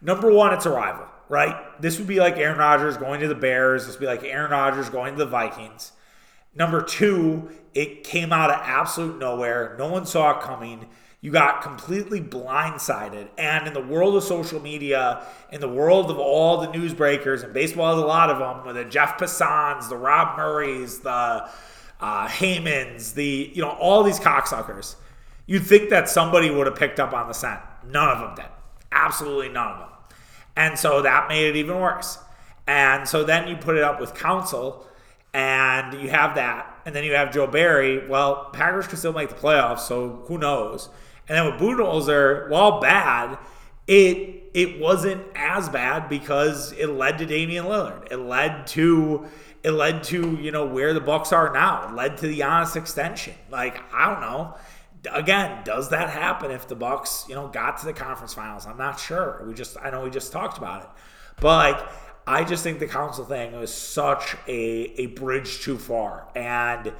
Number 0.00 0.32
one, 0.32 0.54
it's 0.54 0.66
a 0.66 0.70
rival, 0.70 1.06
right? 1.28 1.56
This 1.80 1.98
would 1.98 2.08
be 2.08 2.18
like 2.20 2.36
Aaron 2.38 2.58
Rodgers 2.58 2.96
going 2.96 3.20
to 3.20 3.28
the 3.28 3.34
Bears. 3.34 3.86
This 3.86 3.96
would 3.96 4.00
be 4.00 4.06
like 4.06 4.24
Aaron 4.24 4.50
Rodgers 4.50 4.88
going 4.88 5.14
to 5.16 5.18
the 5.24 5.30
Vikings. 5.30 5.92
Number 6.54 6.82
two, 6.82 7.50
it 7.74 8.02
came 8.02 8.32
out 8.32 8.50
of 8.50 8.60
absolute 8.62 9.18
nowhere. 9.18 9.76
No 9.78 9.88
one 9.88 10.06
saw 10.06 10.38
it 10.38 10.42
coming. 10.42 10.88
You 11.20 11.30
got 11.30 11.60
completely 11.62 12.20
blindsided. 12.20 13.28
And 13.36 13.66
in 13.66 13.74
the 13.74 13.82
world 13.82 14.16
of 14.16 14.24
social 14.24 14.58
media, 14.58 15.22
in 15.52 15.60
the 15.60 15.68
world 15.68 16.10
of 16.10 16.18
all 16.18 16.62
the 16.62 16.68
newsbreakers, 16.68 17.44
and 17.44 17.52
baseball 17.52 17.94
has 17.94 18.02
a 18.02 18.06
lot 18.06 18.30
of 18.30 18.38
them, 18.38 18.66
with 18.66 18.76
the 18.76 18.90
Jeff 18.90 19.18
Passans, 19.18 19.88
the 19.90 19.98
Rob 19.98 20.38
Murrays, 20.38 21.00
the 21.00 21.48
uh, 22.00 22.26
Heymans, 22.26 23.12
the, 23.12 23.50
you 23.52 23.60
know, 23.60 23.70
all 23.70 24.02
these 24.02 24.18
cocksuckers, 24.18 24.96
you'd 25.50 25.66
think 25.66 25.90
that 25.90 26.08
somebody 26.08 26.48
would 26.48 26.68
have 26.68 26.76
picked 26.76 27.00
up 27.00 27.12
on 27.12 27.26
the 27.26 27.34
scent. 27.34 27.58
None 27.84 28.08
of 28.08 28.20
them 28.20 28.36
did. 28.36 28.52
Absolutely 28.92 29.48
none 29.48 29.72
of 29.72 29.78
them. 29.80 29.88
And 30.54 30.78
so 30.78 31.02
that 31.02 31.28
made 31.28 31.48
it 31.48 31.56
even 31.56 31.76
worse. 31.76 32.18
And 32.68 33.08
so 33.08 33.24
then 33.24 33.48
you 33.48 33.56
put 33.56 33.76
it 33.76 33.82
up 33.82 33.98
with 33.98 34.14
Counsell 34.14 34.86
and 35.34 36.00
you 36.00 36.08
have 36.08 36.36
that, 36.36 36.80
and 36.86 36.94
then 36.94 37.02
you 37.02 37.14
have 37.14 37.32
Joe 37.32 37.48
Barry. 37.48 38.06
Well, 38.06 38.50
Packers 38.52 38.86
can 38.86 38.96
still 38.96 39.12
make 39.12 39.28
the 39.28 39.34
playoffs, 39.34 39.80
so 39.80 40.22
who 40.26 40.38
knows? 40.38 40.88
And 41.28 41.36
then 41.36 41.46
with 41.46 41.60
Budenholzer, 41.60 42.48
while 42.48 42.80
bad, 42.80 43.36
it 43.88 44.50
it 44.54 44.80
wasn't 44.80 45.22
as 45.34 45.68
bad 45.68 46.08
because 46.08 46.72
it 46.72 46.88
led 46.88 47.18
to 47.18 47.26
Damian 47.26 47.64
Lillard. 47.64 48.10
It 48.12 48.18
led 48.18 48.68
to 48.68 49.26
it 49.64 49.72
led 49.72 50.04
to 50.04 50.38
you 50.40 50.52
know 50.52 50.66
where 50.66 50.94
the 50.94 51.00
Bucks 51.00 51.32
are 51.32 51.52
now. 51.52 51.88
It 51.88 51.94
led 51.94 52.18
to 52.18 52.28
the 52.28 52.40
Giannis 52.40 52.76
extension. 52.76 53.34
Like 53.50 53.80
I 53.92 54.12
don't 54.12 54.20
know. 54.20 54.56
Again, 55.10 55.62
does 55.64 55.88
that 55.90 56.10
happen 56.10 56.50
if 56.50 56.68
the 56.68 56.76
Bucks 56.76 57.24
you 57.28 57.34
know 57.34 57.48
got 57.48 57.78
to 57.78 57.86
the 57.86 57.92
conference 57.92 58.34
finals? 58.34 58.66
I'm 58.66 58.78
not 58.78 59.00
sure. 59.00 59.42
We 59.46 59.54
just 59.54 59.76
I 59.82 59.90
know 59.90 60.02
we 60.02 60.10
just 60.10 60.32
talked 60.32 60.58
about 60.58 60.82
it, 60.82 60.88
but 61.40 61.90
I 62.26 62.44
just 62.44 62.62
think 62.62 62.78
the 62.78 62.86
Counsell 62.86 63.24
thing 63.24 63.58
was 63.58 63.74
such 63.74 64.36
a, 64.46 64.52
a 65.02 65.06
bridge 65.06 65.62
too 65.62 65.78
far. 65.78 66.28
And, 66.36 66.92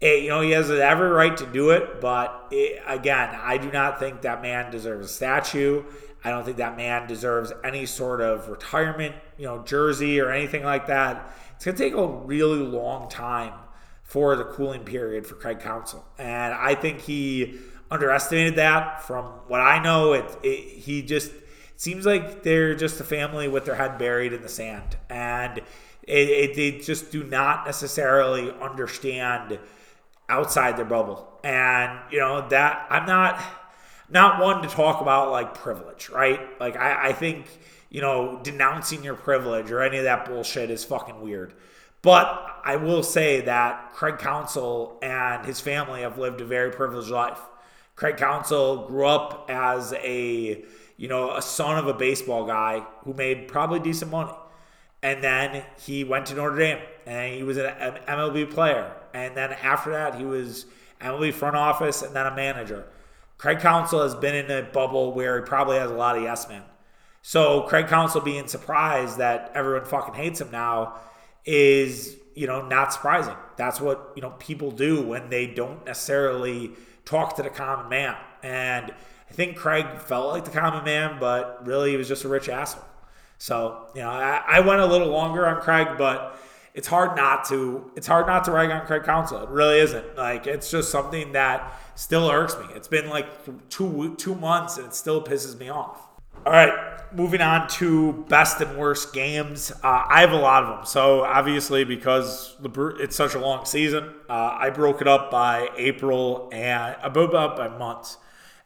it, 0.00 0.22
you 0.22 0.30
know, 0.30 0.40
he 0.40 0.52
has 0.52 0.70
every 0.70 1.10
right 1.10 1.36
to 1.36 1.46
do 1.46 1.70
it. 1.70 2.00
But 2.00 2.46
it, 2.50 2.82
again, 2.86 3.38
I 3.42 3.58
do 3.58 3.70
not 3.70 3.98
think 3.98 4.22
that 4.22 4.40
man 4.40 4.70
deserves 4.70 5.06
a 5.06 5.08
statue. 5.10 5.84
I 6.24 6.30
don't 6.30 6.44
think 6.44 6.58
that 6.58 6.76
man 6.76 7.06
deserves 7.06 7.52
any 7.64 7.84
sort 7.86 8.20
of 8.20 8.48
retirement, 8.48 9.14
you 9.36 9.46
know, 9.46 9.62
jersey 9.62 10.20
or 10.20 10.30
anything 10.30 10.64
like 10.64 10.86
that. 10.86 11.34
It's 11.56 11.64
going 11.64 11.76
to 11.76 11.82
take 11.82 11.94
a 11.94 12.06
really 12.06 12.60
long 12.60 13.10
time 13.10 13.52
for 14.10 14.34
the 14.34 14.42
cooling 14.42 14.82
period 14.82 15.24
for 15.24 15.36
Craig 15.36 15.60
Counsell. 15.60 16.04
And 16.18 16.52
I 16.52 16.74
think 16.74 17.00
he 17.00 17.60
underestimated 17.92 18.56
that. 18.56 19.04
From 19.04 19.24
what 19.46 19.60
I 19.60 19.80
know, 19.80 20.14
it, 20.14 20.24
it 20.42 20.78
he 20.80 21.00
just 21.00 21.30
seems 21.76 22.04
like 22.04 22.42
they're 22.42 22.74
just 22.74 22.98
a 22.98 23.04
family 23.04 23.46
with 23.46 23.66
their 23.66 23.76
head 23.76 23.98
buried 23.98 24.32
in 24.32 24.42
the 24.42 24.48
sand, 24.48 24.96
and 25.08 25.58
it, 26.02 26.28
it, 26.28 26.56
they 26.56 26.72
just 26.78 27.12
do 27.12 27.22
not 27.22 27.66
necessarily 27.66 28.50
understand 28.60 29.60
outside 30.28 30.76
their 30.76 30.84
bubble. 30.84 31.38
And 31.44 31.96
you 32.10 32.18
know 32.18 32.48
that 32.48 32.88
I'm 32.90 33.06
not 33.06 33.40
not 34.08 34.42
one 34.42 34.60
to 34.62 34.68
talk 34.68 35.00
about 35.00 35.30
like 35.30 35.54
privilege, 35.54 36.08
right? 36.08 36.40
Like 36.58 36.76
I, 36.76 37.10
I 37.10 37.12
think 37.12 37.46
you 37.90 38.00
know 38.00 38.40
denouncing 38.42 39.04
your 39.04 39.14
privilege 39.14 39.70
or 39.70 39.82
any 39.82 39.98
of 39.98 40.04
that 40.04 40.24
bullshit 40.24 40.68
is 40.68 40.82
fucking 40.82 41.20
weird. 41.20 41.54
But 42.02 42.60
I 42.64 42.76
will 42.76 43.02
say 43.02 43.42
that 43.42 43.92
Craig 43.92 44.18
Counsell 44.18 44.98
and 45.02 45.44
his 45.44 45.60
family 45.60 46.02
have 46.02 46.18
lived 46.18 46.40
a 46.40 46.44
very 46.44 46.70
privileged 46.70 47.10
life. 47.10 47.40
Craig 47.96 48.16
Counsell 48.16 48.86
grew 48.86 49.06
up 49.06 49.46
as 49.50 49.92
a 49.94 50.64
you 51.00 51.08
know, 51.08 51.34
a 51.34 51.40
son 51.40 51.78
of 51.78 51.86
a 51.86 51.94
baseball 51.94 52.44
guy 52.44 52.84
who 53.04 53.14
made 53.14 53.48
probably 53.48 53.80
decent 53.80 54.10
money. 54.10 54.34
And 55.02 55.24
then 55.24 55.64
he 55.82 56.04
went 56.04 56.26
to 56.26 56.34
Notre 56.34 56.58
Dame 56.58 56.78
and 57.06 57.34
he 57.34 57.42
was 57.42 57.56
an 57.56 57.72
MLB 58.06 58.50
player. 58.50 58.92
And 59.14 59.34
then 59.34 59.52
after 59.62 59.92
that, 59.92 60.16
he 60.16 60.26
was 60.26 60.66
MLB 61.00 61.32
front 61.32 61.56
office 61.56 62.02
and 62.02 62.14
then 62.14 62.26
a 62.26 62.36
manager. 62.36 62.84
Craig 63.38 63.60
Counsell 63.60 64.02
has 64.02 64.14
been 64.14 64.34
in 64.34 64.50
a 64.50 64.62
bubble 64.70 65.14
where 65.14 65.38
he 65.38 65.46
probably 65.46 65.78
has 65.78 65.90
a 65.90 65.94
lot 65.94 66.18
of 66.18 66.22
yes 66.22 66.46
men. 66.50 66.64
So 67.22 67.62
Craig 67.62 67.86
Counsell 67.86 68.20
being 68.20 68.46
surprised 68.46 69.16
that 69.16 69.52
everyone 69.54 69.86
fucking 69.86 70.12
hates 70.12 70.42
him 70.42 70.50
now 70.50 70.96
is, 71.44 72.16
you 72.34 72.46
know, 72.46 72.66
not 72.66 72.92
surprising. 72.92 73.36
That's 73.56 73.80
what, 73.80 74.12
you 74.16 74.22
know, 74.22 74.30
people 74.38 74.70
do 74.70 75.02
when 75.02 75.30
they 75.30 75.46
don't 75.46 75.84
necessarily 75.84 76.72
talk 77.04 77.36
to 77.36 77.42
the 77.42 77.50
common 77.50 77.88
man. 77.88 78.16
And 78.42 78.92
I 79.28 79.32
think 79.32 79.56
Craig 79.56 79.86
felt 80.00 80.32
like 80.32 80.44
the 80.44 80.50
common 80.50 80.84
man, 80.84 81.18
but 81.20 81.66
really 81.66 81.92
he 81.92 81.96
was 81.96 82.08
just 82.08 82.24
a 82.24 82.28
rich 82.28 82.48
asshole. 82.48 82.84
So, 83.38 83.88
you 83.94 84.02
know, 84.02 84.10
I, 84.10 84.42
I 84.46 84.60
went 84.60 84.80
a 84.80 84.86
little 84.86 85.08
longer 85.08 85.46
on 85.46 85.60
Craig, 85.62 85.88
but 85.96 86.38
it's 86.74 86.86
hard 86.86 87.16
not 87.16 87.46
to 87.46 87.90
it's 87.96 88.06
hard 88.06 88.26
not 88.26 88.44
to 88.44 88.52
rag 88.52 88.70
on 88.70 88.86
Craig 88.86 89.04
Counsell. 89.04 89.42
It 89.42 89.48
really 89.48 89.80
isn't. 89.80 90.16
Like 90.16 90.46
it's 90.46 90.70
just 90.70 90.90
something 90.90 91.32
that 91.32 91.80
still 91.94 92.30
irks 92.30 92.56
me. 92.58 92.66
It's 92.74 92.88
been 92.88 93.08
like 93.08 93.26
two 93.70 94.14
two 94.16 94.34
months 94.34 94.76
and 94.76 94.86
it 94.86 94.94
still 94.94 95.22
pisses 95.22 95.58
me 95.58 95.68
off. 95.68 96.06
All 96.46 96.52
right, 96.52 96.72
moving 97.12 97.40
on 97.40 97.68
to 97.68 98.24
best 98.28 98.60
and 98.60 98.78
worst 98.78 99.12
games. 99.12 99.72
Uh, 99.82 100.04
I 100.08 100.20
have 100.20 100.32
a 100.32 100.36
lot 100.36 100.64
of 100.64 100.76
them. 100.76 100.86
So 100.86 101.22
obviously, 101.22 101.84
because 101.84 102.56
the 102.60 102.96
it's 102.98 103.16
such 103.16 103.34
a 103.34 103.38
long 103.38 103.64
season, 103.64 104.14
uh, 104.28 104.56
I 104.58 104.70
broke 104.70 105.00
it 105.00 105.08
up 105.08 105.30
by 105.30 105.68
April 105.76 106.48
and 106.52 106.96
I 107.02 107.08
broke 107.08 107.30
it 107.30 107.36
up 107.36 107.56
by 107.56 107.68
months. 107.68 108.16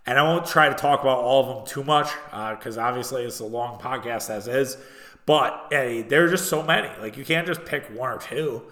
And 0.07 0.19
I 0.19 0.23
won't 0.23 0.47
try 0.47 0.69
to 0.69 0.75
talk 0.75 1.01
about 1.01 1.19
all 1.19 1.41
of 1.41 1.57
them 1.57 1.67
too 1.67 1.83
much 1.83 2.09
because 2.31 2.77
uh, 2.77 2.83
obviously 2.83 3.25
it's 3.25 3.41
a 3.41 3.45
long 3.45 3.79
podcast 3.79 4.29
as 4.29 4.47
is. 4.47 4.77
But 5.27 5.69
hey, 5.71 6.03
there 6.03 6.25
are 6.27 6.29
just 6.29 6.49
so 6.49 6.63
many. 6.63 6.91
Like 7.01 7.17
you 7.17 7.25
can't 7.25 7.47
just 7.47 7.65
pick 7.65 7.87
one 7.87 8.11
or 8.11 8.19
two. 8.19 8.63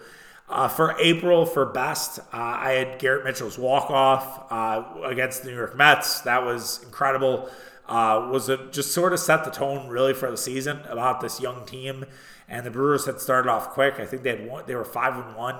Uh, 0.47 0.67
for 0.67 0.95
April, 0.99 1.45
for 1.45 1.65
best, 1.65 2.19
uh, 2.19 2.23
I 2.31 2.71
had 2.73 2.99
Garrett 2.99 3.23
Mitchell's 3.23 3.57
walk 3.57 3.89
off 3.89 4.51
uh, 4.51 5.01
against 5.03 5.41
the 5.41 5.49
New 5.49 5.55
York 5.55 5.75
Mets. 5.75 6.21
That 6.21 6.45
was 6.45 6.83
incredible. 6.83 7.49
Uh, 7.87 8.29
was 8.31 8.49
it 8.49 8.71
just 8.71 8.91
sort 8.93 9.13
of 9.13 9.19
set 9.19 9.43
the 9.43 9.51
tone 9.51 9.87
really 9.87 10.13
for 10.13 10.31
the 10.31 10.37
season 10.37 10.79
about 10.87 11.21
this 11.21 11.41
young 11.41 11.65
team, 11.65 12.05
and 12.47 12.65
the 12.65 12.71
Brewers 12.71 13.05
had 13.05 13.19
started 13.19 13.49
off 13.49 13.69
quick. 13.69 13.99
I 13.99 14.05
think 14.05 14.23
they 14.23 14.29
had 14.37 14.47
one, 14.47 14.63
they 14.67 14.75
were 14.75 14.85
five 14.85 15.17
and 15.17 15.35
one 15.35 15.55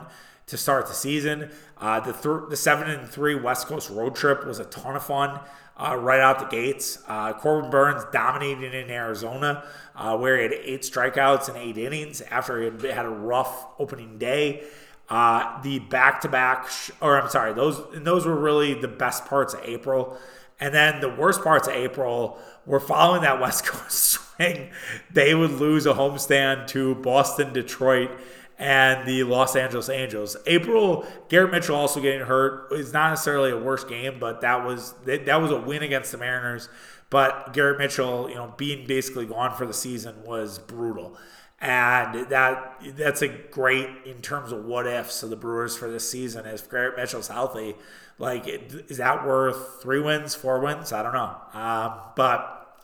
to 0.45 0.57
start 0.57 0.87
the 0.87 0.93
season. 0.93 1.51
Uh, 1.77 1.99
the 1.99 2.13
th- 2.13 2.49
the 2.49 2.57
seven 2.57 2.89
and 2.89 3.07
three 3.07 3.35
West 3.35 3.67
Coast 3.67 3.89
road 3.89 4.15
trip 4.15 4.45
was 4.45 4.59
a 4.59 4.65
ton 4.65 4.95
of 4.95 5.03
fun 5.05 5.39
uh, 5.77 5.95
right 5.95 6.19
out 6.19 6.39
the 6.39 6.45
gates. 6.45 6.99
Uh, 7.07 7.33
Corbin 7.33 7.69
Burnes 7.69 8.03
dominated 8.11 8.73
in 8.73 8.89
Arizona, 8.89 9.63
uh, 9.95 10.17
where 10.17 10.37
he 10.37 10.43
had 10.43 10.53
eight 10.53 10.81
strikeouts 10.81 11.49
and 11.49 11.57
eight 11.57 11.77
innings 11.77 12.21
after 12.21 12.59
he 12.59 12.65
had 12.65 12.81
had 12.95 13.05
a 13.05 13.09
rough 13.09 13.67
opening 13.79 14.17
day. 14.17 14.63
Uh, 15.09 15.61
the 15.61 15.79
back-to-back, 15.79 16.69
or 17.01 17.21
I'm 17.21 17.29
sorry, 17.29 17.53
those 17.53 17.81
those 17.93 18.25
were 18.25 18.35
really 18.35 18.73
the 18.73 18.87
best 18.87 19.25
parts 19.25 19.53
of 19.53 19.59
April. 19.63 20.17
And 20.63 20.73
then 20.73 21.01
the 21.01 21.09
worst 21.09 21.43
parts 21.43 21.67
of 21.67 21.73
April 21.73 22.39
were 22.65 22.79
following 22.79 23.23
that 23.23 23.41
West 23.41 23.65
Coast 23.65 23.99
swing. 23.99 24.69
They 25.11 25.35
would 25.35 25.51
lose 25.51 25.85
a 25.85 25.93
homestand 25.93 26.67
to 26.67 26.95
Boston, 26.95 27.51
Detroit, 27.51 28.09
and 28.57 29.05
the 29.05 29.23
Los 29.23 29.57
Angeles 29.57 29.89
Angels. 29.89 30.37
April, 30.47 31.05
Garrett 31.27 31.51
Mitchell 31.51 31.75
also 31.75 31.99
getting 31.99 32.21
hurt 32.21 32.71
is 32.71 32.93
not 32.93 33.09
necessarily 33.09 33.51
a 33.51 33.57
worst 33.57 33.89
game, 33.89 34.19
but 34.21 34.39
that 34.39 34.65
was 34.65 34.93
that 35.03 35.41
was 35.41 35.51
a 35.51 35.59
win 35.59 35.83
against 35.83 36.13
the 36.13 36.17
Mariners. 36.17 36.69
But 37.09 37.51
Garrett 37.51 37.77
Mitchell, 37.77 38.29
you 38.29 38.35
know, 38.35 38.53
being 38.55 38.87
basically 38.87 39.25
gone 39.25 39.53
for 39.57 39.65
the 39.65 39.73
season 39.73 40.23
was 40.23 40.59
brutal. 40.59 41.17
And 41.59 42.29
that 42.29 42.81
that's 42.95 43.21
a 43.21 43.27
great 43.27 43.89
in 44.05 44.21
terms 44.21 44.53
of 44.53 44.63
what 44.63 44.87
ifs 44.87 45.23
of 45.23 45.29
the 45.29 45.35
Brewers 45.35 45.75
for 45.75 45.91
this 45.91 46.09
season. 46.09 46.45
If 46.45 46.71
Garrett 46.71 46.95
Mitchell's 46.95 47.27
healthy, 47.27 47.75
like 48.17 48.47
is 48.47 48.97
that 48.97 49.25
worth 49.25 49.81
three 49.81 49.99
wins, 49.99 50.35
four 50.35 50.59
wins? 50.59 50.91
I 50.91 51.03
don't 51.03 51.13
know. 51.13 51.35
Um, 51.53 51.99
but 52.15 52.77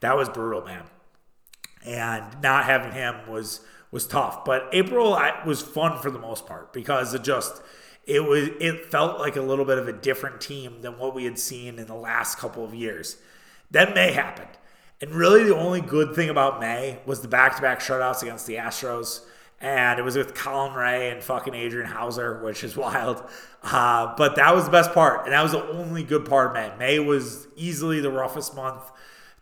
that 0.00 0.16
was 0.16 0.28
brutal, 0.28 0.64
man. 0.64 0.84
And 1.84 2.24
not 2.42 2.64
having 2.64 2.92
him 2.92 3.28
was 3.28 3.60
was 3.90 4.06
tough. 4.06 4.44
But 4.44 4.68
April 4.72 5.14
I, 5.14 5.42
was 5.44 5.62
fun 5.62 6.00
for 6.00 6.10
the 6.10 6.18
most 6.18 6.46
part 6.46 6.72
because 6.72 7.14
it 7.14 7.24
just 7.24 7.62
it 8.04 8.24
was 8.24 8.48
it 8.60 8.86
felt 8.90 9.18
like 9.18 9.36
a 9.36 9.42
little 9.42 9.64
bit 9.64 9.78
of 9.78 9.88
a 9.88 9.92
different 9.92 10.40
team 10.40 10.82
than 10.82 10.98
what 10.98 11.14
we 11.14 11.24
had 11.24 11.38
seen 11.38 11.78
in 11.78 11.86
the 11.86 11.94
last 11.94 12.38
couple 12.38 12.64
of 12.64 12.74
years. 12.74 13.16
Then 13.70 13.94
May 13.94 14.12
happened. 14.12 14.48
And 15.00 15.10
really 15.10 15.44
the 15.44 15.56
only 15.56 15.82
good 15.82 16.14
thing 16.14 16.30
about 16.30 16.58
May 16.58 17.00
was 17.04 17.20
the 17.20 17.28
back-to-back 17.28 17.80
shutouts 17.80 18.22
against 18.22 18.46
the 18.46 18.54
Astros 18.54 19.20
and 19.60 19.98
it 19.98 20.02
was 20.02 20.16
with 20.16 20.34
Colin 20.34 20.74
Rea 20.74 21.10
and 21.10 21.22
fucking 21.22 21.54
Adrian 21.54 21.88
Houser, 21.88 22.42
which 22.42 22.62
is 22.62 22.76
wild. 22.76 23.22
Uh, 23.62 24.14
but 24.16 24.36
that 24.36 24.54
was 24.54 24.64
the 24.64 24.70
best 24.70 24.92
part, 24.92 25.24
and 25.24 25.32
that 25.32 25.42
was 25.42 25.52
the 25.52 25.66
only 25.70 26.02
good 26.02 26.24
part 26.24 26.48
of 26.48 26.52
May. 26.54 26.76
May 26.78 26.98
was 26.98 27.48
easily 27.56 28.00
the 28.00 28.10
roughest 28.10 28.54
month 28.54 28.90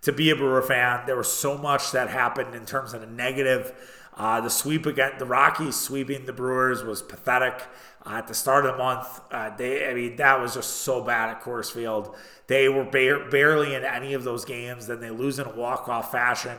to 0.02 0.12
be 0.12 0.30
a 0.30 0.36
Brewer 0.36 0.62
fan. 0.62 1.02
There 1.06 1.16
was 1.16 1.32
so 1.32 1.58
much 1.58 1.92
that 1.92 2.10
happened 2.10 2.54
in 2.54 2.66
terms 2.66 2.94
of 2.94 3.00
the 3.00 3.06
negative. 3.06 3.74
Uh, 4.16 4.40
the 4.40 4.48
sweep 4.48 4.86
against 4.86 5.18
the 5.18 5.24
Rockies 5.24 5.74
sweeping 5.74 6.24
the 6.24 6.32
Brewers 6.32 6.84
was 6.84 7.02
pathetic. 7.02 7.62
Uh, 8.06 8.16
at 8.16 8.28
the 8.28 8.34
start 8.34 8.64
of 8.64 8.72
the 8.72 8.78
month, 8.78 9.20
uh, 9.32 9.54
they 9.56 9.88
I 9.88 9.94
mean 9.94 10.16
that 10.16 10.40
was 10.40 10.54
just 10.54 10.82
so 10.82 11.02
bad 11.02 11.30
at 11.30 11.42
Coors 11.42 11.72
Field. 11.72 12.14
They 12.46 12.68
were 12.68 12.84
ba- 12.84 13.26
barely 13.30 13.74
in 13.74 13.82
any 13.82 14.14
of 14.14 14.22
those 14.22 14.44
games. 14.44 14.86
Then 14.86 15.00
they 15.00 15.10
lose 15.10 15.38
in 15.38 15.46
a 15.46 15.54
walk 15.56 15.88
off 15.88 16.12
fashion. 16.12 16.56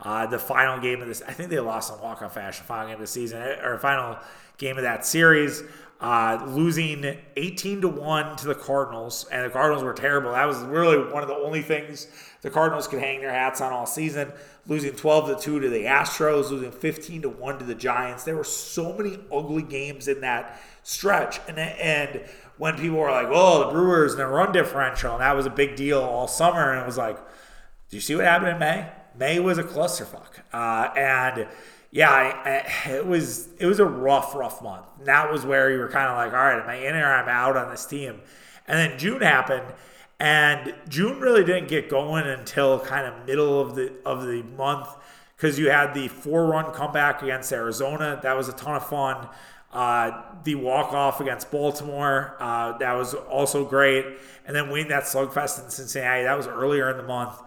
Uh, 0.00 0.26
the 0.26 0.38
final 0.38 0.78
game 0.78 1.02
of 1.02 1.08
this, 1.08 1.22
I 1.26 1.32
think 1.32 1.50
they 1.50 1.58
lost 1.58 1.92
in 1.92 2.00
walk 2.00 2.22
off 2.22 2.34
fashion. 2.34 2.64
Final 2.64 2.86
game 2.86 2.94
of 2.94 3.00
the 3.00 3.06
season 3.06 3.42
or 3.42 3.78
final 3.78 4.16
game 4.56 4.76
of 4.76 4.84
that 4.84 5.04
series. 5.04 5.62
Uh, 6.00 6.44
losing 6.46 7.16
18 7.36 7.80
to 7.80 7.88
1 7.88 8.36
to 8.36 8.46
the 8.46 8.54
Cardinals, 8.54 9.26
and 9.32 9.44
the 9.44 9.50
Cardinals 9.50 9.82
were 9.82 9.92
terrible. 9.92 10.30
That 10.30 10.46
was 10.46 10.58
really 10.58 10.96
one 11.12 11.24
of 11.24 11.28
the 11.28 11.34
only 11.34 11.60
things 11.60 12.06
the 12.42 12.50
Cardinals 12.50 12.86
could 12.86 13.00
hang 13.00 13.20
their 13.20 13.32
hats 13.32 13.60
on 13.60 13.72
all 13.72 13.84
season. 13.84 14.32
Losing 14.68 14.92
12 14.92 15.38
to 15.38 15.44
2 15.44 15.60
to 15.60 15.68
the 15.68 15.84
Astros, 15.86 16.50
losing 16.50 16.70
15 16.70 17.22
to 17.22 17.28
1 17.28 17.58
to 17.58 17.64
the 17.64 17.74
Giants. 17.74 18.22
There 18.22 18.36
were 18.36 18.44
so 18.44 18.92
many 18.92 19.18
ugly 19.32 19.62
games 19.62 20.06
in 20.06 20.20
that 20.20 20.60
stretch. 20.84 21.40
And, 21.48 21.58
and 21.58 22.24
when 22.58 22.76
people 22.76 22.98
were 22.98 23.10
like, 23.10 23.26
oh, 23.28 23.66
the 23.66 23.72
Brewers 23.72 24.12
and 24.12 24.20
their 24.20 24.28
run 24.28 24.52
differential, 24.52 25.14
and 25.14 25.20
that 25.20 25.34
was 25.34 25.46
a 25.46 25.50
big 25.50 25.74
deal 25.74 26.00
all 26.00 26.28
summer, 26.28 26.70
and 26.70 26.80
it 26.80 26.86
was 26.86 26.98
like, 26.98 27.16
do 27.90 27.96
you 27.96 28.00
see 28.00 28.14
what 28.14 28.24
happened 28.24 28.50
in 28.50 28.58
May? 28.60 28.88
May 29.18 29.40
was 29.40 29.58
a 29.58 29.64
clusterfuck. 29.64 30.40
Uh, 30.52 30.90
and 30.96 31.48
yeah, 31.90 32.10
I, 32.10 32.64
I, 32.86 32.92
it 32.92 33.06
was 33.06 33.48
it 33.58 33.66
was 33.66 33.80
a 33.80 33.84
rough, 33.84 34.34
rough 34.34 34.62
month. 34.62 34.86
And 34.98 35.06
that 35.06 35.30
was 35.30 35.44
where 35.44 35.70
you 35.70 35.78
were 35.78 35.88
kind 35.88 36.08
of 36.08 36.16
like, 36.16 36.32
all 36.32 36.38
right, 36.38 36.62
am 36.62 36.68
I 36.68 36.76
in 36.86 36.94
or 36.94 37.04
I'm 37.04 37.28
out 37.28 37.56
on 37.56 37.70
this 37.70 37.86
team? 37.86 38.20
And 38.66 38.78
then 38.78 38.98
June 38.98 39.22
happened, 39.22 39.64
and 40.20 40.74
June 40.88 41.20
really 41.20 41.42
didn't 41.42 41.68
get 41.68 41.88
going 41.88 42.26
until 42.26 42.78
kind 42.80 43.06
of 43.06 43.26
middle 43.26 43.60
of 43.60 43.74
the 43.74 43.92
of 44.04 44.26
the 44.26 44.42
month 44.42 44.88
because 45.36 45.58
you 45.58 45.70
had 45.70 45.94
the 45.94 46.08
four 46.08 46.46
run 46.46 46.74
comeback 46.74 47.22
against 47.22 47.52
Arizona. 47.52 48.20
That 48.22 48.36
was 48.36 48.48
a 48.48 48.52
ton 48.52 48.76
of 48.76 48.86
fun. 48.86 49.28
Uh, 49.72 50.22
the 50.44 50.54
walk 50.54 50.92
off 50.92 51.20
against 51.20 51.50
Baltimore, 51.50 52.36
uh, 52.40 52.76
that 52.78 52.94
was 52.94 53.14
also 53.14 53.64
great. 53.66 54.04
And 54.46 54.56
then 54.56 54.70
winning 54.70 54.88
that 54.88 55.04
slugfest 55.04 55.62
in 55.62 55.70
Cincinnati, 55.70 56.24
that 56.24 56.36
was 56.36 56.46
earlier 56.46 56.90
in 56.90 56.96
the 56.96 57.02
month. 57.02 57.38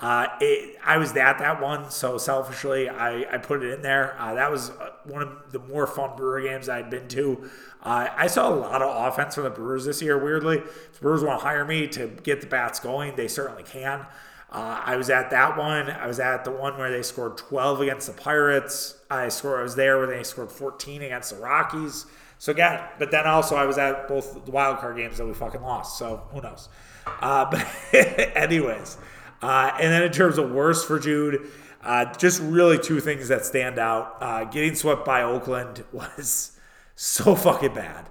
Uh, 0.00 0.28
it, 0.40 0.78
I 0.82 0.96
was 0.96 1.14
at 1.14 1.38
that 1.38 1.60
one, 1.60 1.90
so 1.90 2.16
selfishly, 2.16 2.88
I, 2.88 3.34
I 3.34 3.36
put 3.36 3.62
it 3.62 3.70
in 3.74 3.82
there. 3.82 4.16
Uh, 4.18 4.34
that 4.34 4.50
was 4.50 4.70
uh, 4.70 4.92
one 5.04 5.20
of 5.20 5.52
the 5.52 5.58
more 5.58 5.86
fun 5.86 6.16
Brewer 6.16 6.40
games 6.40 6.70
I'd 6.70 6.88
been 6.88 7.06
to. 7.08 7.50
Uh, 7.82 8.08
I 8.16 8.26
saw 8.26 8.48
a 8.48 8.54
lot 8.54 8.80
of 8.80 9.12
offense 9.12 9.34
from 9.34 9.44
the 9.44 9.50
Brewers 9.50 9.84
this 9.84 10.00
year, 10.00 10.16
weirdly. 10.16 10.58
If 10.58 10.94
the 10.94 11.00
Brewers 11.00 11.22
want 11.22 11.40
to 11.40 11.44
hire 11.44 11.66
me 11.66 11.86
to 11.88 12.08
get 12.22 12.40
the 12.40 12.46
bats 12.46 12.80
going, 12.80 13.14
they 13.16 13.28
certainly 13.28 13.62
can. 13.62 14.06
Uh, 14.50 14.80
I 14.84 14.96
was 14.96 15.10
at 15.10 15.30
that 15.30 15.58
one. 15.58 15.90
I 15.90 16.06
was 16.06 16.18
at 16.18 16.44
the 16.44 16.50
one 16.50 16.78
where 16.78 16.90
they 16.90 17.02
scored 17.02 17.36
12 17.36 17.82
against 17.82 18.06
the 18.06 18.20
Pirates. 18.20 18.96
I 19.10 19.28
scored. 19.28 19.60
I 19.60 19.62
was 19.62 19.76
there 19.76 19.98
where 19.98 20.06
they 20.06 20.22
scored 20.22 20.50
14 20.50 21.02
against 21.02 21.30
the 21.30 21.36
Rockies. 21.36 22.06
So 22.38 22.52
again, 22.52 22.80
but 22.98 23.10
then 23.10 23.26
also 23.26 23.54
I 23.54 23.66
was 23.66 23.76
at 23.76 24.08
both 24.08 24.46
the 24.46 24.50
wild 24.50 24.78
card 24.78 24.96
games 24.96 25.18
that 25.18 25.26
we 25.26 25.34
fucking 25.34 25.60
lost. 25.60 25.98
So 25.98 26.22
who 26.32 26.40
knows? 26.40 26.70
But 27.20 27.66
anyways, 27.94 28.96
uh, 29.42 29.72
and 29.80 29.92
then 29.92 30.02
in 30.02 30.12
terms 30.12 30.38
of 30.38 30.50
worst 30.50 30.86
for 30.86 30.98
Jude, 30.98 31.50
uh, 31.82 32.12
just 32.14 32.40
really 32.42 32.78
two 32.78 33.00
things 33.00 33.28
that 33.28 33.44
stand 33.44 33.78
out. 33.78 34.16
Uh, 34.20 34.44
getting 34.44 34.74
swept 34.74 35.04
by 35.04 35.22
Oakland 35.22 35.84
was 35.92 36.58
so 36.94 37.34
fucking 37.34 37.74
bad. 37.74 38.08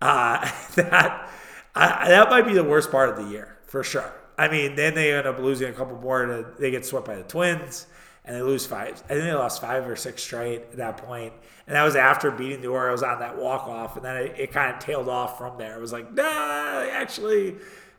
Uh, 0.00 0.50
that 0.76 1.30
that 1.74 2.30
might 2.30 2.46
be 2.46 2.54
the 2.54 2.64
worst 2.64 2.90
part 2.90 3.08
of 3.10 3.24
the 3.24 3.30
year 3.30 3.58
for 3.66 3.82
sure. 3.82 4.12
I 4.36 4.48
mean, 4.48 4.76
then 4.76 4.94
they 4.94 5.12
end 5.12 5.26
up 5.26 5.38
losing 5.40 5.68
a 5.68 5.72
couple 5.72 5.98
more. 5.98 6.24
To, 6.24 6.46
they 6.58 6.70
get 6.70 6.86
swept 6.86 7.06
by 7.06 7.16
the 7.16 7.24
Twins, 7.24 7.86
and 8.24 8.36
they 8.36 8.42
lose 8.42 8.64
five. 8.64 9.02
I 9.06 9.14
think 9.14 9.24
they 9.24 9.32
lost 9.32 9.60
five 9.60 9.88
or 9.88 9.96
six 9.96 10.22
straight 10.22 10.62
at 10.62 10.76
that 10.76 10.98
point. 10.98 11.32
And 11.66 11.74
that 11.74 11.82
was 11.82 11.96
after 11.96 12.30
beating 12.30 12.60
the 12.60 12.68
Orioles 12.68 13.02
on 13.02 13.18
that 13.18 13.36
walk 13.36 13.66
off, 13.66 13.96
and 13.96 14.04
then 14.04 14.16
it, 14.16 14.34
it 14.38 14.52
kind 14.52 14.72
of 14.72 14.78
tailed 14.78 15.08
off 15.08 15.36
from 15.38 15.58
there. 15.58 15.76
It 15.76 15.80
was 15.80 15.92
like, 15.92 16.14
nah, 16.14 16.22
actually, 16.22 17.56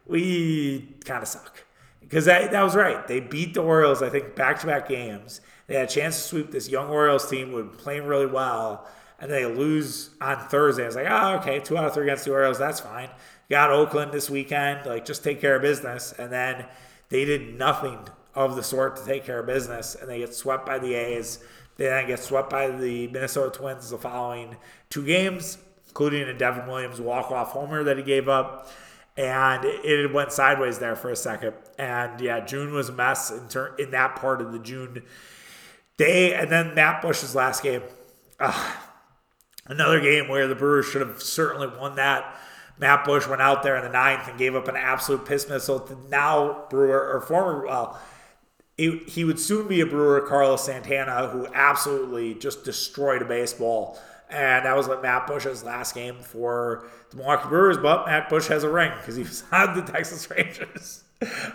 we 0.07 0.95
kind 1.03 1.21
of 1.21 1.27
suck 1.27 1.65
because 2.09 2.25
that, 2.25 2.51
that 2.51 2.63
was 2.63 2.75
right. 2.75 3.07
They 3.07 3.19
beat 3.19 3.53
the 3.53 3.61
Orioles, 3.61 4.01
I 4.01 4.09
think, 4.09 4.35
back 4.35 4.59
to 4.61 4.65
back 4.65 4.89
games. 4.89 5.41
They 5.67 5.75
had 5.75 5.85
a 5.85 5.91
chance 5.91 6.17
to 6.17 6.23
sweep 6.23 6.49
this 6.49 6.67
young 6.67 6.89
Orioles 6.89 7.29
team 7.29 7.51
who 7.51 7.63
playing 7.65 8.07
really 8.07 8.25
well, 8.25 8.87
and 9.19 9.29
they 9.29 9.45
lose 9.45 10.09
on 10.19 10.39
Thursday. 10.47 10.83
I 10.83 10.85
was 10.87 10.95
like, 10.95 11.07
oh, 11.07 11.35
okay, 11.35 11.59
two 11.59 11.77
out 11.77 11.85
of 11.85 11.93
three 11.93 12.05
against 12.05 12.25
the 12.25 12.31
Orioles, 12.31 12.57
that's 12.57 12.79
fine. 12.79 13.09
got 13.47 13.69
Oakland 13.69 14.11
this 14.11 14.27
weekend, 14.27 14.87
like 14.87 15.05
just 15.05 15.23
take 15.23 15.39
care 15.39 15.55
of 15.55 15.61
business. 15.61 16.11
And 16.17 16.31
then 16.31 16.65
they 17.09 17.25
did 17.25 17.59
nothing 17.59 17.99
of 18.33 18.55
the 18.55 18.63
sort 18.63 18.95
to 18.95 19.05
take 19.05 19.23
care 19.23 19.39
of 19.39 19.45
business, 19.45 19.93
and 19.93 20.09
they 20.09 20.17
get 20.17 20.33
swept 20.33 20.65
by 20.65 20.79
the 20.79 20.95
A's. 20.95 21.37
They 21.77 21.85
then 21.85 22.07
get 22.07 22.19
swept 22.19 22.49
by 22.49 22.71
the 22.71 23.07
Minnesota 23.09 23.55
Twins 23.55 23.91
the 23.91 23.99
following 23.99 24.57
two 24.89 25.05
games, 25.05 25.59
including 25.87 26.27
a 26.27 26.33
Devin 26.33 26.65
Williams 26.65 26.99
walk-off 26.99 27.51
homer 27.51 27.83
that 27.83 27.97
he 27.97 28.03
gave 28.03 28.27
up 28.27 28.67
and 29.19 29.65
it 29.65 30.13
went 30.13 30.31
sideways 30.31 30.79
there 30.79 30.95
for 30.95 31.09
a 31.09 31.15
second. 31.15 31.53
And 31.77 32.21
yeah, 32.21 32.39
June 32.39 32.73
was 32.73 32.87
a 32.87 32.93
mess 32.93 33.31
in 33.31 33.49
in 33.77 33.91
that 33.91 34.15
part 34.15 34.39
of 34.39 34.53
the 34.53 34.59
June 34.59 35.03
day. 35.97 36.33
And 36.33 36.49
then 36.49 36.73
Matt 36.73 37.01
Bush's 37.01 37.35
last 37.35 37.61
game, 37.61 37.81
uh, 38.39 38.73
another 39.65 39.99
game 39.99 40.29
where 40.29 40.47
the 40.47 40.55
Brewers 40.55 40.85
should 40.85 41.05
have 41.05 41.21
certainly 41.21 41.67
won 41.67 41.97
that. 41.97 42.39
Matt 42.77 43.03
Bush 43.03 43.27
went 43.27 43.41
out 43.41 43.61
there 43.61 43.75
in 43.75 43.83
the 43.83 43.89
ninth 43.89 44.25
and 44.29 44.39
gave 44.39 44.55
up 44.55 44.69
an 44.69 44.77
absolute 44.77 45.25
piss 45.25 45.49
missile 45.49 45.81
to 45.81 45.97
now 46.09 46.65
Brewer 46.69 47.13
or 47.13 47.19
former 47.19 47.65
well. 47.65 47.99
He 48.77 49.25
would 49.25 49.41
soon 49.41 49.67
be 49.67 49.81
a 49.81 49.85
Brewer, 49.85 50.21
Carlos 50.21 50.63
Santana, 50.63 51.27
who 51.27 51.45
absolutely 51.53 52.35
just 52.35 52.63
destroyed 52.63 53.21
a 53.21 53.25
baseball 53.25 53.99
and 54.29 54.65
that 54.65 54.75
was 54.75 54.87
like 54.87 55.01
Matt 55.01 55.27
Bush's 55.27 55.63
last 55.63 55.95
game 55.95 56.17
for 56.19 56.87
the 57.09 57.17
Milwaukee 57.17 57.49
Brewers. 57.49 57.77
But 57.77 58.05
Matt 58.05 58.29
Bush 58.29 58.47
has 58.47 58.63
a 58.63 58.69
ring 58.69 58.91
because 58.99 59.15
he 59.15 59.23
was 59.23 59.43
on 59.51 59.75
the 59.75 59.81
Texas 59.81 60.29
Rangers 60.29 61.03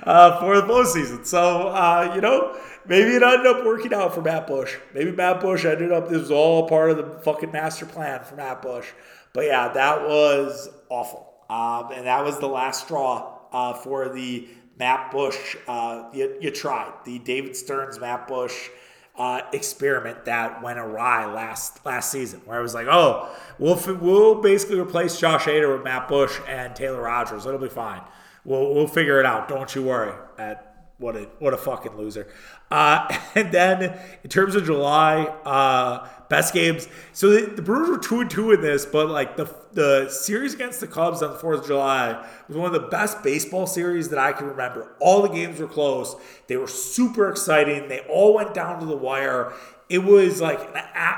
uh, 0.03 0.41
for 0.41 0.57
the 0.57 0.66
postseason. 0.66 1.25
So, 1.25 1.68
uh, 1.68 2.12
you 2.14 2.20
know, 2.20 2.59
maybe 2.87 3.11
it 3.11 3.22
ended 3.22 3.47
up 3.47 3.64
working 3.64 3.95
out 3.95 4.14
for 4.14 4.22
Matt 4.22 4.47
Bush. 4.47 4.77
Maybe 4.93 5.12
Matt 5.12 5.41
Bush 5.41 5.64
ended 5.64 5.93
up, 5.93 6.09
this 6.09 6.20
was 6.20 6.31
all 6.31 6.68
part 6.68 6.91
of 6.91 6.97
the 6.97 7.20
fucking 7.20 7.53
master 7.53 7.87
plan 7.87 8.22
for 8.25 8.35
Matt 8.37 8.62
Bush. 8.62 8.89
But 9.33 9.47
yeah, 9.47 9.68
that 9.68 10.07
was 10.07 10.68
awful. 10.89 11.33
Um, 11.49 11.93
and 11.93 12.07
that 12.07 12.25
was 12.25 12.39
the 12.39 12.49
last 12.49 12.85
straw 12.85 13.39
uh, 13.53 13.75
for 13.75 14.09
the 14.09 14.49
Matt 14.79 15.11
Bush. 15.11 15.57
Uh, 15.68 16.09
you, 16.12 16.37
you 16.41 16.51
tried. 16.51 16.93
The 17.05 17.18
David 17.20 17.57
Stearns, 17.57 18.01
Matt 18.01 18.27
Bush 18.27 18.68
uh, 19.17 19.43
experiment 19.53 20.25
that 20.25 20.62
went 20.62 20.79
awry 20.79 21.33
last 21.33 21.85
last 21.87 22.11
season, 22.11 22.41
where 22.45 22.59
I 22.59 22.62
was 22.62 22.75
like, 22.75 22.87
oh, 22.89 23.35
we'll 23.59 23.81
we'll 24.01 24.41
basically 24.41 24.79
replace 24.79 25.19
Josh 25.19 25.45
Hader 25.45 25.73
with 25.73 25.85
Matt 25.85 26.09
Bush 26.09 26.39
and 26.49 26.75
Taylor 26.75 27.03
Rogers. 27.03 27.47
It'll 27.47 27.59
be 27.61 27.69
fine. 27.69 28.03
We'll 28.45 28.75
we'll 28.75 28.89
figure 28.89 29.21
it 29.21 29.27
out. 29.27 29.49
Don't 29.49 29.75
you 29.75 29.83
worry. 29.83 30.12
At 30.39 30.74
what 30.99 31.16
a 31.16 31.28
what 31.38 31.53
a 31.53 31.57
fucking 31.57 31.97
loser. 31.97 32.28
Uh, 32.70 33.09
and 33.34 33.53
then 33.53 33.99
in 34.22 34.30
terms 34.30 34.55
of 34.55 34.64
July, 34.64 35.24
uh, 35.45 36.09
best 36.28 36.55
games. 36.55 36.88
So 37.12 37.30
the, 37.30 37.47
the, 37.55 37.62
Brewers 37.62 37.88
were 37.88 37.99
two 37.99 38.20
and 38.20 38.30
two 38.30 38.53
in 38.53 38.61
this, 38.61 38.86
but 38.86 39.09
like 39.09 39.36
the 39.36 39.53
the 39.72 40.09
series 40.09 40.55
against 40.55 40.80
the 40.80 40.86
Cubs 40.86 41.22
on 41.22 41.32
the 41.32 41.38
Fourth 41.38 41.61
of 41.61 41.66
July 41.66 42.24
was 42.49 42.57
one 42.57 42.72
of 42.72 42.80
the 42.80 42.88
best 42.88 43.22
baseball 43.22 43.66
series 43.66 44.09
that 44.11 44.18
I 44.18 44.32
can 44.32 44.47
remember. 44.47 44.95
All 45.01 45.22
the 45.22 45.28
games 45.28 45.59
were 45.59 45.66
close. 45.66 46.16
They 46.47 46.57
were 46.57 46.68
super 46.68 47.28
exciting. 47.28 47.88
They 47.88 48.01
all 48.01 48.34
went 48.34 48.55
down 48.55 48.80
to 48.80 48.86
the 48.86 48.97
wire. 48.97 49.53
It 49.88 49.99
was 49.99 50.40
like 50.40 50.61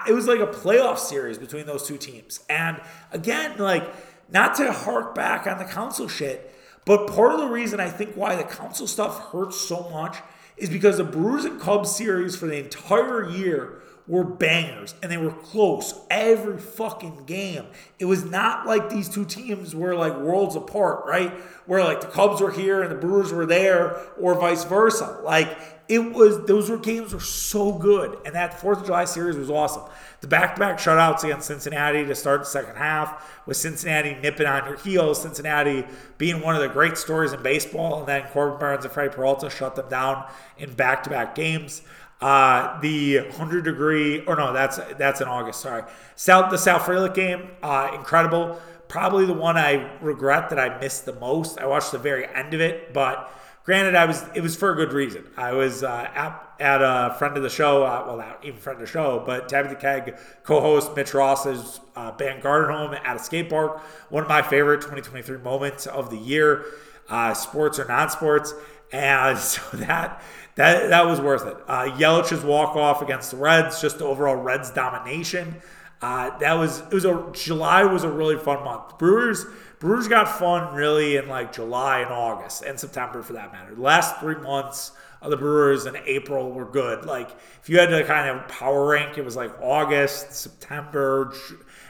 it 0.08 0.12
was 0.12 0.26
like 0.26 0.40
a 0.40 0.46
playoff 0.46 0.98
series 0.98 1.38
between 1.38 1.66
those 1.66 1.86
two 1.86 1.98
teams. 1.98 2.40
And 2.48 2.80
again, 3.12 3.58
like 3.58 3.94
not 4.30 4.54
to 4.56 4.72
hark 4.72 5.14
back 5.14 5.46
on 5.46 5.58
the 5.58 5.64
Counsell 5.64 6.08
shit, 6.08 6.52
but 6.86 7.08
part 7.08 7.32
of 7.32 7.40
the 7.40 7.48
reason 7.48 7.80
I 7.80 7.90
think 7.90 8.14
why 8.14 8.36
the 8.36 8.44
Counsell 8.44 8.86
stuff 8.86 9.32
hurts 9.32 9.60
so 9.60 9.90
much 9.90 10.16
is 10.56 10.70
because 10.70 10.96
the 10.96 11.04
Brewers 11.04 11.44
and 11.44 11.60
Cubs 11.60 11.94
series 11.94 12.34
for 12.34 12.46
the 12.46 12.56
entire 12.58 13.28
year 13.28 13.82
were 14.08 14.24
bangers 14.24 14.94
and 15.02 15.10
they 15.10 15.16
were 15.16 15.32
close 15.32 16.00
every 16.10 16.58
fucking 16.58 17.24
game. 17.26 17.66
It 17.98 18.04
was 18.04 18.24
not 18.24 18.66
like 18.66 18.88
these 18.88 19.08
two 19.08 19.24
teams 19.24 19.74
were 19.74 19.96
like 19.96 20.16
worlds 20.16 20.54
apart, 20.54 21.04
right? 21.06 21.32
Where 21.66 21.82
like 21.82 22.00
the 22.00 22.06
Cubs 22.06 22.40
were 22.40 22.52
here 22.52 22.82
and 22.82 22.90
the 22.90 22.96
Brewers 22.96 23.32
were 23.32 23.46
there 23.46 24.00
or 24.18 24.34
vice 24.36 24.64
versa. 24.64 25.20
Like 25.24 25.75
it 25.88 26.12
was 26.12 26.44
those 26.46 26.68
were 26.68 26.78
games 26.78 27.14
were 27.14 27.20
so 27.20 27.72
good 27.72 28.18
and 28.24 28.34
that 28.34 28.58
4th 28.58 28.80
of 28.80 28.86
July 28.86 29.04
series 29.04 29.36
was 29.36 29.50
awesome. 29.50 29.82
The 30.20 30.26
back-to-back 30.26 30.78
shutouts 30.78 31.22
against 31.24 31.46
Cincinnati 31.46 32.04
to 32.04 32.14
start 32.14 32.40
the 32.40 32.46
second 32.46 32.76
half 32.76 33.40
with 33.46 33.56
Cincinnati 33.56 34.14
nipping 34.14 34.46
on 34.46 34.66
your 34.66 34.76
heels, 34.78 35.22
Cincinnati 35.22 35.86
being 36.18 36.40
one 36.40 36.56
of 36.56 36.62
the 36.62 36.68
great 36.68 36.96
stories 36.96 37.32
in 37.32 37.42
baseball 37.42 38.00
and 38.00 38.08
then 38.08 38.26
Corbin 38.32 38.58
Burnes 38.58 38.84
and 38.84 38.92
Freddie 38.92 39.14
Peralta 39.14 39.48
shut 39.50 39.76
them 39.76 39.88
down 39.88 40.26
in 40.58 40.72
back-to-back 40.72 41.34
games. 41.34 41.82
Uh, 42.20 42.80
the 42.80 43.20
100 43.20 43.62
degree, 43.62 44.24
or 44.24 44.36
no, 44.36 44.50
that's 44.50 44.78
that's 44.96 45.20
in 45.20 45.28
August. 45.28 45.60
Sorry, 45.60 45.82
South 46.14 46.50
the 46.50 46.56
South 46.56 46.80
Frelick 46.80 47.12
game, 47.12 47.50
uh, 47.62 47.90
incredible. 47.94 48.58
Probably 48.88 49.26
the 49.26 49.34
one 49.34 49.58
I 49.58 49.98
regret 50.00 50.48
that 50.48 50.58
I 50.58 50.80
missed 50.80 51.04
the 51.04 51.12
most. 51.12 51.58
I 51.58 51.66
watched 51.66 51.92
the 51.92 51.98
very 51.98 52.26
end 52.34 52.54
of 52.54 52.62
it, 52.62 52.94
but 52.94 53.30
granted, 53.66 53.96
I 53.96 54.06
was 54.06 54.24
it 54.34 54.40
was 54.40 54.56
for 54.56 54.72
a 54.72 54.76
good 54.76 54.92
reason. 54.92 55.28
I 55.36 55.52
was 55.52 55.82
uh, 55.82 56.08
at, 56.14 56.52
at 56.58 56.80
a 56.80 57.14
friend 57.18 57.36
of 57.36 57.42
the 57.42 57.50
show, 57.50 57.82
uh, 57.82 58.04
well, 58.06 58.16
not 58.16 58.42
even 58.42 58.58
friend 58.58 58.80
of 58.80 58.86
the 58.86 58.90
show, 58.90 59.22
but 59.26 59.48
Tapping 59.48 59.70
the 59.70 59.76
Keg 59.76 60.16
co-host 60.44 60.96
Mitch 60.96 61.12
Ross's 61.12 61.80
uh, 61.96 62.12
band 62.12 62.42
Garden 62.42 62.74
Home 62.74 62.94
at 62.94 63.16
a 63.16 63.18
skate 63.18 63.50
park. 63.50 63.80
One 64.08 64.22
of 64.22 64.28
my 64.28 64.40
favorite 64.40 64.78
2023 64.78 65.38
moments 65.38 65.86
of 65.86 66.08
the 66.10 66.16
year, 66.16 66.64
uh, 67.10 67.34
sports 67.34 67.78
or 67.78 67.84
non-sports, 67.84 68.54
and 68.92 69.36
so 69.38 69.60
that 69.76 70.22
that 70.54 70.88
that 70.88 71.04
was 71.04 71.20
worth 71.20 71.46
it. 71.46 71.56
Uh, 71.66 71.96
Yelich's 71.96 72.42
walk 72.42 72.76
off 72.76 73.02
against 73.02 73.32
the 73.32 73.36
Reds, 73.36 73.82
just 73.82 74.00
overall 74.00 74.36
Reds 74.36 74.70
domination. 74.70 75.56
Uh, 76.00 76.36
that 76.38 76.54
was 76.54 76.80
it 76.80 76.92
was 76.92 77.04
a 77.04 77.30
July 77.32 77.82
was 77.84 78.04
a 78.04 78.10
really 78.10 78.36
fun 78.36 78.62
month. 78.64 78.98
Brewers 78.98 79.46
Brewers 79.78 80.08
got 80.08 80.38
fun 80.38 80.74
really 80.74 81.16
in 81.16 81.28
like 81.28 81.52
July 81.52 82.00
and 82.00 82.10
August 82.10 82.62
and 82.62 82.78
September 82.80 83.22
for 83.22 83.34
that 83.34 83.52
matter. 83.52 83.74
The 83.74 83.82
last 83.82 84.18
three 84.20 84.36
months 84.36 84.92
of 85.20 85.30
the 85.30 85.36
Brewers 85.36 85.86
in 85.86 85.96
April 86.06 86.50
were 86.50 86.64
good. 86.64 87.04
Like 87.04 87.30
if 87.60 87.68
you 87.68 87.78
had 87.78 87.90
to 87.90 88.04
kind 88.04 88.28
of 88.28 88.48
power 88.48 88.86
rank, 88.86 89.18
it 89.18 89.24
was 89.24 89.36
like 89.36 89.52
August, 89.60 90.32
September, 90.32 91.34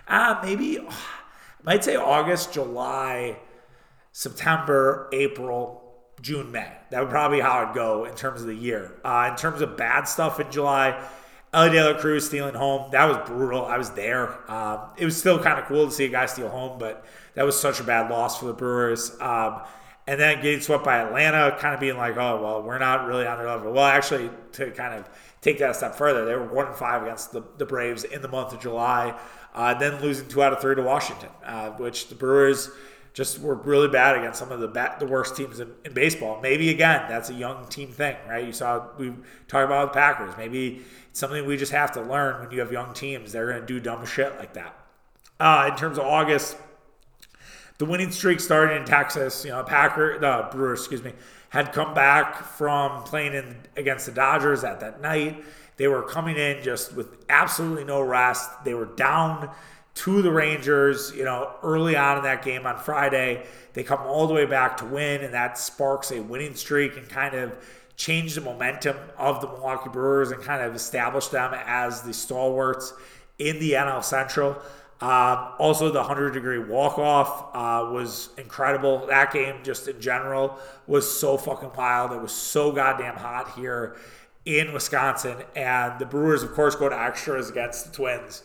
ah, 0.09 0.41
maybe 0.43 0.81
I 0.81 0.93
might 1.63 1.85
say 1.85 1.97
August, 1.97 2.53
July, 2.53 3.39
September, 4.13 5.09
April, 5.13 5.83
June, 6.23 6.51
May. 6.51 6.73
That 6.91 7.01
would 7.01 7.11
probably 7.11 7.41
how 7.41 7.63
it'd 7.63 7.75
go 7.75 8.05
in 8.05 8.15
terms 8.15 8.41
of 8.41 8.47
the 8.47 8.55
year. 8.55 8.99
Uh, 9.05 9.29
in 9.31 9.37
terms 9.37 9.61
of 9.61 9.77
bad 9.77 10.09
stuff 10.09 10.41
in 10.41 10.51
July, 10.51 10.99
Elly 11.57 11.71
De 11.71 11.83
La 11.83 11.99
Cruz 11.99 12.27
stealing 12.27 12.55
home. 12.55 12.91
That 12.93 13.07
was 13.07 13.27
brutal. 13.27 13.65
I 13.65 13.79
was 13.79 13.89
there. 13.93 14.39
Um, 14.51 14.91
it 14.99 15.07
was 15.07 15.17
still 15.17 15.43
kind 15.43 15.59
of 15.59 15.65
cool 15.65 15.87
to 15.87 15.91
see 15.91 16.05
a 16.05 16.09
guy 16.11 16.27
steal 16.27 16.51
home, 16.51 16.79
but 16.79 17.07
that 17.33 17.47
was 17.47 17.59
such 17.59 17.81
a 17.81 17.83
bad 17.83 18.11
loss 18.11 18.39
for 18.39 18.45
the 18.45 18.53
Brewers. 18.53 19.19
Um, 19.23 19.63
and 20.07 20.21
then 20.21 20.43
getting 20.43 20.61
swept 20.61 20.85
by 20.85 20.99
Atlanta, 20.99 21.57
kind 21.59 21.73
of 21.73 21.81
being 21.81 21.97
like, 21.97 22.19
oh, 22.19 22.43
well, 22.43 22.63
we're 22.63 22.79
not 22.79 23.07
really 23.07 23.27
on 23.27 23.39
their 23.39 23.47
level. 23.47 23.73
Well, 23.73 23.87
actually, 23.87 24.29
to 24.53 24.71
kind 24.73 24.95
of 24.95 25.09
take 25.41 25.59
that 25.61 25.71
a 25.71 25.75
step 25.75 25.95
further, 25.95 26.27
they 26.27 26.35
were 26.35 26.45
one 26.45 26.67
and 26.67 26.77
five 26.77 27.03
against 27.03 27.33
the, 27.33 27.43
the 27.57 27.65
Braves 27.65 28.05
in 28.05 28.21
the 28.21 28.29
month 28.29 28.53
of 28.53 28.61
July. 28.61 29.19
Uh, 29.55 29.73
then 29.73 29.99
losing 30.03 30.29
two 30.29 30.43
out 30.43 30.53
of 30.53 30.61
three 30.61 30.75
to 30.75 30.83
Washington, 30.83 31.31
uh, 31.43 31.71
which 31.71 32.09
the 32.09 32.15
Brewers 32.15 32.69
just 33.17 33.41
were 33.41 33.55
really 33.55 33.89
bad 33.89 34.15
against 34.19 34.39
some 34.39 34.53
of 34.53 34.61
the 34.61 34.69
bad, 34.69 35.01
the 35.01 35.07
worst 35.07 35.35
teams 35.35 35.59
in, 35.59 35.73
in, 35.87 35.95
baseball. 35.95 36.39
Maybe 36.43 36.69
again, 36.69 37.07
that's 37.09 37.31
a 37.31 37.35
young 37.35 37.67
team 37.67 37.91
thing, 37.91 38.15
right? 38.29 38.45
You 38.45 38.53
saw 38.53 38.89
we 38.99 39.09
talked 39.49 39.65
about 39.65 39.95
the 39.95 39.99
Packers. 39.99 40.37
Maybe 40.37 40.83
it's 41.09 41.19
something 41.19 41.47
we 41.47 41.57
just 41.57 41.73
have 41.73 41.93
to 41.93 42.03
learn 42.03 42.43
when 42.43 42.51
you 42.51 42.61
have 42.61 42.71
young 42.71 42.93
teams. 42.93 43.33
They're 43.33 43.51
going 43.51 43.63
to 43.63 43.67
do 43.67 43.81
dumb 43.81 44.05
shit 44.05 44.37
like 44.39 44.53
that. 44.53 44.79
Uh, 45.41 45.71
in 45.73 45.79
terms 45.79 45.97
of 45.97 46.05
August, 46.05 46.59
the 47.79 47.87
winning 47.87 48.11
streak 48.11 48.39
started 48.39 48.77
in 48.77 48.85
Texas. 48.85 49.47
You 49.47 49.53
know, 49.53 49.63
Packer, 49.63 50.19
the 50.19 50.49
Brewers, 50.55 50.81
excuse 50.81 51.03
me, 51.03 51.15
had 51.49 51.73
come 51.73 51.95
back 51.95 52.45
from 52.45 53.03
playing 53.05 53.33
in 53.33 53.57
against 53.79 54.05
the 54.05 54.13
Dodgers 54.13 54.63
at 54.63 54.81
that 54.81 55.01
night. 55.01 55.43
They 55.79 55.89
were 55.89 56.03
coming 56.03 56.37
in 56.37 56.63
just 56.63 56.93
with 56.93 57.25
absolutely 57.31 57.85
no 57.85 58.03
rest. 58.03 58.63
They 58.63 58.75
were 58.75 58.85
down 58.85 59.51
to 59.97 60.21
the 60.21 60.31
Rangers, 60.31 61.13
you 61.17 61.25
know, 61.25 61.53
early 61.63 61.97
on 61.97 62.19
in 62.19 62.25
that 62.25 62.45
game 62.45 62.67
on 62.67 62.79
Friday. 62.79 63.47
They 63.73 63.83
come 63.83 64.01
all 64.01 64.27
the 64.27 64.35
way 64.35 64.45
back 64.45 64.77
to 64.79 64.85
win, 64.85 65.23
and 65.23 65.33
that 65.35 65.59
sparks 65.59 66.13
a 66.13 66.21
winning 66.21 66.55
streak 66.55 66.97
and 66.97 67.09
kind 67.09 67.35
of 67.35 67.57
change 67.97 68.35
the 68.35 68.43
momentum 68.43 68.97
of 69.17 69.41
the 69.41 69.47
Milwaukee 69.47 69.89
Brewers 69.89 70.31
and 70.31 70.43
kind 70.43 70.63
of 70.63 70.75
establish 70.75 71.29
them 71.29 71.55
as 71.67 72.03
the 72.03 72.13
stalwarts 72.13 72.93
in 73.39 73.59
the 73.59 73.73
NL 73.73 74.05
Central. 74.05 74.59
Um, 75.01 75.53
also, 75.59 75.91
the 75.91 76.01
100 76.01 76.33
degree 76.33 76.59
walk 76.59 76.99
off 76.99 77.55
uh, 77.55 77.91
was 77.91 78.31
incredible. 78.37 79.07
That 79.07 79.33
game, 79.33 79.57
just 79.63 79.89
in 79.89 79.99
general, 80.01 80.59
was 80.87 81.11
so 81.11 81.39
fucking 81.39 81.73
wild. 81.75 82.13
It 82.13 82.21
was 82.21 82.33
so 82.33 82.71
goddamn 82.71 83.17
hot 83.17 83.53
here 83.57 83.97
in 84.45 84.75
Wisconsin. 84.75 85.39
And 85.55 85.99
the 85.99 86.07
Brewers, 86.07 86.43
of 86.43 86.53
course, 86.53 86.75
go 86.75 86.91
to 86.91 86.99
extras 86.99 87.49
against 87.49 87.87
the 87.87 87.93
Twins 87.93 88.43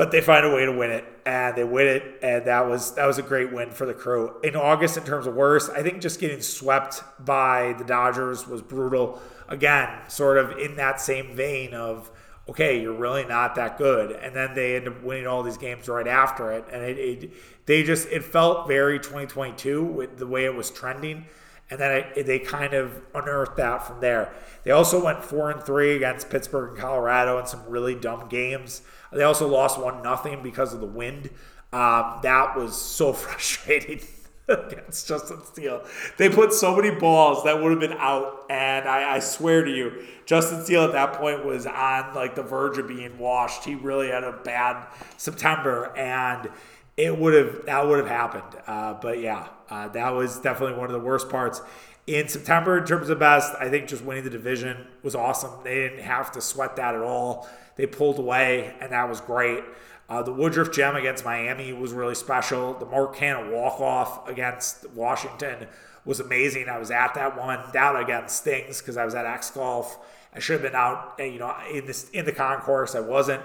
but 0.00 0.10
they 0.10 0.22
find 0.22 0.46
a 0.46 0.54
way 0.54 0.64
to 0.64 0.72
win 0.72 0.90
it 0.90 1.04
and 1.26 1.54
they 1.54 1.62
win 1.62 1.86
it 1.86 2.02
and 2.22 2.46
that 2.46 2.66
was 2.66 2.94
that 2.94 3.04
was 3.04 3.18
a 3.18 3.22
great 3.22 3.52
win 3.52 3.70
for 3.70 3.84
the 3.84 3.92
crew. 3.92 4.34
In 4.42 4.56
august 4.56 4.96
in 4.96 5.04
terms 5.04 5.26
of 5.26 5.34
worst 5.34 5.70
i 5.72 5.82
think 5.82 6.00
just 6.00 6.18
getting 6.18 6.40
swept 6.40 7.02
by 7.22 7.74
the 7.76 7.84
dodgers 7.84 8.48
was 8.48 8.62
brutal. 8.62 9.20
Again 9.46 9.90
sort 10.08 10.38
of 10.38 10.56
in 10.56 10.76
that 10.76 11.02
same 11.02 11.36
vein 11.36 11.74
of 11.74 12.10
okay 12.48 12.80
you're 12.80 12.94
really 12.94 13.26
not 13.26 13.54
that 13.56 13.76
good. 13.76 14.12
And 14.12 14.34
then 14.34 14.54
they 14.54 14.76
end 14.76 14.88
up 14.88 15.02
winning 15.02 15.26
all 15.26 15.42
these 15.42 15.58
games 15.58 15.86
right 15.86 16.08
after 16.08 16.50
it 16.50 16.64
and 16.72 16.82
it, 16.82 16.96
it 16.96 17.32
they 17.66 17.82
just 17.82 18.08
it 18.08 18.24
felt 18.24 18.68
very 18.68 18.98
2022 18.98 19.84
with 19.84 20.16
the 20.16 20.26
way 20.26 20.46
it 20.46 20.54
was 20.54 20.70
trending 20.70 21.26
and 21.68 21.78
then 21.78 22.06
they 22.16 22.38
kind 22.38 22.72
of 22.72 23.02
unearthed 23.14 23.58
that 23.58 23.86
from 23.86 24.00
there. 24.00 24.32
They 24.64 24.70
also 24.70 25.04
went 25.04 25.22
four 25.22 25.50
and 25.50 25.62
three 25.62 25.94
against 25.94 26.30
pittsburgh 26.30 26.70
and 26.70 26.78
colorado 26.78 27.38
in 27.38 27.44
some 27.44 27.62
really 27.68 27.94
dumb 27.94 28.30
games 28.30 28.80
they 29.12 29.22
also 29.22 29.48
lost 29.48 29.80
one 29.80 30.02
nothing 30.02 30.42
because 30.42 30.72
of 30.72 30.80
the 30.80 30.86
wind. 30.86 31.30
Um, 31.72 32.20
that 32.22 32.56
was 32.56 32.80
so 32.80 33.12
frustrating 33.12 34.00
against 34.48 35.06
Justin 35.06 35.42
Steele. 35.44 35.84
They 36.16 36.28
put 36.28 36.52
so 36.52 36.74
many 36.74 36.90
balls 36.90 37.44
that 37.44 37.62
would 37.62 37.70
have 37.70 37.80
been 37.80 37.98
out, 37.98 38.46
and 38.50 38.88
I, 38.88 39.16
I, 39.16 39.18
swear 39.20 39.64
to 39.64 39.70
you, 39.70 40.04
Justin 40.26 40.64
Steele 40.64 40.84
at 40.84 40.92
that 40.92 41.14
point 41.14 41.44
was 41.44 41.66
on 41.66 42.14
like 42.14 42.34
the 42.34 42.42
verge 42.42 42.78
of 42.78 42.88
being 42.88 43.16
washed. 43.18 43.64
He 43.64 43.74
really 43.74 44.08
had 44.08 44.24
a 44.24 44.32
bad 44.32 44.86
September, 45.16 45.96
and 45.96 46.50
it 46.96 47.16
would 47.16 47.34
have 47.34 47.66
that 47.66 47.86
would 47.86 47.98
have 47.98 48.08
happened. 48.08 48.62
Uh, 48.66 48.94
but 48.94 49.20
yeah, 49.20 49.48
uh, 49.70 49.88
that 49.88 50.10
was 50.10 50.38
definitely 50.38 50.76
one 50.76 50.86
of 50.86 50.92
the 50.92 51.06
worst 51.06 51.28
parts. 51.28 51.62
In 52.10 52.26
September, 52.26 52.76
in 52.76 52.84
terms 52.86 53.08
of 53.08 53.20
best, 53.20 53.54
I 53.60 53.68
think 53.68 53.86
just 53.86 54.02
winning 54.02 54.24
the 54.24 54.30
division 54.30 54.88
was 55.04 55.14
awesome. 55.14 55.52
They 55.62 55.76
didn't 55.76 56.02
have 56.02 56.32
to 56.32 56.40
sweat 56.40 56.74
that 56.74 56.96
at 56.96 57.02
all. 57.02 57.48
They 57.76 57.86
pulled 57.86 58.18
away, 58.18 58.74
and 58.80 58.90
that 58.90 59.08
was 59.08 59.20
great. 59.20 59.62
Uh, 60.08 60.20
the 60.20 60.32
Woodruff 60.32 60.72
gem 60.72 60.96
against 60.96 61.24
Miami 61.24 61.72
was 61.72 61.92
really 61.92 62.16
special. 62.16 62.74
The 62.74 62.84
Mark 62.84 63.14
Canha 63.14 63.52
walk 63.52 63.80
off 63.80 64.28
against 64.28 64.90
Washington 64.90 65.68
was 66.04 66.18
amazing. 66.18 66.68
I 66.68 66.78
was 66.78 66.90
at 66.90 67.14
that 67.14 67.38
one. 67.38 67.60
That 67.74 67.94
again 67.94 68.28
stings 68.28 68.80
because 68.80 68.96
I 68.96 69.04
was 69.04 69.14
at 69.14 69.24
X 69.24 69.52
Golf. 69.52 69.96
I 70.34 70.40
should 70.40 70.54
have 70.54 70.62
been 70.62 70.74
out, 70.74 71.14
you 71.20 71.38
know, 71.38 71.54
in 71.72 71.86
this 71.86 72.10
in 72.10 72.24
the 72.24 72.32
concourse. 72.32 72.96
I 72.96 73.00
wasn't. 73.00 73.42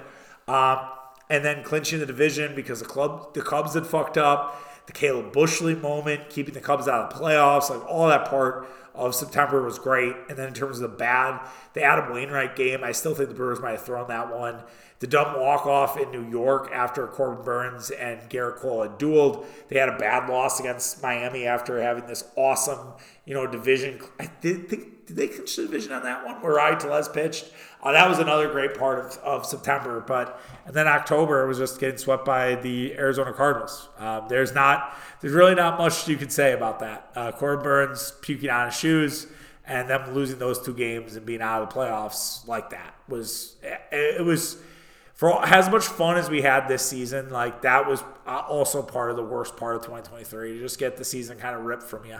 Um, 0.47 0.79
and 1.29 1.45
then 1.45 1.63
clinching 1.63 1.99
the 1.99 2.07
division 2.07 2.55
because 2.55 2.79
the 2.79 2.87
club, 2.87 3.35
the 3.35 3.43
Cubs 3.43 3.75
had 3.75 3.85
fucked 3.85 4.17
up. 4.17 4.59
The 4.87 4.93
Caleb 4.93 5.33
Boushley 5.33 5.79
moment, 5.79 6.29
keeping 6.29 6.53
the 6.53 6.61
Cubs 6.61 6.87
out 6.87 7.11
of 7.11 7.17
the 7.17 7.23
playoffs, 7.23 7.69
like 7.69 7.85
all 7.89 8.07
that 8.07 8.25
part 8.25 8.67
of 8.93 9.15
September 9.15 9.61
was 9.61 9.79
great. 9.79 10.15
And 10.29 10.37
then 10.37 10.47
in 10.47 10.53
terms 10.53 10.79
of 10.79 10.91
the 10.91 10.97
bad, 10.97 11.47
the 11.73 11.83
Adam 11.83 12.13
Wainwright 12.13 12.55
game, 12.55 12.83
I 12.83 12.91
still 12.91 13.13
think 13.13 13.29
the 13.29 13.35
Brewers 13.35 13.59
might 13.59 13.71
have 13.71 13.83
thrown 13.83 14.07
that 14.07 14.33
one. 14.33 14.63
The 14.99 15.07
dumb 15.07 15.39
walk 15.39 15.65
off 15.65 15.97
in 15.97 16.11
New 16.11 16.29
York 16.29 16.71
after 16.73 17.05
Corbin 17.07 17.43
Burnes 17.43 17.91
and 17.91 18.21
Gerrit 18.29 18.55
Cole 18.55 18.83
had 18.83 18.97
dueled. 18.97 19.45
They 19.67 19.77
had 19.77 19.89
a 19.89 19.97
bad 19.97 20.29
loss 20.29 20.59
against 20.59 21.03
Miami 21.03 21.45
after 21.45 21.81
having 21.81 22.07
this 22.07 22.23
awesome, 22.37 22.93
you 23.25 23.33
know, 23.33 23.45
division. 23.45 23.99
I 24.19 24.31
did 24.41 24.69
think 24.69 25.05
did 25.05 25.17
they 25.17 25.27
clinch 25.27 25.55
the 25.55 25.63
division 25.63 25.91
on 25.91 26.03
that 26.03 26.25
one 26.25 26.41
where 26.41 26.59
I 26.59 26.75
Tellez 26.75 27.07
pitched? 27.07 27.51
Uh, 27.85 27.91
that 27.91 28.09
was 28.09 28.17
another 28.17 28.49
great 28.49 28.73
part 28.73 28.97
of, 28.97 29.17
of 29.19 29.45
September. 29.45 30.03
But 30.05 30.41
and 30.65 30.73
then 30.75 30.87
October 30.87 31.45
was 31.45 31.59
just 31.59 31.79
getting 31.79 31.99
swept 31.99 32.25
by 32.25 32.55
the 32.55 32.93
Arizona 32.95 33.31
Cardinals. 33.31 33.87
Um, 33.99 34.25
there's 34.27 34.53
not 34.53 34.97
there's 35.21 35.33
really 35.33 35.53
not 35.53 35.77
much 35.77 36.07
you 36.07 36.17
can 36.17 36.31
say 36.31 36.53
about 36.53 36.79
that. 36.79 37.11
Uh, 37.15 37.31
Corbin 37.31 37.63
Burnes 37.63 38.13
puking 38.21 38.49
on 38.49 38.65
his 38.65 38.75
shoes 38.75 39.27
and 39.67 39.87
them 39.87 40.13
losing 40.15 40.39
those 40.39 40.59
two 40.59 40.73
games 40.73 41.15
and 41.15 41.25
being 41.25 41.41
out 41.41 41.61
of 41.61 41.69
the 41.69 41.75
playoffs 41.75 42.47
like 42.47 42.71
that 42.71 42.95
was 43.07 43.55
it 43.91 44.23
was 44.25 44.57
for 45.13 45.43
as 45.45 45.69
much 45.69 45.85
fun 45.85 46.17
as 46.17 46.27
we 46.27 46.41
had 46.41 46.67
this 46.67 46.83
season. 46.83 47.29
Like 47.29 47.61
that 47.61 47.87
was 47.87 48.03
uh, 48.25 48.43
also 48.47 48.81
part 48.81 49.11
of 49.11 49.15
the 49.15 49.23
worst 49.23 49.57
part 49.57 49.75
of 49.75 49.83
2023 49.83 50.53
to 50.53 50.59
just 50.59 50.79
get 50.79 50.97
the 50.97 51.05
season 51.05 51.37
kind 51.37 51.55
of 51.55 51.63
ripped 51.63 51.83
from 51.83 52.05
you. 52.05 52.19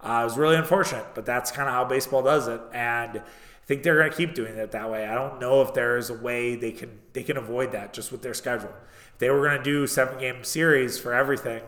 Uh, 0.00 0.20
it 0.20 0.24
was 0.24 0.36
really 0.36 0.56
unfortunate, 0.56 1.06
but 1.14 1.24
that's 1.24 1.52
kind 1.52 1.68
of 1.68 1.74
how 1.74 1.84
baseball 1.84 2.22
does 2.22 2.46
it, 2.46 2.60
and 2.74 3.22
I 3.64 3.66
think 3.66 3.82
they're 3.82 3.96
going 3.96 4.10
to 4.10 4.16
keep 4.16 4.34
doing 4.34 4.56
it 4.56 4.72
that 4.72 4.90
way. 4.90 5.06
I 5.06 5.14
don't 5.14 5.40
know 5.40 5.62
if 5.62 5.72
there 5.72 5.96
is 5.96 6.10
a 6.10 6.14
way 6.14 6.54
they 6.54 6.70
can 6.70 7.00
they 7.14 7.22
can 7.22 7.38
avoid 7.38 7.72
that 7.72 7.94
just 7.94 8.12
with 8.12 8.20
their 8.20 8.34
schedule. 8.34 8.74
If 9.14 9.18
they 9.20 9.30
were 9.30 9.42
going 9.42 9.56
to 9.56 9.64
do 9.64 9.86
seven 9.86 10.18
game 10.18 10.44
series 10.44 10.98
for 10.98 11.14
everything, 11.14 11.62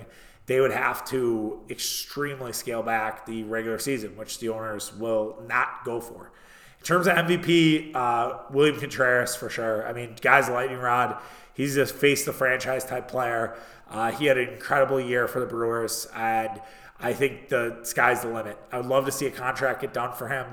they 0.45 0.61
would 0.61 0.73
have 0.73 1.07
to 1.07 1.61
extremely 1.71 2.53
scale 2.53 2.83
back 2.83 3.25
the 3.25 3.45
regular 3.45 3.79
season, 3.79 4.15
which 4.15 4.41
the 4.41 4.51
owners 4.51 4.93
will 4.95 5.43
not 5.49 5.85
go 5.87 6.03
for. 6.03 6.33
In 6.81 6.85
terms 6.85 7.07
of 7.07 7.17
MVP, 7.17 7.95
uh, 7.95 8.41
William 8.51 8.79
Contreras 8.79 9.35
for 9.35 9.49
sure. 9.49 9.89
I 9.89 9.95
mean, 9.95 10.17
guy's 10.21 10.51
lightning 10.51 10.79
rod. 10.79 11.17
He's 11.55 11.75
just 11.75 11.95
face 11.95 12.27
the 12.27 12.33
franchise 12.35 12.85
type 12.85 13.09
player. 13.09 13.57
Uh, 13.91 14.13
he 14.13 14.27
had 14.27 14.37
an 14.37 14.51
incredible 14.51 15.01
year 15.01 15.27
for 15.27 15.41
the 15.41 15.47
Brewers, 15.47 16.07
and 16.15 16.61
I 17.01 17.13
think 17.13 17.49
the 17.49 17.81
sky's 17.83 18.23
the 18.23 18.29
limit. 18.29 18.59
I 18.73 18.79
would 18.79 18.87
love 18.87 19.05
to 19.07 19.13
see 19.13 19.27
a 19.27 19.31
contract 19.31 19.83
get 19.83 19.93
done 19.93 20.15
for 20.15 20.29
him. 20.29 20.47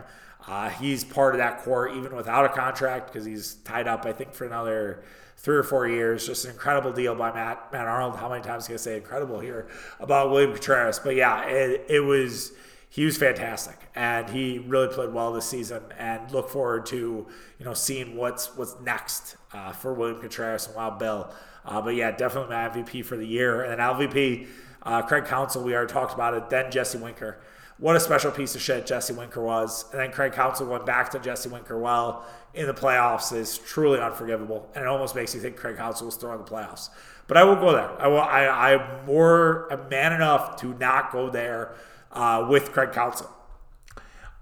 Uh, 0.45 0.69
he's 0.69 1.03
part 1.03 1.35
of 1.35 1.39
that 1.39 1.63
core 1.63 1.87
even 1.87 2.15
without 2.15 2.45
a 2.45 2.49
contract 2.49 3.07
because 3.07 3.25
he's 3.25 3.55
tied 3.63 3.87
up, 3.87 4.05
I 4.05 4.11
think, 4.11 4.33
for 4.33 4.45
another 4.45 5.03
three 5.37 5.55
or 5.55 5.63
four 5.63 5.87
years. 5.87 6.27
Just 6.27 6.45
an 6.45 6.51
incredible 6.51 6.91
deal 6.91 7.15
by 7.15 7.31
Matt 7.31 7.71
Matt 7.71 7.87
Arnold. 7.87 8.17
How 8.17 8.29
many 8.29 8.43
times 8.43 8.65
can 8.65 8.73
I 8.73 8.77
say 8.77 8.97
incredible 8.97 9.39
here 9.39 9.67
about 9.99 10.31
William 10.31 10.51
Contreras? 10.51 10.99
But 10.99 11.15
yeah, 11.15 11.45
it, 11.45 11.85
it 11.89 11.99
was 12.01 12.51
he 12.89 13.05
was 13.05 13.17
fantastic 13.17 13.77
and 13.95 14.29
he 14.29 14.59
really 14.59 14.87
played 14.93 15.11
well 15.11 15.33
this 15.33 15.45
season 15.45 15.81
and 15.97 16.29
look 16.31 16.49
forward 16.49 16.85
to 16.85 17.25
you 17.57 17.65
know 17.65 17.73
seeing 17.73 18.15
what's 18.15 18.55
what's 18.55 18.79
next 18.81 19.37
uh, 19.53 19.71
for 19.71 19.93
William 19.93 20.19
Contreras 20.19 20.67
and 20.67 20.75
Wild 20.75 20.99
Bill. 20.99 21.33
Uh, 21.65 21.81
but 21.81 21.95
yeah, 21.95 22.11
definitely 22.11 22.53
my 22.53 22.69
MVP 22.69 23.05
for 23.05 23.15
the 23.15 23.25
year. 23.25 23.61
And 23.61 23.71
then 23.71 23.79
LVP, 23.79 24.47
uh, 24.83 25.01
Craig 25.01 25.25
Counsell, 25.25 25.63
we 25.63 25.73
already 25.75 25.91
talked 25.91 26.13
about 26.13 26.33
it. 26.33 26.49
Then 26.49 26.71
Jesse 26.71 26.97
Winker 26.97 27.39
what 27.83 27.95
a 27.95 27.99
special 27.99 28.31
piece 28.31 28.55
of 28.55 28.61
shit 28.61 28.85
Jesse 28.85 29.13
Winker 29.13 29.41
was. 29.41 29.85
And 29.91 29.99
then 29.99 30.11
Craig 30.11 30.33
Counsell 30.33 30.67
went 30.67 30.85
back 30.85 31.09
to 31.11 31.19
Jesse 31.19 31.49
Winker 31.49 31.77
well 31.77 32.25
in 32.53 32.67
the 32.67 32.73
playoffs 32.73 33.35
is 33.35 33.57
truly 33.57 33.99
unforgivable. 33.99 34.69
And 34.75 34.83
it 34.83 34.87
almost 34.87 35.15
makes 35.15 35.33
you 35.33 35.41
think 35.41 35.57
Craig 35.57 35.77
Counsell 35.77 36.05
was 36.05 36.15
throwing 36.15 36.37
the 36.37 36.49
playoffs. 36.49 36.89
But 37.27 37.37
I 37.37 37.43
will 37.43 37.55
go 37.55 37.71
there. 37.71 37.89
I 38.01 38.07
will, 38.07 38.21
I, 38.21 38.47
I'm 38.47 39.05
more 39.05 39.67
man 39.89 40.13
enough 40.13 40.61
to 40.61 40.73
not 40.75 41.11
go 41.11 41.29
there 41.29 41.73
uh, 42.11 42.47
with 42.49 42.71
Craig 42.71 42.91
Counsell. 42.91 43.29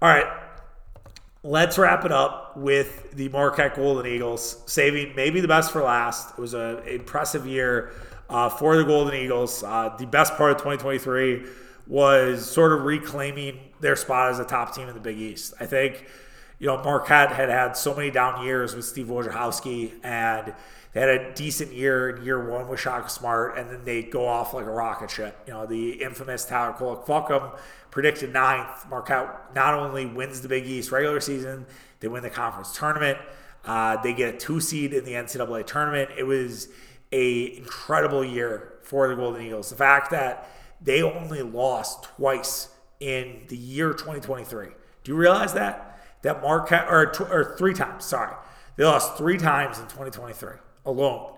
All 0.00 0.08
right. 0.08 0.26
Let's 1.44 1.78
wrap 1.78 2.04
it 2.04 2.12
up 2.12 2.56
with 2.56 3.10
the 3.14 3.28
Marquette 3.30 3.74
Golden 3.74 4.06
Eagles, 4.06 4.62
saving 4.66 5.16
maybe 5.16 5.40
the 5.40 5.48
best 5.48 5.72
for 5.72 5.82
last. 5.82 6.30
It 6.30 6.40
was 6.40 6.54
an 6.54 6.78
impressive 6.86 7.44
year 7.46 7.92
uh, 8.32 8.48
for 8.48 8.76
the 8.76 8.84
Golden 8.84 9.14
Eagles. 9.14 9.62
Uh, 9.62 9.94
the 9.98 10.06
best 10.06 10.34
part 10.36 10.52
of 10.52 10.56
2023 10.56 11.44
was 11.86 12.50
sort 12.50 12.72
of 12.72 12.82
reclaiming 12.82 13.60
their 13.80 13.96
spot 13.96 14.30
as 14.30 14.38
a 14.38 14.44
top 14.44 14.74
team 14.74 14.88
in 14.88 14.94
the 14.94 15.00
Big 15.00 15.18
East. 15.18 15.54
I 15.60 15.66
think, 15.66 16.06
you 16.58 16.66
know, 16.66 16.82
Marquette 16.82 17.32
had 17.32 17.50
had 17.50 17.76
so 17.76 17.94
many 17.94 18.10
down 18.10 18.44
years 18.44 18.74
with 18.74 18.84
Steve 18.84 19.06
Wojciechowski, 19.06 19.92
and 20.02 20.54
they 20.92 21.00
had 21.00 21.08
a 21.08 21.34
decent 21.34 21.72
year 21.72 22.10
in 22.10 22.24
year 22.24 22.50
one 22.50 22.68
with 22.68 22.80
Shaka 22.80 23.10
Smart, 23.10 23.58
and 23.58 23.70
then 23.70 23.84
they 23.84 24.02
go 24.02 24.26
off 24.26 24.54
like 24.54 24.64
a 24.64 24.70
rocket 24.70 25.10
ship. 25.10 25.36
You 25.46 25.52
know, 25.52 25.66
the 25.66 26.02
infamous 26.02 26.44
Tyler 26.44 26.74
Kolek 26.74 27.04
Fuckham 27.04 27.58
predicted 27.90 28.32
ninth. 28.32 28.88
Marquette 28.88 29.54
not 29.54 29.74
only 29.74 30.06
wins 30.06 30.40
the 30.40 30.48
Big 30.48 30.66
East 30.66 30.90
regular 30.90 31.20
season, 31.20 31.66
they 32.00 32.08
win 32.08 32.22
the 32.22 32.30
conference 32.30 32.76
tournament. 32.76 33.18
Uh, 33.64 34.00
they 34.02 34.12
get 34.12 34.34
a 34.34 34.38
two 34.38 34.60
seed 34.60 34.92
in 34.92 35.04
the 35.04 35.12
NCAA 35.12 35.66
tournament. 35.66 36.10
It 36.16 36.24
was 36.24 36.68
a 37.12 37.56
incredible 37.56 38.24
year 38.24 38.74
for 38.82 39.08
the 39.08 39.14
Golden 39.14 39.42
Eagles. 39.42 39.70
The 39.70 39.76
fact 39.76 40.10
that 40.10 40.50
they 40.80 41.02
only 41.02 41.42
lost 41.42 42.04
twice 42.04 42.68
in 43.00 43.42
the 43.48 43.56
year 43.56 43.92
2023. 43.92 44.68
Do 45.04 45.10
you 45.10 45.16
realize 45.16 45.52
that? 45.54 46.00
That 46.22 46.40
Marquette, 46.40 46.86
or, 46.88 47.12
or 47.30 47.56
three 47.56 47.74
times, 47.74 48.04
sorry. 48.04 48.34
They 48.76 48.84
lost 48.84 49.16
three 49.16 49.38
times 49.38 49.78
in 49.78 49.84
2023 49.84 50.52
alone. 50.86 51.36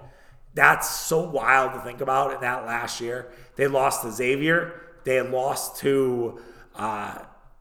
That's 0.54 0.88
so 0.88 1.28
wild 1.28 1.72
to 1.72 1.80
think 1.80 2.00
about 2.00 2.32
in 2.34 2.40
that 2.42 2.64
last 2.66 3.00
year. 3.00 3.32
They 3.56 3.66
lost 3.66 4.02
to 4.02 4.12
Xavier, 4.12 4.80
they 5.04 5.16
had 5.16 5.30
lost 5.30 5.78
to 5.80 6.40
uh, 6.76 7.18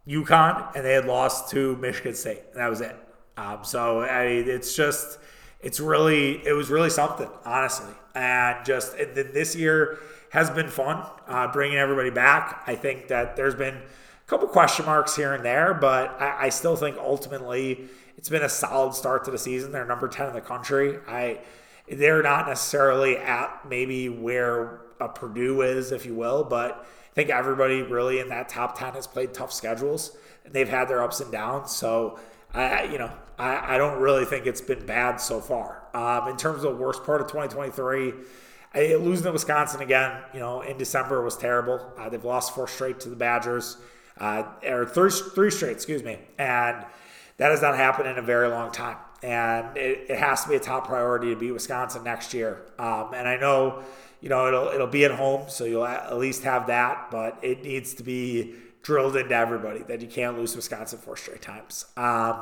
UConn, 0.08 0.76
and 0.76 0.86
they 0.86 0.94
had 0.94 1.06
lost 1.06 1.50
to 1.52 1.76
Michigan 1.78 2.14
State. 2.14 2.44
And 2.52 2.60
that 2.60 2.70
was 2.70 2.82
it. 2.82 2.96
Um, 3.36 3.60
so 3.64 4.02
I 4.02 4.28
mean, 4.28 4.50
it's 4.50 4.76
just, 4.76 5.18
it's 5.62 5.80
really, 5.80 6.46
it 6.46 6.54
was 6.54 6.70
really 6.70 6.90
something, 6.90 7.30
honestly. 7.46 7.94
And 8.16 8.66
just 8.66 8.96
this 8.96 9.56
year, 9.56 10.00
has 10.34 10.50
been 10.50 10.68
fun 10.68 11.06
uh, 11.28 11.48
bringing 11.52 11.78
everybody 11.78 12.10
back. 12.10 12.64
I 12.66 12.74
think 12.74 13.08
that 13.10 13.36
there's 13.36 13.54
been 13.54 13.76
a 13.76 14.28
couple 14.28 14.48
question 14.48 14.84
marks 14.84 15.16
here 15.16 15.36
and 15.36 15.46
there, 15.46 15.76
but 15.76 16.20
I, 16.20 16.46
I, 16.46 16.50
still 16.50 16.76
think 16.76 16.98
ultimately 16.98 17.88
it's 18.18 18.30
been 18.30 18.42
a 18.42 18.50
solid 18.50 18.96
start 18.96 19.26
to 19.26 19.32
the 19.32 19.38
season. 19.38 19.72
They're 19.72 19.86
number 19.86 20.08
10 20.08 20.30
in 20.30 20.34
the 20.34 20.42
country. 20.42 20.98
I 21.08 21.42
They're 21.88 22.24
not 22.24 22.48
necessarily 22.48 23.16
at 23.16 23.64
maybe 23.70 24.10
where 24.10 24.82
a 25.00 25.08
Purdue 25.08 25.62
is, 25.62 25.92
if 25.92 26.04
you 26.04 26.16
will, 26.16 26.44
but 26.44 26.84
I 27.12 27.14
think 27.14 27.30
everybody 27.30 27.84
really 27.84 28.20
in 28.20 28.30
that 28.30 28.50
top 28.50 28.78
10 28.80 28.94
has 28.94 29.06
played 29.06 29.36
tough 29.36 29.54
schedules 29.54 30.18
and 30.46 30.54
they've 30.54 30.68
had 30.68 30.86
their 30.88 31.04
ups 31.04 31.20
and 31.20 31.32
downs. 31.32 31.72
So, 31.72 32.20
I, 32.56 32.86
you 32.86 32.98
know, 32.98 33.12
I, 33.38 33.76
I 33.76 33.78
don't 33.78 34.02
really 34.02 34.26
think 34.26 34.48
it's 34.48 34.62
been 34.62 34.84
bad 34.84 35.18
so 35.18 35.40
far. 35.40 35.83
Um, 35.94 36.28
in 36.28 36.38
terms 36.38 36.64
of 36.64 36.72
the 36.76 36.84
worst 36.84 37.04
part 37.04 37.22
of 37.22 37.28
2023, 37.28 38.14
I, 38.74 38.96
losing 38.96 39.26
to 39.26 39.32
Wisconsin 39.32 39.82
again, 39.82 40.22
you 40.34 40.40
know, 40.40 40.62
in 40.62 40.78
December 40.78 41.22
was 41.22 41.38
terrible. 41.38 41.94
Uh, 41.98 42.10
they've 42.10 42.24
lost 42.24 42.56
four 42.56 42.68
straight 42.68 43.00
to 43.02 43.10
the 43.10 43.16
Badgers, 43.16 43.78
uh, 44.18 44.44
or 44.66 44.86
three, 44.86 45.12
three 45.12 45.52
straight, 45.52 45.74
excuse 45.74 46.04
me. 46.04 46.18
And 46.38 46.84
that 47.38 47.52
has 47.52 47.62
not 47.62 47.76
happened 47.76 48.10
in 48.10 48.18
a 48.18 48.22
very 48.22 48.48
long 48.48 48.72
time. 48.72 48.98
And 49.22 49.78
it, 49.78 50.10
it 50.10 50.18
has 50.18 50.44
to 50.44 50.50
be 50.50 50.56
a 50.56 50.60
top 50.60 50.88
priority 50.88 51.34
to 51.34 51.40
beat 51.40 51.52
Wisconsin 51.52 52.04
next 52.04 52.34
year. 52.34 52.64
Um, 52.78 53.14
and 53.14 53.28
I 53.28 53.38
know, 53.38 53.84
you 54.22 54.30
know, 54.30 54.48
it'll 54.48 54.68
it'll 54.70 54.88
be 54.88 55.06
at 55.06 55.12
home, 55.12 55.50
so 55.50 55.66
you'll 55.66 55.86
at 55.86 56.18
least 56.18 56.44
have 56.44 56.68
that. 56.68 57.10
But 57.10 57.40
it 57.42 57.64
needs 57.64 57.94
to 57.96 58.04
be 58.04 58.56
drilled 58.82 59.16
into 59.16 59.34
everybody 59.34 59.80
that 59.84 60.02
you 60.02 60.08
can't 60.08 60.38
lose 60.38 60.56
Wisconsin 60.56 61.00
four 61.00 61.16
straight 61.16 61.42
times. 61.42 61.86
Um, 61.96 62.42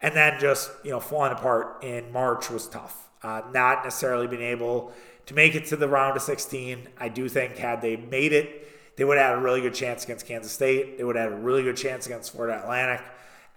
and 0.00 0.14
then 0.14 0.38
just 0.40 0.70
you 0.84 0.90
know 0.90 1.00
falling 1.00 1.32
apart 1.32 1.82
in 1.82 2.12
March 2.12 2.50
was 2.50 2.68
tough. 2.68 3.08
Uh, 3.22 3.42
not 3.52 3.84
necessarily 3.84 4.26
being 4.26 4.42
able 4.42 4.92
to 5.26 5.34
make 5.34 5.54
it 5.54 5.66
to 5.66 5.76
the 5.76 5.88
round 5.88 6.16
of 6.16 6.22
16. 6.22 6.88
I 6.98 7.08
do 7.08 7.28
think 7.28 7.56
had 7.56 7.82
they 7.82 7.96
made 7.96 8.32
it, 8.32 8.96
they 8.96 9.04
would 9.04 9.18
have 9.18 9.30
had 9.30 9.38
a 9.38 9.40
really 9.40 9.60
good 9.60 9.74
chance 9.74 10.04
against 10.04 10.26
Kansas 10.26 10.52
State. 10.52 10.98
They 10.98 11.04
would 11.04 11.16
have 11.16 11.32
had 11.32 11.38
a 11.38 11.42
really 11.42 11.62
good 11.62 11.76
chance 11.76 12.06
against 12.06 12.32
Florida 12.32 12.60
Atlantic. 12.60 13.04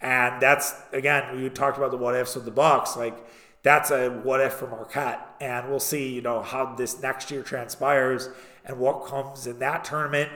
And 0.02 0.42
that's 0.42 0.74
again, 0.92 1.40
we 1.40 1.50
talked 1.50 1.78
about 1.78 1.92
the 1.92 1.98
what 1.98 2.16
ifs 2.16 2.36
with 2.36 2.46
the 2.46 2.52
Bucks. 2.52 2.98
Like 2.98 3.18
that's 3.64 3.92
a 3.92 4.10
what 4.10 4.42
if 4.42 4.54
for 4.54 4.68
Marquette, 4.68 5.36
and 5.40 5.70
we'll 5.70 5.80
see, 5.80 6.14
you 6.14 6.22
know, 6.22 6.42
how 6.42 6.74
this 6.74 7.02
next 7.02 7.30
year 7.30 7.44
transpires 7.44 8.30
and 8.66 8.80
what 8.80 9.06
comes 9.06 9.46
in 9.46 9.60
that 9.60 9.84
tournament. 9.84 10.32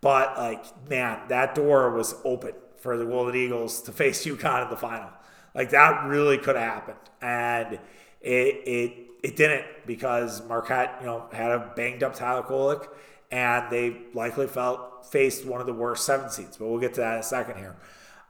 But 0.00 0.36
like, 0.38 0.88
man, 0.88 1.20
that 1.28 1.54
door 1.54 1.90
was 1.90 2.14
open 2.24 2.54
for 2.78 2.96
the 2.96 3.04
Golden 3.04 3.36
Eagles 3.36 3.82
to 3.82 3.92
face 3.92 4.24
UConn 4.24 4.64
in 4.64 4.70
the 4.70 4.76
final. 4.76 5.10
Like 5.54 5.70
that 5.70 6.06
really 6.06 6.38
could 6.38 6.56
have 6.56 6.74
happened, 6.74 6.98
and 7.20 7.78
it 8.20 8.28
it 8.66 8.92
it 9.22 9.36
didn't 9.36 9.64
because 9.86 10.46
Marquette, 10.46 10.96
you 11.00 11.06
know, 11.06 11.26
had 11.32 11.50
a 11.50 11.72
banged 11.74 12.02
up 12.02 12.14
Tyler 12.14 12.42
Kolek, 12.42 12.86
and 13.30 13.70
they 13.70 14.02
likely 14.14 14.46
felt 14.46 15.06
faced 15.10 15.44
one 15.44 15.60
of 15.60 15.66
the 15.66 15.72
worst 15.72 16.04
seven 16.04 16.30
seeds. 16.30 16.56
But 16.56 16.68
we'll 16.68 16.80
get 16.80 16.94
to 16.94 17.00
that 17.00 17.14
in 17.14 17.20
a 17.20 17.24
second 17.24 17.56
here. 17.56 17.76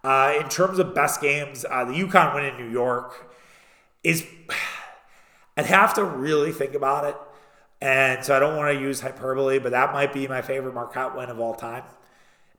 Uh, 0.02 0.34
in 0.40 0.48
terms 0.48 0.78
of 0.78 0.94
best 0.94 1.20
games, 1.20 1.66
uh, 1.68 1.84
the 1.84 1.92
UConn 1.92 2.34
win 2.34 2.44
in 2.44 2.56
New 2.56 2.70
York 2.70 3.34
is. 4.02 4.26
I'd 5.56 5.66
have 5.66 5.92
to 5.94 6.04
really 6.04 6.52
think 6.52 6.72
about 6.72 7.04
it, 7.04 7.16
and 7.82 8.24
so 8.24 8.34
I 8.34 8.38
don't 8.38 8.56
want 8.56 8.74
to 8.74 8.80
use 8.80 9.00
hyperbole, 9.00 9.58
but 9.58 9.72
that 9.72 9.92
might 9.92 10.10
be 10.10 10.26
my 10.26 10.40
favorite 10.40 10.74
Marquette 10.74 11.14
win 11.14 11.28
of 11.28 11.38
all 11.38 11.54
time 11.54 11.82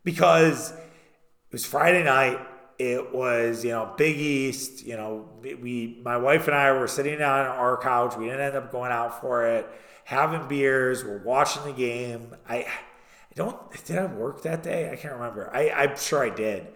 because 0.04 0.72
it 0.72 1.52
was 1.52 1.66
Friday 1.66 2.04
night 2.04 2.40
it 2.82 3.14
was 3.14 3.64
you 3.64 3.72
know 3.72 3.94
Big 3.96 4.18
East. 4.18 4.86
You 4.86 4.98
know, 4.98 5.30
we 5.42 6.00
my 6.04 6.18
wife 6.18 6.48
and 6.48 6.56
I 6.56 6.72
were 6.72 6.88
sitting 6.88 7.22
on 7.22 7.46
our 7.46 7.78
couch. 7.78 8.18
We 8.18 8.26
didn't 8.26 8.42
end 8.42 8.56
up 8.56 8.72
going 8.72 8.92
out 8.92 9.22
for 9.22 9.46
it, 9.46 9.70
having 10.04 10.48
beers. 10.48 11.04
We're 11.04 11.20
watching 11.24 11.64
the 11.64 11.74
game. 11.74 12.36
I, 12.50 12.58
I 12.58 12.66
don't 13.36 13.58
did 13.86 14.00
I 14.00 14.06
work 14.06 14.42
that 14.44 14.64
day? 14.64 14.90
I 14.92 14.96
can't 14.96 15.14
remember. 15.14 15.52
I 15.54 15.70
I'm 15.70 15.96
sure 15.96 16.24
I 16.24 16.30
did. 16.30 16.68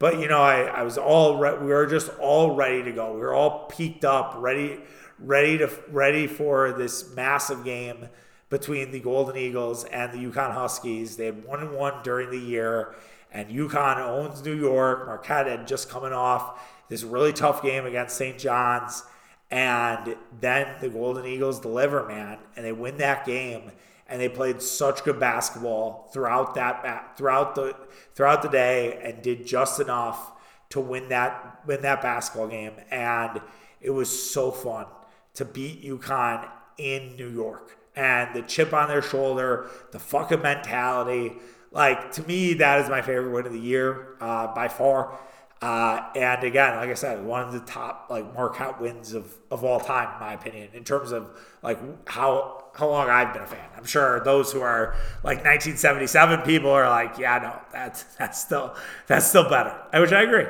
But 0.00 0.18
you 0.18 0.26
know, 0.26 0.42
I, 0.42 0.62
I 0.62 0.82
was 0.82 0.98
all 0.98 1.38
re- 1.38 1.58
we 1.58 1.66
were 1.66 1.86
just 1.86 2.10
all 2.18 2.56
ready 2.56 2.82
to 2.82 2.92
go. 2.92 3.14
We 3.14 3.20
were 3.20 3.32
all 3.34 3.66
peaked 3.66 4.04
up, 4.04 4.34
ready, 4.38 4.80
ready 5.20 5.58
to 5.58 5.70
ready 5.90 6.26
for 6.26 6.72
this 6.72 7.14
massive 7.14 7.62
game 7.62 8.08
between 8.50 8.90
the 8.90 8.98
Golden 8.98 9.36
Eagles 9.36 9.84
and 9.84 10.12
the 10.12 10.18
UConn 10.18 10.52
Huskies. 10.54 11.16
They 11.16 11.26
had 11.26 11.44
one 11.44 11.60
and 11.60 11.72
one 11.72 12.02
during 12.02 12.30
the 12.30 12.38
year 12.38 12.96
and 13.32 13.48
UConn 13.48 13.98
owns 13.98 14.44
New 14.44 14.54
York. 14.54 15.06
Marquette 15.06 15.46
had 15.46 15.66
just 15.66 15.88
coming 15.88 16.12
off 16.12 16.60
this 16.88 17.02
really 17.02 17.32
tough 17.32 17.62
game 17.62 17.86
against 17.86 18.16
St. 18.16 18.38
John's. 18.38 19.04
And 19.50 20.16
then 20.40 20.76
the 20.80 20.88
Golden 20.88 21.26
Eagles 21.26 21.60
deliver, 21.60 22.06
man, 22.06 22.38
and 22.56 22.64
they 22.64 22.72
win 22.72 22.98
that 22.98 23.26
game. 23.26 23.72
And 24.08 24.20
they 24.20 24.28
played 24.28 24.60
such 24.60 25.04
good 25.04 25.18
basketball 25.18 26.10
throughout 26.12 26.54
that 26.54 27.16
throughout 27.16 27.54
the 27.54 27.74
throughout 28.14 28.42
the 28.42 28.48
day, 28.48 28.98
and 29.02 29.22
did 29.22 29.46
just 29.46 29.80
enough 29.80 30.32
to 30.70 30.80
win 30.80 31.08
that 31.08 31.60
win 31.66 31.80
that 31.82 32.02
basketball 32.02 32.48
game. 32.48 32.72
And 32.90 33.40
it 33.80 33.90
was 33.90 34.30
so 34.30 34.50
fun 34.50 34.86
to 35.34 35.44
beat 35.46 35.82
UConn 35.82 36.46
in 36.76 37.16
New 37.16 37.28
York. 37.28 37.78
And 37.94 38.34
the 38.34 38.42
chip 38.42 38.72
on 38.72 38.88
their 38.88 39.02
shoulder, 39.02 39.68
the 39.92 39.98
fucking 39.98 40.42
mentality, 40.42 41.34
like 41.72 42.12
to 42.12 42.22
me, 42.26 42.54
that 42.54 42.80
is 42.80 42.88
my 42.90 43.02
favorite 43.02 43.32
win 43.32 43.46
of 43.46 43.52
the 43.52 43.58
year 43.58 44.16
uh, 44.20 44.54
by 44.54 44.68
far. 44.68 45.18
Uh, 45.62 46.10
and 46.16 46.42
again, 46.42 46.74
like 46.74 46.90
I 46.90 46.94
said, 46.94 47.24
one 47.24 47.42
of 47.42 47.52
the 47.52 47.60
top 47.60 48.08
like 48.10 48.34
Marquette 48.34 48.80
wins 48.80 49.14
of, 49.14 49.32
of 49.48 49.64
all 49.64 49.78
time, 49.78 50.12
in 50.14 50.20
my 50.20 50.32
opinion, 50.32 50.70
in 50.74 50.82
terms 50.82 51.12
of 51.12 51.30
like 51.62 51.78
how 52.08 52.64
how 52.74 52.88
long 52.88 53.08
I've 53.08 53.32
been 53.32 53.42
a 53.42 53.46
fan. 53.46 53.68
I'm 53.76 53.84
sure 53.84 54.24
those 54.24 54.52
who 54.52 54.60
are 54.60 54.96
like 55.22 55.44
1977 55.44 56.42
people 56.42 56.70
are 56.70 56.88
like, 56.88 57.16
yeah, 57.16 57.38
no, 57.38 57.60
that's 57.72 58.02
that's 58.18 58.40
still 58.40 58.74
that's 59.06 59.26
still 59.26 59.48
better. 59.48 59.74
I 59.92 60.00
which 60.00 60.12
I 60.12 60.22
agree. 60.22 60.46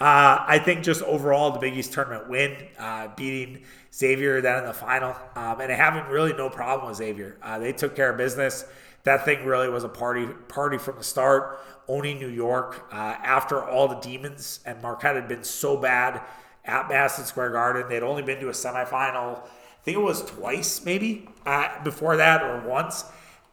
Uh, 0.00 0.44
I 0.46 0.58
think 0.58 0.82
just 0.82 1.02
overall 1.02 1.50
the 1.52 1.58
Big 1.60 1.76
East 1.76 1.92
tournament 1.92 2.28
win, 2.28 2.56
uh, 2.78 3.08
beating 3.16 3.62
Xavier 3.94 4.40
then 4.40 4.58
in 4.60 4.64
the 4.66 4.72
final, 4.72 5.14
um, 5.36 5.60
and 5.60 5.70
having 5.70 6.10
really 6.10 6.32
no 6.32 6.50
problem 6.50 6.88
with 6.88 6.96
Xavier. 6.96 7.36
Uh, 7.42 7.58
they 7.58 7.72
took 7.72 7.94
care 7.94 8.10
of 8.10 8.16
business. 8.16 8.64
That 9.04 9.24
thing 9.24 9.44
really 9.44 9.68
was 9.68 9.84
a 9.84 9.88
party 9.88 10.26
party 10.48 10.78
from 10.78 10.96
the 10.96 11.04
start 11.04 11.60
owning 11.88 12.18
New 12.18 12.28
York 12.28 12.86
uh, 12.90 12.96
after 12.96 13.62
all 13.62 13.86
the 13.88 14.00
demons 14.00 14.60
and 14.64 14.80
Marquette 14.82 15.16
had 15.16 15.28
been 15.28 15.44
so 15.44 15.76
bad 15.76 16.22
at 16.64 16.88
Madison 16.88 17.24
Square 17.24 17.50
Garden. 17.50 17.88
They'd 17.88 18.02
only 18.02 18.22
been 18.22 18.40
to 18.40 18.48
a 18.48 18.52
semifinal, 18.52 19.42
I 19.42 19.48
think 19.82 19.98
it 19.98 20.02
was 20.02 20.24
twice 20.24 20.84
maybe 20.84 21.28
uh, 21.44 21.82
before 21.84 22.16
that 22.16 22.42
or 22.42 22.66
once. 22.66 23.04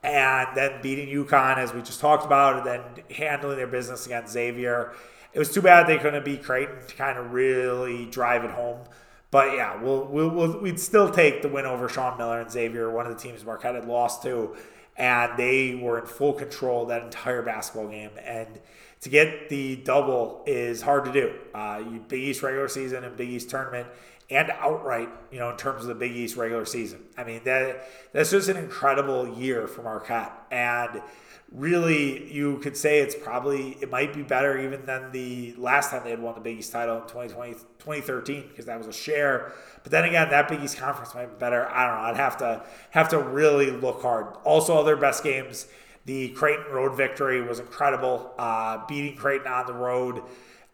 And 0.04 0.48
then 0.56 0.82
beating 0.82 1.10
UConn, 1.10 1.58
as 1.58 1.76
we 1.76 1.82
just 1.84 2.00
talked 2.00 2.26
about, 2.26 2.58
and 2.58 2.66
then 2.66 3.06
handling 3.16 3.58
their 3.58 3.68
business 3.68 4.08
against 4.08 4.34
Xavier. 4.34 4.94
It 5.32 5.38
was 5.38 5.54
too 5.54 5.62
bad 5.62 5.86
they 5.86 6.00
couldn't 6.00 6.26
beat 6.26 6.42
Creighton 6.42 6.88
to 6.88 6.96
kind 6.96 7.20
of 7.20 7.32
really 7.34 8.08
drive 8.08 8.44
it 8.44 8.50
home. 8.50 8.80
But 9.30 9.56
yeah, 9.56 9.80
we'll, 9.80 10.06
we'll, 10.06 10.30
we'll, 10.30 10.60
we'd 10.60 10.80
still 10.80 11.12
take 11.12 11.44
the 11.44 11.50
win 11.50 11.66
over 11.68 11.88
Sean 11.88 12.18
Miller 12.18 12.42
and 12.42 12.50
Xavier, 12.50 12.90
one 12.90 13.06
of 13.06 13.16
the 13.16 13.22
teams 13.22 13.46
Marquette 13.46 13.76
had 13.76 13.86
lost 13.86 14.24
to 14.24 14.56
and 15.02 15.36
they 15.36 15.74
were 15.74 15.98
in 15.98 16.06
full 16.06 16.32
control 16.32 16.86
that 16.86 17.02
entire 17.02 17.42
basketball 17.42 17.90
game. 17.90 18.12
And 18.24 18.60
to 19.02 19.10
get 19.10 19.50
the 19.50 19.78
double 19.78 20.44
is 20.46 20.84
hard 20.84 21.06
to 21.06 21.12
do. 21.12 21.34
Uh, 21.56 21.82
Big 22.08 22.22
East 22.22 22.44
regular 22.44 22.68
season 22.68 23.04
and 23.04 23.18
Big 23.18 23.30
East 23.30 23.50
tournament, 23.50 23.88
and 24.30 24.52
outright, 24.52 25.10
you 25.32 25.40
know, 25.40 25.50
in 25.50 25.58
terms 25.58 25.82
of 25.82 25.88
the 25.88 25.96
Big 25.96 26.12
East 26.12 26.38
regular 26.38 26.66
season. 26.66 27.04
I 27.18 27.24
mean, 27.24 27.42
that 27.46 27.90
that's 28.14 28.30
just 28.30 28.48
an 28.48 28.58
incredible 28.58 29.28
year 29.28 29.68
for 29.68 29.82
Marquette, 29.82 30.32
and 30.52 31.02
really, 31.52 32.32
you 32.32 32.58
could 32.60 32.78
say 32.78 33.00
it's 33.00 33.16
probably 33.16 33.78
it 33.82 33.90
might 33.90 34.14
be 34.14 34.24
better 34.24 34.60
even 34.60 34.86
than 34.86 35.12
the 35.12 35.54
last 35.58 35.92
time 35.92 36.04
they 36.04 36.12
had 36.12 36.22
won 36.22 36.36
the 36.36 36.42
Big 36.42 36.60
East 36.60 36.72
title 36.72 36.96
in 36.96 37.02
2020, 37.04 37.54
2013 37.54 38.48
because 38.50 38.66
that 38.66 38.78
was 38.78 38.88
a 38.88 38.94
share 38.94 39.54
but 39.84 39.92
then 39.92 40.04
again, 40.06 40.30
that 40.30 40.48
Big 40.48 40.62
East 40.62 40.78
conference 40.78 41.16
might 41.16 41.28
be 41.28 41.40
better. 41.40 41.68
I 41.70 41.88
don't 41.88 41.96
know. 41.96 42.10
I'd 42.10 42.18
have 42.18 42.38
to 42.38 42.64
have 42.92 43.10
to 43.10 43.20
really 43.20 43.72
look 43.72 44.02
hard. 44.02 44.28
Also, 44.44 44.84
their 44.84 44.98
best 44.98 45.24
games. 45.24 45.68
The 46.06 46.30
Creighton 46.30 46.72
road 46.72 46.96
victory 46.96 47.42
was 47.42 47.60
incredible. 47.60 48.34
Uh, 48.38 48.86
beating 48.88 49.16
Creighton 49.16 49.48
on 49.48 49.68
the 49.68 49.74
road, 49.74 50.24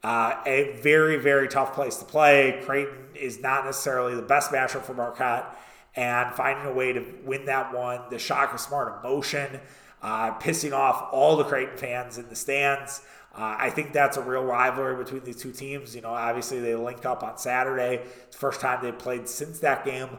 uh, 0.03 0.35
a 0.45 0.77
very 0.81 1.17
very 1.17 1.47
tough 1.47 1.73
place 1.73 1.97
to 1.97 2.05
play. 2.05 2.61
Creighton 2.65 2.97
is 3.13 3.41
not 3.41 3.65
necessarily 3.65 4.15
the 4.15 4.21
best 4.21 4.51
matchup 4.51 4.83
for 4.83 4.93
Marquette, 4.93 5.57
and 5.95 6.33
finding 6.33 6.65
a 6.65 6.73
way 6.73 6.93
to 6.93 7.05
win 7.25 7.45
that 7.45 7.73
one. 7.73 8.01
The 8.09 8.19
Shaka 8.19 8.57
Smart 8.57 8.99
emotion, 9.03 9.59
uh, 10.01 10.37
pissing 10.39 10.73
off 10.73 11.09
all 11.11 11.35
the 11.37 11.43
Creighton 11.43 11.77
fans 11.77 12.17
in 12.17 12.29
the 12.29 12.35
stands. 12.35 13.01
Uh, 13.33 13.55
I 13.59 13.69
think 13.69 13.93
that's 13.93 14.17
a 14.17 14.21
real 14.21 14.43
rivalry 14.43 14.95
between 14.95 15.23
these 15.23 15.37
two 15.37 15.51
teams. 15.51 15.95
You 15.95 16.01
know, 16.01 16.09
obviously 16.09 16.59
they 16.59 16.75
link 16.75 17.05
up 17.05 17.23
on 17.23 17.37
Saturday. 17.37 18.01
It's 18.27 18.35
the 18.35 18.39
first 18.39 18.61
time 18.61 18.83
they 18.83 18.91
played 18.91 19.27
since 19.29 19.59
that 19.59 19.85
game. 19.85 20.09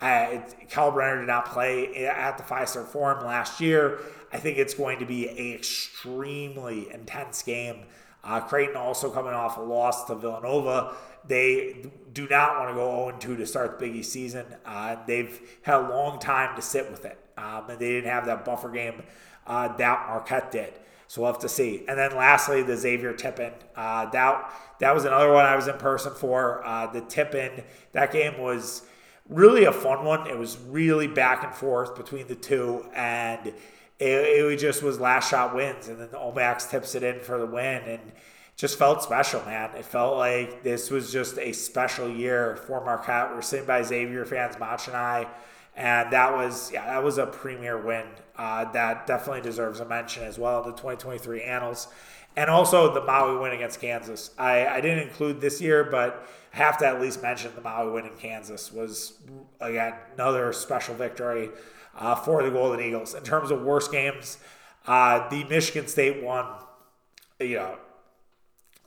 Uh, 0.00 0.40
Kalkbrenner 0.68 1.20
did 1.20 1.28
not 1.28 1.46
play 1.46 2.06
at 2.06 2.36
the 2.36 2.42
Fiserv 2.42 2.86
Forum 2.86 3.24
last 3.24 3.60
year. 3.60 4.00
I 4.32 4.38
think 4.38 4.58
it's 4.58 4.74
going 4.74 4.98
to 4.98 5.06
be 5.06 5.28
an 5.28 5.54
extremely 5.54 6.90
intense 6.90 7.42
game. 7.42 7.84
Uh, 8.24 8.40
Creighton 8.40 8.76
also 8.76 9.10
coming 9.10 9.32
off 9.32 9.58
a 9.58 9.60
loss 9.60 10.06
to 10.06 10.14
Villanova. 10.14 10.94
They 11.26 11.86
do 12.12 12.26
not 12.28 12.58
want 12.58 12.70
to 12.70 12.74
go 12.74 13.06
0 13.20 13.36
2 13.36 13.36
to 13.36 13.46
start 13.46 13.78
the 13.78 13.86
Big 13.86 13.96
East 13.96 14.12
season. 14.12 14.46
Uh, 14.64 14.96
they've 15.06 15.40
had 15.62 15.76
a 15.76 15.88
long 15.88 16.18
time 16.18 16.56
to 16.56 16.62
sit 16.62 16.90
with 16.90 17.04
it, 17.04 17.18
um, 17.42 17.70
and 17.70 17.78
they 17.78 17.88
didn't 17.88 18.10
have 18.10 18.26
that 18.26 18.44
buffer 18.44 18.70
game 18.70 19.02
uh, 19.46 19.74
that 19.76 20.06
Marquette 20.08 20.52
did. 20.52 20.74
So 21.08 21.20
we'll 21.20 21.32
have 21.32 21.42
to 21.42 21.48
see. 21.48 21.84
And 21.88 21.98
then 21.98 22.16
lastly, 22.16 22.62
the 22.62 22.76
Xavier 22.76 23.12
Tippin. 23.12 23.52
Uh, 23.76 24.08
that 24.10 24.50
that 24.78 24.94
was 24.94 25.04
another 25.04 25.30
one 25.30 25.44
I 25.44 25.56
was 25.56 25.68
in 25.68 25.76
person 25.76 26.14
for. 26.14 26.66
Uh, 26.66 26.86
the 26.86 27.02
Tippin 27.02 27.64
that 27.92 28.12
game 28.12 28.40
was 28.40 28.82
really 29.28 29.64
a 29.64 29.72
fun 29.72 30.04
one. 30.04 30.26
It 30.26 30.38
was 30.38 30.58
really 30.68 31.08
back 31.08 31.44
and 31.44 31.54
forth 31.54 31.96
between 31.96 32.28
the 32.28 32.34
two, 32.34 32.86
and 32.94 33.48
it, 33.48 33.54
it 33.98 34.56
just 34.58 34.82
was 34.82 35.00
last 35.00 35.28
shot 35.28 35.54
wins. 35.54 35.88
And 35.88 36.00
then 36.00 36.08
Omax 36.08 36.70
tips 36.70 36.94
it 36.94 37.02
in 37.02 37.20
for 37.20 37.38
the 37.38 37.46
win, 37.46 37.82
and 37.82 38.12
just 38.56 38.78
felt 38.78 39.02
special, 39.02 39.44
man. 39.44 39.70
It 39.76 39.84
felt 39.84 40.16
like 40.16 40.62
this 40.62 40.90
was 40.90 41.12
just 41.12 41.38
a 41.38 41.52
special 41.52 42.08
year 42.08 42.56
for 42.66 42.82
Marquette. 42.82 43.32
We 43.32 43.38
are 43.38 43.42
sitting 43.42 43.66
by 43.66 43.82
Xavier 43.82 44.24
fans, 44.24 44.58
Mach 44.58 44.86
and 44.86 44.96
I 44.96 45.26
and 45.76 46.12
that 46.12 46.32
was 46.32 46.70
yeah 46.72 46.86
that 46.86 47.02
was 47.02 47.18
a 47.18 47.26
premier 47.26 47.78
win 47.78 48.06
uh, 48.36 48.70
that 48.72 49.06
definitely 49.06 49.40
deserves 49.40 49.80
a 49.80 49.84
mention 49.84 50.24
as 50.24 50.38
well 50.38 50.62
the 50.62 50.70
2023 50.72 51.42
annals. 51.42 51.88
And 52.34 52.48
also 52.48 52.94
the 52.94 53.02
maui 53.02 53.38
win 53.38 53.52
against 53.52 53.80
kansas. 53.80 54.30
I, 54.38 54.66
I 54.66 54.80
didn't 54.80 55.08
include 55.08 55.40
this 55.40 55.60
year 55.60 55.84
but 55.84 56.26
I 56.52 56.56
have 56.56 56.78
to 56.78 56.86
at 56.86 57.00
least 57.00 57.22
mention 57.22 57.52
the 57.54 57.60
maui 57.60 57.90
win 57.90 58.06
in 58.06 58.16
kansas 58.16 58.72
was 58.72 59.18
again 59.60 59.94
another 60.14 60.52
special 60.52 60.94
victory 60.94 61.50
uh, 61.98 62.14
for 62.14 62.42
the 62.42 62.50
golden 62.50 62.80
eagles. 62.80 63.14
In 63.14 63.22
terms 63.22 63.50
of 63.50 63.62
worst 63.62 63.92
games 63.92 64.38
uh, 64.86 65.28
the 65.28 65.44
michigan 65.44 65.88
state 65.88 66.22
one 66.22 66.46
you 67.40 67.56
know 67.56 67.76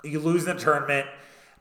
you 0.03 0.19
lose 0.19 0.45
the 0.45 0.53
tournament 0.53 1.07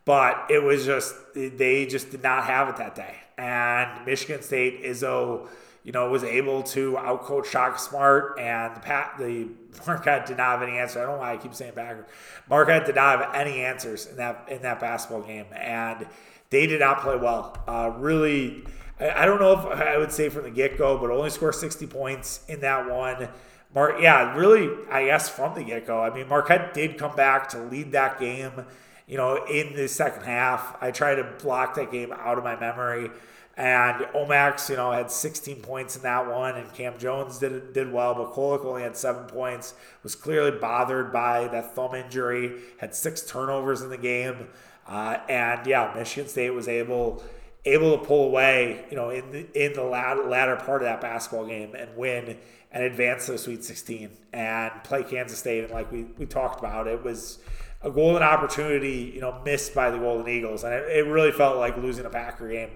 but 0.05 0.47
it 0.51 0.63
was 0.63 0.85
just 0.85 1.15
they 1.35 1.87
just 1.87 2.11
did 2.11 2.23
not 2.23 2.45
have 2.45 2.69
it 2.69 2.77
that 2.77 2.95
day 2.95 3.24
and 3.39 4.05
Michigan 4.07 4.43
State 4.43 4.85
Izzo, 4.85 5.49
you 5.83 5.93
know, 5.93 6.11
was 6.11 6.25
able 6.25 6.63
to 6.63 6.93
outcoach 6.95 7.47
Shaka 7.47 7.79
Smart, 7.79 8.39
and 8.39 8.81
Pat 8.83 9.17
the 9.19 9.49
Marquette 9.87 10.27
did 10.27 10.37
not 10.37 10.59
have 10.59 10.69
any 10.69 10.79
answer. 10.79 11.01
I 11.01 11.03
don't 11.03 11.17
know 11.17 11.21
why 11.21 11.35
I 11.35 11.37
keep 11.37 11.55
saying 11.55 11.73
backer. 11.75 12.07
Marquette 12.49 12.87
did 12.87 12.95
not 12.95 13.21
have 13.21 13.35
any 13.35 13.61
answers 13.61 14.07
in 14.07 14.17
that 14.17 14.47
in 14.49 14.63
that 14.63 14.81
basketball 14.81 15.23
game, 15.23 15.47
and 15.55 16.07
they 16.51 16.67
did 16.67 16.81
not 16.81 17.01
play 17.01 17.17
well. 17.17 17.57
Uh, 17.67 17.93
really, 17.97 18.65
I, 19.01 19.23
I 19.23 19.27
don't 19.27 19.41
know 19.41 19.53
if 19.53 19.67
I 19.79 19.99
would 19.99 20.13
say 20.13 20.29
from 20.29 20.45
the 20.45 20.51
get 20.51 20.79
go, 20.79 20.99
but 20.99 21.11
only 21.11 21.31
scored 21.31 21.55
60 21.55 21.87
points 21.87 22.45
in 22.49 22.61
that 22.61 22.91
one. 22.91 23.29
Mar- 23.75 24.01
yeah, 24.01 24.37
really, 24.37 24.71
I 24.89 25.07
guess 25.07 25.29
from 25.29 25.55
the 25.55 25.65
get 25.65 25.87
go. 25.87 26.01
I 26.01 26.15
mean, 26.15 26.29
Marquette 26.29 26.75
did 26.75 26.97
come 26.97 27.17
back 27.17 27.49
to 27.51 27.59
lead 27.59 27.93
that 27.93 28.21
game 28.21 28.65
you 29.07 29.17
know, 29.17 29.45
in 29.47 29.75
the 29.75 29.89
second 29.89 30.25
half. 30.25 30.77
I 30.81 30.91
tried 30.91 31.17
to 31.17 31.25
block 31.43 31.75
that 31.75 31.91
game 31.91 32.13
out 32.13 32.39
of 32.39 32.45
my 32.45 32.59
memory. 32.59 33.11
And 33.57 34.05
Omax, 34.07 34.69
you 34.69 34.77
know, 34.77 34.91
had 34.91 35.13
16 35.13 35.61
points 35.61 35.95
in 35.95 36.03
that 36.03 36.29
one, 36.29 36.57
and 36.57 36.73
Cam 36.73 36.99
Jones 36.99 37.39
did 37.39 37.73
did 37.73 37.93
well, 37.93 38.13
but 38.15 38.33
Kolek 38.33 38.65
only 38.65 38.83
had 38.83 38.97
seven 38.97 39.27
points. 39.27 39.75
Was 40.03 40.17
clearly 40.17 40.51
bothered 40.51 41.13
by 41.13 41.47
that 41.49 41.75
thumb 41.75 41.95
injury. 41.95 42.61
Had 42.79 42.97
six 42.97 43.25
turnovers 43.25 43.81
in 43.81 43.91
the 43.91 43.97
game, 43.97 44.49
uh, 44.89 45.19
and 45.29 45.65
yeah, 45.69 45.93
Michigan 45.97 46.29
State 46.29 46.51
was 46.51 46.67
able 46.67 47.23
able 47.65 47.97
to 47.97 48.05
pull 48.05 48.27
away, 48.27 48.85
you 48.91 48.97
know, 48.97 49.11
in 49.11 49.31
the 49.31 49.65
in 49.65 49.73
the 49.75 49.85
latter, 49.85 50.25
latter 50.25 50.57
part 50.57 50.83
of 50.83 50.87
that 50.87 51.01
basketball 51.01 51.47
game 51.47 51.75
and 51.77 51.97
win 51.97 52.37
and 52.73 52.83
advance 52.83 53.27
to 53.27 53.33
the 53.33 53.39
Sweet 53.39 53.65
16 53.65 54.11
and 54.33 54.73
play 54.83 55.05
Kansas 55.05 55.39
State. 55.39 55.63
And 55.63 55.73
like 55.73 55.93
we 55.93 56.05
we 56.19 56.27
talked 56.27 56.59
about, 56.59 56.89
it 56.89 57.05
was 57.05 57.39
a 57.85 57.91
golden 57.91 58.23
opportunity, 58.23 59.13
you 59.15 59.21
know, 59.21 59.41
missed 59.45 59.75
by 59.75 59.91
the 59.91 59.99
Golden 59.99 60.27
Eagles, 60.29 60.65
and 60.65 60.73
it, 60.73 60.85
it 60.89 61.07
really 61.07 61.31
felt 61.31 61.59
like 61.59 61.77
losing 61.77 62.07
a 62.07 62.11
Packer 62.11 62.49
game 62.49 62.71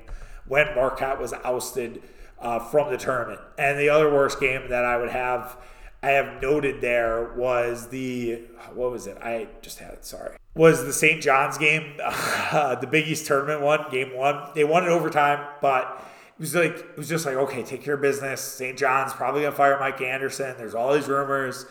when 0.47 0.67
Marquette 0.75 1.19
was 1.19 1.33
ousted 1.33 2.03
uh, 2.39 2.59
from 2.59 2.91
the 2.91 2.99
tournament. 2.99 3.41
And 3.57 3.79
the 3.79 3.89
other 3.89 4.13
worst 4.13 4.39
game 4.39 4.69
that 4.69 4.85
I 4.85 4.99
would 4.99 5.09
have, 5.09 5.57
I 6.03 6.11
have 6.11 6.43
noted 6.43 6.81
there 6.81 7.33
was 7.35 7.89
the 7.89 8.43
what 8.75 8.93
was 8.93 9.07
it? 9.07 9.17
I 9.23 9.49
just 9.63 9.79
had 9.79 9.95
it. 9.95 10.05
Sorry, 10.05 10.37
was 10.55 10.85
the 10.85 10.93
St. 10.93 11.23
John's 11.23 11.57
game, 11.57 11.95
uh, 12.05 12.75
the 12.75 12.87
Big 12.87 13.09
East 13.09 13.27
tournament 13.27 13.63
one, 13.63 13.87
game 13.91 14.15
one. 14.15 14.51
They 14.55 14.65
won 14.65 14.85
it 14.85 14.91
overtime, 14.91 15.47
but. 15.61 16.05
It 16.31 16.43
was 16.43 16.55
like 16.55 16.77
it 16.77 16.97
was 16.97 17.09
just 17.09 17.27
like 17.27 17.35
okay, 17.35 17.65
take 17.65 17.83
care 17.83 17.95
of 17.95 18.01
business. 18.01 18.41
St. 18.41 18.79
John's 18.79 19.13
probably 19.13 19.43
gonna 19.43 19.57
fire 19.57 19.77
Mike 19.81 20.01
Anderson. 20.01 20.55
There's 20.57 20.73
all 20.73 20.95
these 20.95 21.09
rumors 21.09 21.67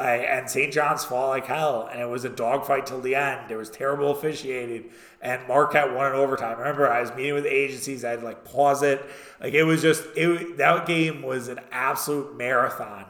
and 0.00 0.48
St. 0.48 0.72
John's 0.72 1.04
fought 1.04 1.28
like 1.28 1.46
hell, 1.46 1.88
and 1.90 2.00
it 2.00 2.08
was 2.08 2.24
a 2.24 2.28
dogfight 2.28 2.86
till 2.86 3.00
the 3.00 3.14
end. 3.14 3.50
It 3.50 3.56
was 3.56 3.68
terrible 3.68 4.10
officiating, 4.10 4.90
and 5.20 5.46
Marquette 5.46 5.94
won 5.94 6.12
in 6.12 6.18
overtime. 6.18 6.56
I 6.56 6.60
remember 6.60 6.90
I 6.90 7.00
was 7.00 7.14
meeting 7.14 7.34
with 7.34 7.46
agencies. 7.46 8.04
I 8.04 8.10
had 8.10 8.20
to 8.20 8.24
like 8.24 8.44
pause 8.44 8.82
it. 8.82 9.04
Like 9.40 9.54
it 9.54 9.64
was 9.64 9.82
just 9.82 10.04
it. 10.16 10.56
That 10.56 10.86
game 10.86 11.22
was 11.22 11.48
an 11.48 11.60
absolute 11.70 12.36
marathon. 12.36 13.04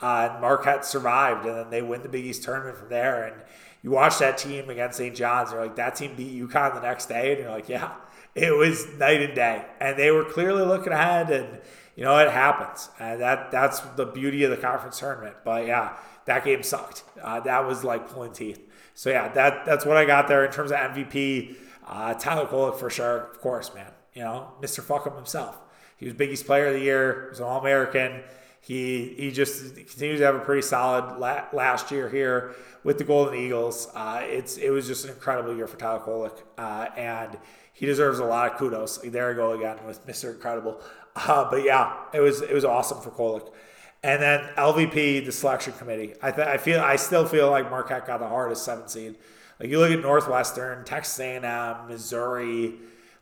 Uh, 0.00 0.28
and 0.32 0.40
Marquette 0.40 0.84
survived, 0.84 1.46
and 1.46 1.56
then 1.56 1.70
they 1.70 1.80
win 1.80 2.02
the 2.02 2.08
Big 2.08 2.26
East 2.26 2.42
tournament 2.42 2.76
from 2.76 2.88
there. 2.88 3.24
And 3.24 3.42
you 3.82 3.90
watch 3.90 4.18
that 4.18 4.36
team 4.36 4.68
against 4.68 4.98
St. 4.98 5.14
John's. 5.14 5.52
You're 5.52 5.62
like, 5.62 5.76
that 5.76 5.94
team 5.94 6.14
beat 6.16 6.36
UConn 6.36 6.74
the 6.74 6.80
next 6.80 7.06
day, 7.06 7.32
and 7.32 7.40
you're 7.40 7.50
like, 7.50 7.68
yeah, 7.68 7.92
it 8.34 8.54
was 8.54 8.86
night 8.98 9.22
and 9.22 9.34
day. 9.34 9.64
And 9.80 9.98
they 9.98 10.10
were 10.10 10.24
clearly 10.24 10.64
looking 10.64 10.92
ahead, 10.92 11.30
and 11.30 11.60
you 11.96 12.04
know 12.04 12.18
it 12.18 12.30
happens. 12.30 12.90
And 12.98 13.20
that 13.20 13.50
that's 13.50 13.80
the 13.80 14.04
beauty 14.04 14.44
of 14.44 14.50
the 14.50 14.58
conference 14.58 14.98
tournament. 14.98 15.36
But 15.44 15.66
yeah 15.66 15.96
that 16.26 16.44
game 16.44 16.62
sucked. 16.62 17.04
Uh, 17.22 17.40
that 17.40 17.66
was 17.66 17.84
like 17.84 18.08
pulling 18.10 18.32
teeth. 18.32 18.60
So 18.94 19.10
yeah, 19.10 19.28
that 19.32 19.66
that's 19.66 19.84
what 19.84 19.96
I 19.96 20.04
got 20.04 20.28
there 20.28 20.44
in 20.44 20.52
terms 20.52 20.70
of 20.70 20.78
MVP. 20.78 21.56
Uh, 21.86 22.14
Tyler 22.14 22.46
Kolek 22.46 22.78
for 22.78 22.90
sure, 22.90 23.30
of 23.32 23.40
course, 23.40 23.74
man. 23.74 23.90
You 24.14 24.22
know, 24.22 24.52
Mr. 24.62 24.82
Fuckham 24.82 25.16
himself. 25.16 25.58
He 25.96 26.06
was 26.06 26.14
Big 26.14 26.30
East 26.30 26.46
Player 26.46 26.66
of 26.66 26.74
the 26.74 26.80
Year. 26.80 27.24
He 27.24 27.28
was 27.30 27.40
an 27.40 27.46
All 27.46 27.60
American. 27.60 28.22
He 28.60 29.14
he 29.18 29.30
just 29.30 29.74
continues 29.74 30.20
to 30.20 30.26
have 30.26 30.36
a 30.36 30.40
pretty 30.40 30.62
solid 30.62 31.18
la- 31.18 31.44
last 31.52 31.90
year 31.90 32.08
here 32.08 32.54
with 32.82 32.98
the 32.98 33.04
Golden 33.04 33.34
Eagles. 33.34 33.88
Uh, 33.94 34.20
it's 34.22 34.56
it 34.56 34.70
was 34.70 34.86
just 34.86 35.04
an 35.04 35.10
incredible 35.10 35.54
year 35.54 35.66
for 35.66 35.76
Tyler 35.76 36.00
Kolek, 36.00 36.38
uh, 36.56 36.86
and 36.96 37.36
he 37.72 37.86
deserves 37.86 38.20
a 38.20 38.24
lot 38.24 38.52
of 38.52 38.58
kudos. 38.58 38.98
There 38.98 39.30
I 39.30 39.34
go 39.34 39.52
again 39.52 39.78
with 39.84 40.06
Mr. 40.06 40.32
Incredible. 40.32 40.80
Uh, 41.16 41.48
but 41.50 41.62
yeah, 41.62 41.94
it 42.12 42.20
was 42.20 42.40
it 42.40 42.52
was 42.52 42.64
awesome 42.64 43.00
for 43.00 43.10
Kolek. 43.10 43.52
And 44.04 44.20
then 44.20 44.40
LVP, 44.58 45.24
the 45.24 45.32
selection 45.32 45.72
committee. 45.72 46.12
I 46.20 46.30
th- 46.30 46.46
I 46.46 46.58
feel 46.58 46.78
I 46.82 46.96
still 46.96 47.24
feel 47.24 47.50
like 47.50 47.70
Marquette 47.70 48.06
got 48.06 48.20
the 48.20 48.28
hardest 48.28 48.62
seven 48.62 48.86
seed. 48.86 49.16
Like 49.58 49.70
you 49.70 49.78
look 49.78 49.90
at 49.90 50.00
Northwestern, 50.00 50.84
Texas 50.84 51.18
A&M, 51.18 51.88
Missouri. 51.88 52.74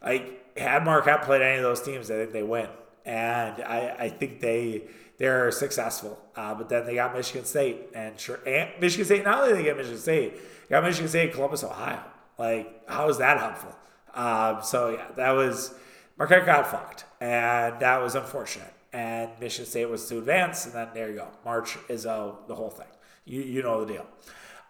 Like 0.02 0.58
had 0.58 0.84
Marquette 0.84 1.22
played 1.22 1.40
any 1.40 1.58
of 1.58 1.62
those 1.62 1.80
teams, 1.80 2.10
I 2.10 2.14
think 2.14 2.32
they 2.32 2.42
win. 2.42 2.68
And 3.04 3.62
I, 3.62 3.94
I 3.96 4.08
think 4.08 4.40
they 4.40 4.82
they're 5.18 5.52
successful. 5.52 6.18
Uh, 6.34 6.52
but 6.56 6.68
then 6.68 6.84
they 6.84 6.96
got 6.96 7.14
Michigan 7.14 7.44
State 7.44 7.90
and, 7.94 8.18
sure, 8.18 8.40
and 8.44 8.70
Michigan 8.80 9.04
State. 9.04 9.22
Not 9.22 9.40
only 9.40 9.54
they 9.54 9.62
get 9.62 9.76
Michigan 9.76 10.00
State, 10.00 10.34
they 10.68 10.74
got 10.74 10.82
Michigan 10.82 11.08
State, 11.08 11.32
Columbus, 11.32 11.62
Ohio. 11.62 12.02
Like 12.38 12.88
how 12.88 13.08
is 13.08 13.18
that 13.18 13.38
helpful? 13.38 13.76
Um, 14.14 14.64
so 14.64 14.90
yeah, 14.90 15.06
that 15.14 15.30
was 15.30 15.76
Marquette 16.18 16.44
got 16.44 16.66
fucked, 16.66 17.04
and 17.20 17.78
that 17.78 18.02
was 18.02 18.16
unfortunate 18.16 18.74
and 18.92 19.30
Michigan 19.40 19.66
State 19.66 19.86
was 19.86 20.06
to 20.08 20.18
advance, 20.18 20.66
and 20.66 20.74
then 20.74 20.88
there 20.94 21.10
you 21.10 21.16
go. 21.16 21.28
March 21.44 21.78
is 21.88 22.06
uh, 22.06 22.32
the 22.46 22.54
whole 22.54 22.70
thing. 22.70 22.86
You, 23.24 23.40
you 23.40 23.62
know 23.62 23.84
the 23.84 23.94
deal. 23.94 24.06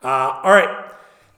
Uh, 0.03 0.41
all 0.43 0.53
right, 0.53 0.91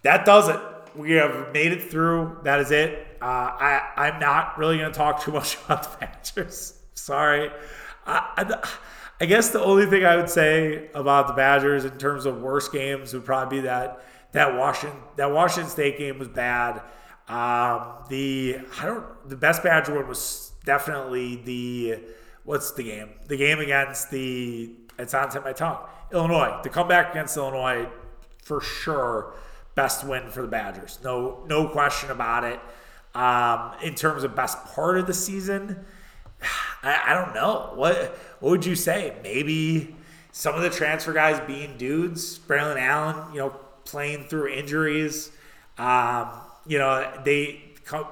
that 0.02 0.24
does 0.24 0.48
it. 0.48 0.60
We 0.94 1.12
have 1.12 1.52
made 1.52 1.72
it 1.72 1.90
through. 1.90 2.38
That 2.44 2.60
is 2.60 2.70
it. 2.70 3.18
Uh, 3.20 3.24
I, 3.24 3.92
I'm 3.96 4.20
not 4.20 4.58
really 4.58 4.78
going 4.78 4.92
to 4.92 4.96
talk 4.96 5.22
too 5.22 5.32
much 5.32 5.56
about 5.64 5.82
the 5.82 6.06
Badgers. 6.06 6.74
Sorry. 6.94 7.50
I, 8.06 8.30
I, 8.36 8.68
I, 9.20 9.26
guess 9.26 9.50
the 9.50 9.62
only 9.62 9.86
thing 9.86 10.04
I 10.04 10.16
would 10.16 10.28
say 10.28 10.90
about 10.94 11.26
the 11.26 11.32
Badgers 11.32 11.84
in 11.84 11.96
terms 11.98 12.26
of 12.26 12.42
worst 12.42 12.72
games 12.72 13.14
would 13.14 13.24
probably 13.24 13.58
be 13.58 13.62
that 13.62 14.04
that 14.32 14.56
Washington 14.56 14.98
that 15.16 15.30
Washington 15.30 15.70
State 15.70 15.96
game 15.96 16.18
was 16.18 16.28
bad. 16.28 16.82
Um, 17.28 18.04
the 18.10 18.58
I 18.78 18.86
don't 18.86 19.28
the 19.28 19.36
best 19.36 19.62
Badger 19.62 19.94
one 19.94 20.06
was 20.06 20.52
definitely 20.64 21.36
the 21.36 22.00
what's 22.44 22.72
the 22.72 22.84
game? 22.84 23.10
The 23.26 23.36
game 23.36 23.58
against 23.58 24.10
the 24.10 24.70
it's 24.98 25.12
on 25.14 25.30
tip 25.30 25.44
my 25.44 25.52
tongue. 25.52 25.78
Illinois. 26.12 26.60
The 26.62 26.68
comeback 26.68 27.10
against 27.10 27.36
Illinois 27.36 27.88
for 28.42 28.60
sure 28.60 29.34
best 29.74 30.04
win 30.04 30.30
for 30.30 30.42
the 30.42 30.48
Badgers. 30.48 30.98
No 31.02 31.44
no 31.46 31.68
question 31.68 32.10
about 32.10 32.44
it. 32.44 32.60
Um, 33.14 33.72
in 33.82 33.94
terms 33.94 34.24
of 34.24 34.34
best 34.34 34.64
part 34.66 34.98
of 34.98 35.06
the 35.06 35.14
season, 35.14 35.84
I, 36.82 37.02
I 37.06 37.14
don't 37.14 37.34
know. 37.34 37.72
What 37.74 37.96
what 38.40 38.50
would 38.50 38.66
you 38.66 38.76
say? 38.76 39.16
Maybe 39.22 39.96
some 40.32 40.54
of 40.54 40.62
the 40.62 40.70
transfer 40.70 41.12
guys 41.12 41.40
being 41.46 41.76
dudes, 41.76 42.38
Braylon 42.38 42.78
Allen, 42.78 43.32
you 43.32 43.38
know, 43.38 43.50
playing 43.84 44.24
through 44.24 44.48
injuries. 44.48 45.30
Um, 45.78 46.28
you 46.66 46.78
know, 46.78 47.20
they 47.24 47.63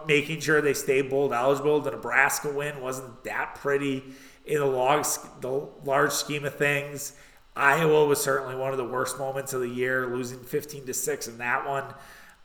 making 0.06 0.40
sure 0.40 0.60
they 0.60 0.74
stay 0.74 1.02
bowl 1.02 1.32
eligible. 1.32 1.80
The 1.80 1.92
Nebraska 1.92 2.50
win 2.50 2.80
wasn't 2.80 3.24
that 3.24 3.56
pretty 3.56 4.04
in 4.44 4.58
the, 4.58 4.66
log, 4.66 5.06
the 5.40 5.68
large 5.84 6.12
scheme 6.12 6.44
of 6.44 6.56
things. 6.56 7.14
Iowa 7.54 8.06
was 8.06 8.22
certainly 8.22 8.56
one 8.56 8.72
of 8.72 8.78
the 8.78 8.84
worst 8.84 9.18
moments 9.18 9.52
of 9.52 9.60
the 9.60 9.68
year, 9.68 10.06
losing 10.06 10.40
15 10.40 10.86
to 10.86 10.94
6 10.94 11.28
in 11.28 11.38
that 11.38 11.66
one. 11.66 11.84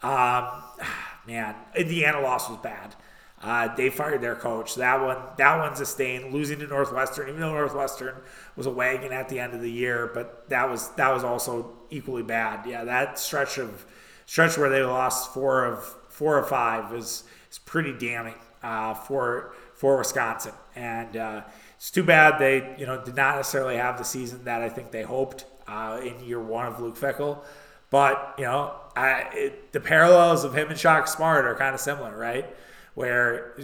Um, 0.03 0.63
man, 1.27 1.55
Indiana 1.75 2.21
loss 2.21 2.49
was 2.49 2.59
bad. 2.59 2.95
Uh, 3.39 3.73
they 3.75 3.89
fired 3.89 4.21
their 4.21 4.35
coach. 4.35 4.75
That 4.75 5.01
one, 5.01 5.17
that 5.37 5.57
one's 5.57 5.79
a 5.79 5.85
stain. 5.85 6.31
Losing 6.31 6.57
to 6.59 6.67
Northwestern, 6.67 7.29
even 7.29 7.39
though 7.39 7.53
Northwestern 7.53 8.15
was 8.55 8.65
a 8.65 8.71
wagon 8.71 9.13
at 9.13 9.29
the 9.29 9.39
end 9.39 9.53
of 9.53 9.61
the 9.61 9.69
year, 9.69 10.09
but 10.11 10.49
that 10.49 10.67
was 10.67 10.89
that 10.95 11.13
was 11.13 11.23
also 11.23 11.77
equally 11.91 12.23
bad. 12.23 12.65
Yeah, 12.65 12.83
that 12.85 13.19
stretch 13.19 13.59
of 13.59 13.85
stretch 14.25 14.57
where 14.57 14.69
they 14.69 14.81
lost 14.81 15.35
four 15.35 15.65
of 15.65 15.95
four 16.17 16.35
or 16.35 16.43
five 16.43 16.91
is 16.93 17.23
is 17.51 17.59
pretty 17.59 17.93
damning 17.93 18.33
uh, 18.63 18.95
for 18.95 19.53
for 19.75 19.97
Wisconsin. 19.97 20.53
And 20.75 21.15
uh, 21.15 21.41
it's 21.75 21.91
too 21.91 22.03
bad 22.03 22.39
they 22.39 22.75
you 22.79 22.87
know 22.87 23.03
did 23.03 23.15
not 23.15 23.35
necessarily 23.35 23.77
have 23.77 23.97
the 23.97 24.03
season 24.03 24.43
that 24.45 24.61
I 24.63 24.69
think 24.69 24.91
they 24.91 25.03
hoped 25.03 25.45
uh, 25.67 25.99
in 26.03 26.23
year 26.25 26.41
one 26.41 26.65
of 26.65 26.79
Luke 26.79 26.97
Fickell. 26.97 27.43
But 27.91 28.35
you 28.39 28.45
know, 28.45 28.73
I, 28.95 29.27
it, 29.33 29.71
the 29.71 29.79
parallels 29.79 30.43
of 30.43 30.55
him 30.55 30.69
and 30.69 30.77
Shaka 30.77 31.07
Smart 31.07 31.45
are 31.45 31.55
kind 31.55 31.75
of 31.75 31.79
similar, 31.79 32.17
right? 32.17 32.47
Where 32.95 33.55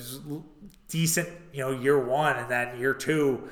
decent, 0.89 1.27
you 1.51 1.61
know, 1.61 1.71
year 1.71 1.97
one, 1.97 2.37
and 2.37 2.49
then 2.49 2.79
year 2.79 2.93
two, 2.93 3.49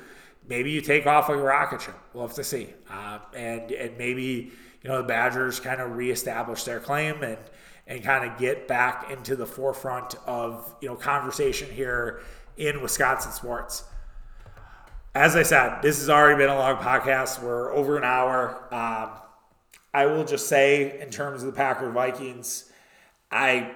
maybe 0.48 0.70
you 0.70 0.80
take 0.80 1.08
off 1.08 1.28
like 1.28 1.38
a 1.38 1.42
rocket 1.42 1.82
ship. 1.82 1.96
We'll 2.14 2.26
have 2.28 2.36
to 2.36 2.44
see. 2.44 2.72
Uh, 2.88 3.18
and 3.34 3.72
and 3.72 3.98
maybe 3.98 4.52
you 4.82 4.88
know 4.88 4.98
the 4.98 5.08
Badgers 5.08 5.58
kind 5.58 5.80
of 5.80 5.96
reestablish 5.96 6.62
their 6.62 6.78
claim 6.78 7.24
and 7.24 7.38
and 7.86 8.02
kind 8.02 8.30
of 8.30 8.38
get 8.38 8.68
back 8.68 9.10
into 9.10 9.36
the 9.36 9.46
forefront 9.46 10.14
of 10.26 10.74
you 10.80 10.88
know 10.88 10.94
conversation 10.94 11.70
here 11.70 12.20
in 12.56 12.80
Wisconsin 12.80 13.32
sports. 13.32 13.84
As 15.14 15.36
I 15.36 15.42
said, 15.42 15.82
this 15.82 15.98
has 15.98 16.08
already 16.08 16.38
been 16.38 16.48
a 16.48 16.56
long 16.56 16.76
podcast. 16.76 17.42
We're 17.42 17.72
over 17.74 17.98
an 17.98 18.04
hour. 18.04 18.66
Um, 18.72 19.10
I 19.92 20.06
will 20.06 20.24
just 20.24 20.48
say, 20.48 21.00
in 21.00 21.10
terms 21.10 21.42
of 21.42 21.46
the 21.46 21.56
Packer 21.56 21.90
Vikings, 21.90 22.70
I 23.30 23.72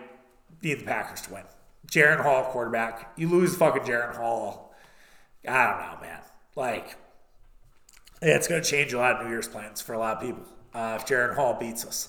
need 0.62 0.80
the 0.80 0.84
Packers 0.84 1.20
to 1.22 1.34
win. 1.34 1.42
Jaren 1.86 2.20
Hall, 2.22 2.44
quarterback. 2.44 3.12
You 3.16 3.28
lose 3.28 3.54
fucking 3.54 3.82
Jaren 3.82 4.16
Hall. 4.16 4.74
I 5.46 5.66
don't 5.66 5.80
know, 5.80 5.98
man. 6.00 6.20
Like, 6.54 6.96
it's 8.22 8.48
going 8.48 8.62
to 8.62 8.68
change 8.68 8.94
a 8.94 8.98
lot 8.98 9.16
of 9.16 9.26
New 9.26 9.30
Year's 9.30 9.46
plans 9.46 9.82
for 9.82 9.92
a 9.92 9.98
lot 9.98 10.16
of 10.16 10.22
people 10.22 10.42
uh, 10.74 10.98
if 10.98 11.07
Jaren 11.07 11.34
Hall 11.34 11.54
beats 11.59 11.84
us. 11.84 12.09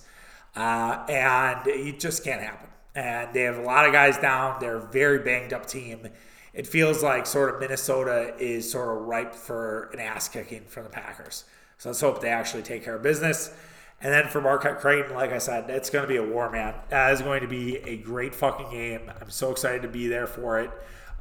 Uh, 0.57 1.05
and 1.07 1.67
it 1.67 1.99
just 1.99 2.23
can't 2.23 2.41
happen. 2.41 2.67
And 2.95 3.31
they 3.31 3.41
have 3.41 3.59
a 3.59 3.61
lot 3.61 3.85
of 3.85 3.93
guys 3.93 4.17
down. 4.17 4.57
They're 4.59 4.77
a 4.77 4.87
very 4.87 5.19
banged 5.19 5.53
up 5.53 5.67
team. 5.67 6.09
It 6.51 6.65
feels 6.65 7.03
like 7.03 7.27
sort 7.27 7.53
of 7.53 7.61
Minnesota 7.61 8.33
is 8.39 8.71
sort 8.71 8.97
of 8.97 9.03
ripe 9.03 9.35
for 9.35 9.91
an 9.93 9.99
ass 9.99 10.27
kicking 10.27 10.65
from 10.65 10.83
the 10.85 10.89
Packers. 10.89 11.43
So 11.77 11.89
let's 11.89 12.01
hope 12.01 12.21
they 12.21 12.29
actually 12.29 12.63
take 12.63 12.83
care 12.83 12.95
of 12.95 13.03
business. 13.03 13.53
And 14.01 14.11
then 14.11 14.29
for 14.29 14.41
Marquette 14.41 14.79
Creighton, 14.79 15.13
like 15.13 15.31
I 15.31 15.37
said, 15.37 15.69
it's 15.69 15.91
going 15.91 16.03
to 16.03 16.07
be 16.07 16.17
a 16.17 16.23
war, 16.23 16.49
man. 16.49 16.73
That 16.89 17.13
is 17.13 17.21
going 17.21 17.41
to 17.41 17.47
be 17.47 17.77
a 17.77 17.97
great 17.97 18.33
fucking 18.33 18.71
game. 18.71 19.11
I'm 19.21 19.29
so 19.29 19.51
excited 19.51 19.83
to 19.83 19.87
be 19.87 20.07
there 20.07 20.25
for 20.25 20.59
it. 20.59 20.71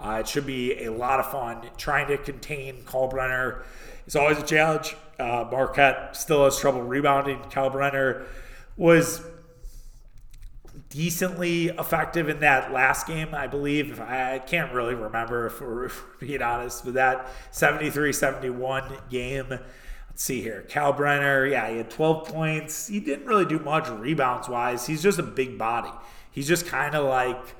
Uh, 0.00 0.18
it 0.20 0.28
should 0.28 0.46
be 0.46 0.84
a 0.84 0.90
lot 0.90 1.20
of 1.20 1.30
fun. 1.30 1.62
Trying 1.76 2.08
to 2.08 2.16
contain 2.16 2.82
Kalkbrenner 2.84 3.64
is 4.06 4.16
always 4.16 4.38
a 4.38 4.42
challenge. 4.42 4.96
Uh, 5.18 5.46
Marquette 5.50 6.16
still 6.16 6.44
has 6.44 6.58
trouble 6.58 6.82
rebounding. 6.82 7.38
Kalkbrenner 7.50 8.24
was 8.76 9.22
decently 10.88 11.66
effective 11.68 12.28
in 12.28 12.40
that 12.40 12.72
last 12.72 13.06
game, 13.06 13.34
I 13.34 13.46
believe. 13.46 14.00
I 14.00 14.38
can't 14.38 14.72
really 14.72 14.94
remember 14.94 15.46
if 15.46 15.60
we're, 15.60 15.84
if 15.86 16.02
we're 16.04 16.26
being 16.26 16.42
honest, 16.42 16.84
but 16.84 16.94
that 16.94 17.28
73 17.50 18.12
71 18.12 18.98
game. 19.10 19.48
Let's 19.50 20.22
see 20.22 20.40
here. 20.40 20.64
Kalkbrenner, 20.68 21.50
yeah, 21.50 21.68
he 21.70 21.76
had 21.76 21.90
12 21.90 22.28
points. 22.28 22.86
He 22.86 23.00
didn't 23.00 23.26
really 23.26 23.44
do 23.44 23.58
much 23.58 23.88
rebounds 23.88 24.48
wise. 24.48 24.86
He's 24.86 25.02
just 25.02 25.18
a 25.18 25.22
big 25.22 25.58
body. 25.58 25.92
He's 26.30 26.48
just 26.48 26.66
kind 26.66 26.94
of 26.94 27.04
like 27.06 27.54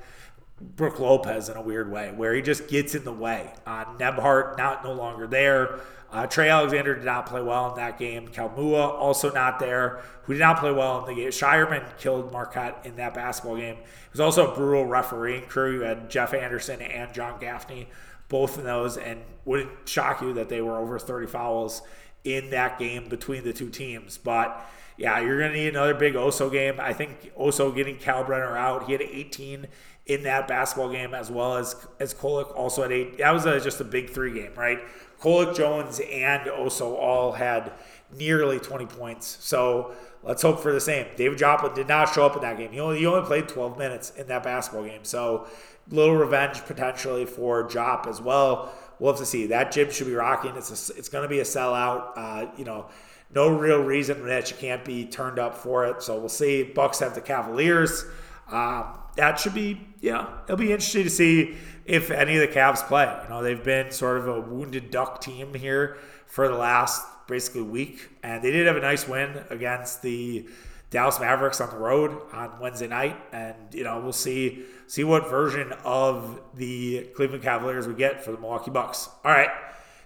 Brook 0.59 0.99
Lopez 0.99 1.49
in 1.49 1.57
a 1.57 1.61
weird 1.61 1.91
way, 1.91 2.11
where 2.15 2.33
he 2.33 2.41
just 2.41 2.67
gets 2.67 2.95
in 2.95 3.03
the 3.03 3.13
way. 3.13 3.53
Uh, 3.65 3.85
Nembhard, 3.99 4.57
not 4.57 4.83
no 4.83 4.93
longer 4.93 5.27
there. 5.27 5.79
Uh, 6.11 6.25
Trey 6.25 6.49
Alexander 6.49 6.95
did 6.95 7.03
not 7.03 7.25
play 7.25 7.41
well 7.41 7.69
in 7.69 7.75
that 7.75 7.99
game. 7.99 8.29
Kaluma 8.29 8.93
also 8.93 9.31
not 9.31 9.59
there, 9.59 10.01
who 10.23 10.33
did 10.33 10.39
not 10.39 10.59
play 10.59 10.71
well 10.71 10.99
in 10.99 11.13
the 11.13 11.21
game. 11.21 11.31
Scheierman 11.31 11.85
killed 11.97 12.31
Marquette 12.31 12.81
in 12.85 12.95
that 12.95 13.13
basketball 13.13 13.57
game. 13.57 13.75
It 13.75 14.11
was 14.11 14.21
also 14.21 14.51
a 14.51 14.55
brutal 14.55 14.85
refereeing 14.85 15.43
crew. 15.43 15.75
You 15.75 15.81
had 15.81 16.09
Jeff 16.09 16.33
Anderson 16.33 16.81
and 16.81 17.13
John 17.13 17.39
Gaffney, 17.39 17.89
both 18.29 18.57
of 18.57 18.63
those, 18.63 18.97
and 18.97 19.21
wouldn't 19.43 19.69
shock 19.85 20.21
you 20.21 20.33
that 20.33 20.47
they 20.47 20.61
were 20.61 20.77
over 20.77 20.97
30 20.97 21.27
fouls 21.27 21.81
in 22.23 22.49
that 22.51 22.79
game 22.79 23.09
between 23.09 23.43
the 23.43 23.53
two 23.53 23.69
teams. 23.69 24.17
But 24.17 24.65
yeah, 24.97 25.19
you're 25.19 25.39
going 25.39 25.51
to 25.51 25.57
need 25.57 25.67
another 25.69 25.93
big 25.93 26.15
Oso 26.15 26.51
game. 26.51 26.79
I 26.79 26.93
think 26.93 27.31
Oso 27.37 27.73
getting 27.75 27.97
Kalkbrenner 27.97 28.57
out. 28.57 28.85
He 28.85 28.93
had 28.93 29.01
18 29.01 29.67
in 30.07 30.23
that 30.23 30.47
basketball 30.47 30.89
game 30.89 31.13
as 31.13 31.29
well 31.29 31.57
as 31.57 31.75
as 31.99 32.13
Kolek 32.13 32.55
also 32.55 32.81
had 32.81 32.91
eight. 32.91 33.17
That 33.17 33.31
was 33.31 33.45
a, 33.45 33.59
just 33.59 33.79
a 33.81 33.83
big 33.83 34.09
three 34.09 34.33
game, 34.33 34.53
right? 34.55 34.79
Kolek, 35.21 35.55
Jones, 35.55 35.99
and 35.99 36.43
Oso 36.43 36.93
all 36.95 37.31
had 37.33 37.71
nearly 38.15 38.59
20 38.59 38.85
points. 38.85 39.37
So 39.41 39.95
let's 40.23 40.41
hope 40.41 40.59
for 40.59 40.71
the 40.71 40.79
same. 40.79 41.07
David 41.15 41.37
Joplin 41.37 41.73
did 41.73 41.87
not 41.87 42.13
show 42.13 42.25
up 42.25 42.35
in 42.35 42.41
that 42.41 42.57
game. 42.57 42.71
He 42.71 42.79
only, 42.79 42.99
he 42.99 43.05
only 43.05 43.25
played 43.25 43.47
12 43.47 43.77
minutes 43.77 44.11
in 44.11 44.27
that 44.27 44.43
basketball 44.43 44.85
game. 44.85 45.03
So 45.03 45.47
little 45.89 46.15
revenge 46.15 46.63
potentially 46.65 47.25
for 47.25 47.67
Jop 47.67 48.07
as 48.07 48.21
well. 48.21 48.73
We'll 48.99 49.13
have 49.13 49.19
to 49.19 49.25
see. 49.25 49.47
That 49.47 49.71
gym 49.71 49.91
should 49.91 50.07
be 50.07 50.13
rocking. 50.13 50.55
It's 50.55 50.89
a, 50.89 50.97
it's 50.97 51.09
going 51.09 51.23
to 51.23 51.29
be 51.29 51.39
a 51.39 51.43
sellout. 51.43 52.11
Uh, 52.15 52.47
you 52.57 52.65
know, 52.65 52.87
no 53.33 53.49
real 53.49 53.81
reason 53.83 54.25
that 54.27 54.49
you 54.49 54.57
can't 54.57 54.83
be 54.85 55.05
turned 55.05 55.39
up 55.39 55.55
for 55.55 55.85
it. 55.85 56.01
So 56.01 56.17
we'll 56.17 56.29
see. 56.29 56.63
Bucks 56.63 56.99
have 56.99 57.15
the 57.15 57.21
Cavaliers. 57.21 58.05
Um, 58.51 58.97
that 59.15 59.39
should 59.39 59.53
be, 59.53 59.81
yeah, 59.99 60.27
it'll 60.45 60.57
be 60.57 60.71
interesting 60.71 61.03
to 61.03 61.09
see 61.09 61.55
if 61.85 62.11
any 62.11 62.37
of 62.37 62.41
the 62.41 62.47
Cavs 62.47 62.85
play. 62.87 63.13
You 63.23 63.29
know, 63.29 63.43
they've 63.43 63.63
been 63.63 63.91
sort 63.91 64.17
of 64.17 64.27
a 64.27 64.39
wounded 64.39 64.91
duck 64.91 65.21
team 65.21 65.53
here 65.53 65.97
for 66.27 66.47
the 66.47 66.55
last 66.55 67.05
basically 67.27 67.63
week, 67.63 68.09
and 68.23 68.43
they 68.43 68.51
did 68.51 68.67
have 68.67 68.77
a 68.77 68.81
nice 68.81 69.07
win 69.07 69.43
against 69.49 70.01
the 70.01 70.47
Dallas 70.89 71.19
Mavericks 71.19 71.59
on 71.59 71.69
the 71.69 71.77
road 71.77 72.17
on 72.31 72.59
Wednesday 72.59 72.87
night, 72.87 73.17
and 73.33 73.55
you 73.73 73.83
know 73.83 73.99
we'll 73.99 74.13
see 74.13 74.63
see 74.87 75.03
what 75.03 75.29
version 75.29 75.73
of 75.83 76.39
the 76.55 77.09
Cleveland 77.15 77.43
Cavaliers 77.43 77.87
we 77.87 77.93
get 77.93 78.23
for 78.23 78.31
the 78.31 78.37
Milwaukee 78.37 78.71
Bucks. 78.71 79.09
All 79.25 79.31
right, 79.31 79.49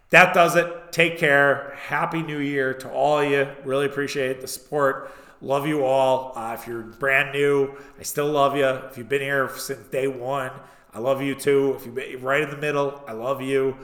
that 0.09 0.33
does 0.33 0.55
it. 0.55 0.91
Take 0.91 1.19
care. 1.19 1.75
Happy 1.77 2.23
New 2.23 2.39
Year 2.39 2.73
to 2.73 2.89
all 2.89 3.19
of 3.19 3.29
you. 3.29 3.47
Really 3.63 3.85
appreciate 3.85 4.41
the 4.41 4.47
support. 4.47 5.11
Love 5.41 5.65
you 5.65 5.83
all. 5.83 6.33
Uh, 6.35 6.55
if 6.59 6.67
you're 6.67 6.81
brand 6.81 7.33
new, 7.33 7.75
I 7.99 8.03
still 8.03 8.27
love 8.27 8.55
you. 8.55 8.65
If 8.65 8.97
you've 8.97 9.09
been 9.09 9.21
here 9.21 9.49
since 9.57 9.87
day 9.87 10.07
one, 10.07 10.51
I 10.93 10.99
love 10.99 11.21
you 11.23 11.33
too. 11.33 11.77
If 11.77 11.95
been 11.95 12.21
right 12.21 12.43
in 12.43 12.51
the 12.51 12.57
middle, 12.57 13.03
I 13.07 13.13
love 13.13 13.41
you. 13.41 13.75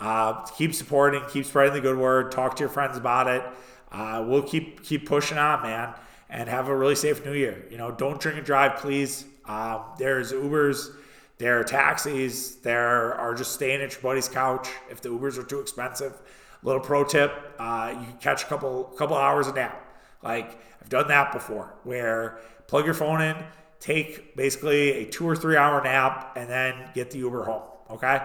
Uh, 0.00 0.42
keep 0.56 0.74
supporting, 0.74 1.22
keep 1.28 1.44
spreading 1.44 1.74
the 1.74 1.82
good 1.82 1.98
word. 1.98 2.32
Talk 2.32 2.56
to 2.56 2.60
your 2.60 2.70
friends 2.70 2.96
about 2.96 3.28
it. 3.28 3.42
Uh, 3.90 4.24
we'll 4.26 4.42
keep 4.42 4.82
keep 4.82 5.06
pushing 5.06 5.36
on, 5.36 5.62
man, 5.62 5.92
and 6.30 6.48
have 6.48 6.68
a 6.68 6.74
really 6.74 6.94
safe 6.94 7.22
New 7.26 7.34
Year. 7.34 7.62
You 7.70 7.76
know, 7.76 7.90
don't 7.90 8.18
drink 8.18 8.38
and 8.38 8.46
drive, 8.46 8.76
please. 8.76 9.26
Um, 9.44 9.82
there's 9.98 10.32
Ubers, 10.32 10.94
there 11.36 11.60
are 11.60 11.64
taxis, 11.64 12.56
there 12.62 13.14
are 13.14 13.34
just 13.34 13.52
staying 13.52 13.82
at 13.82 13.92
your 13.92 14.00
buddy's 14.00 14.28
couch 14.28 14.68
if 14.90 15.02
the 15.02 15.10
Ubers 15.10 15.36
are 15.36 15.42
too 15.42 15.60
expensive. 15.60 16.14
Little 16.62 16.80
pro 16.80 17.04
tip: 17.04 17.32
uh, 17.58 17.90
you 17.92 18.06
can 18.06 18.16
catch 18.18 18.44
a 18.44 18.46
couple 18.46 18.84
couple 18.96 19.16
hours 19.16 19.46
of 19.46 19.56
nap. 19.56 19.78
Like 20.22 20.58
I've 20.82 20.88
done 20.88 21.08
that 21.08 21.32
before, 21.32 21.74
where 21.84 22.40
plug 22.66 22.84
your 22.84 22.94
phone 22.94 23.22
in, 23.22 23.36
take 23.78 24.34
basically 24.36 24.92
a 24.92 25.04
two 25.06 25.28
or 25.28 25.36
three 25.36 25.56
hour 25.56 25.82
nap, 25.82 26.32
and 26.36 26.50
then 26.50 26.90
get 26.92 27.12
the 27.12 27.18
Uber 27.18 27.44
home. 27.44 27.62
Okay, 27.90 28.20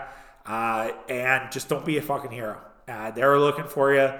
uh, 0.47 0.91
and 1.07 1.51
just 1.51 1.69
don't 1.69 1.85
be 1.85 1.97
a 1.97 2.01
fucking 2.01 2.31
hero. 2.31 2.59
Uh, 2.87 3.11
they're 3.11 3.39
looking 3.39 3.65
for 3.65 3.93
you. 3.93 4.11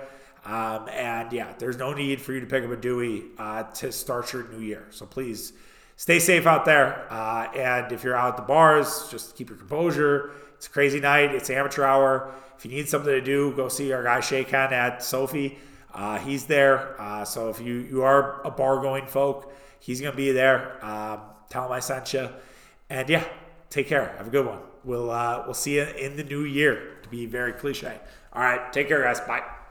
Um, 0.46 0.88
and 0.90 1.34
yeah, 1.34 1.54
there's 1.58 1.78
no 1.78 1.94
need 1.94 2.22
for 2.22 2.34
you 2.34 2.40
to 2.40 2.46
pick 2.46 2.64
up 2.64 2.72
a 2.72 2.78
Dewey 2.78 3.26
uh, 3.38 3.64
to 3.64 3.92
start 3.92 4.32
your 4.32 4.48
new 4.48 4.60
year. 4.60 4.88
So 4.92 5.06
please 5.06 5.54
stay 5.96 6.20
safe 6.20 6.46
out 6.46 6.64
there. 6.64 7.12
Uh, 7.12 7.48
and 7.54 7.92
if 7.92 8.04
you're 8.04 8.16
out 8.16 8.30
at 8.30 8.38
the 8.38 8.44
bars, 8.44 9.08
just 9.10 9.36
keep 9.36 9.50
your 9.50 9.58
composure. 9.58 10.32
It's 10.56 10.68
a 10.68 10.70
crazy 10.70 11.00
night. 11.00 11.34
It's 11.34 11.50
amateur 11.50 11.84
hour. 11.84 12.34
If 12.58 12.66
you 12.66 12.72
need 12.72 12.88
something 12.88 13.12
to 13.12 13.22
do, 13.22 13.54
go 13.56 13.68
see 13.68 13.92
our 13.92 14.04
guy 14.04 14.20
Shaken 14.20 14.74
at 14.74 15.04
Sophie. 15.04 15.58
Uh, 15.94 16.18
he's 16.20 16.46
there. 16.46 17.00
Uh, 17.00 17.26
so 17.26 17.50
if 17.50 17.60
you, 17.60 17.74
you 17.76 18.04
are 18.04 18.42
a 18.46 18.52
bar 18.52 18.82
going 18.82 19.08
folk, 19.08 19.54
he's 19.80 20.00
going 20.02 20.12
to 20.12 20.18
be 20.18 20.32
there. 20.32 20.84
Um, 20.86 21.22
tell 21.50 21.66
him 21.66 21.72
I 21.72 21.80
sent 21.80 22.14
you. 22.14 22.30
And 22.90 23.10
yeah, 23.10 23.24
take 23.70 23.88
care. 23.88 24.16
Have 24.18 24.28
a 24.28 24.32
good 24.32 24.46
one. 24.46 24.60
We'll, 24.84 25.10
uh, 25.12 25.44
we'll 25.46 25.54
see 25.54 25.76
you 25.76 25.84
in 25.84 26.16
the 26.16 26.24
new 26.24 26.44
year, 26.44 26.98
to 27.04 27.10
be 27.10 27.26
very 27.26 27.54
cliche. 27.54 28.00
All 28.34 28.42
right. 28.42 28.72
Take 28.72 28.88
care, 28.88 29.04
guys. 29.04 29.20
Bye. 29.22 29.57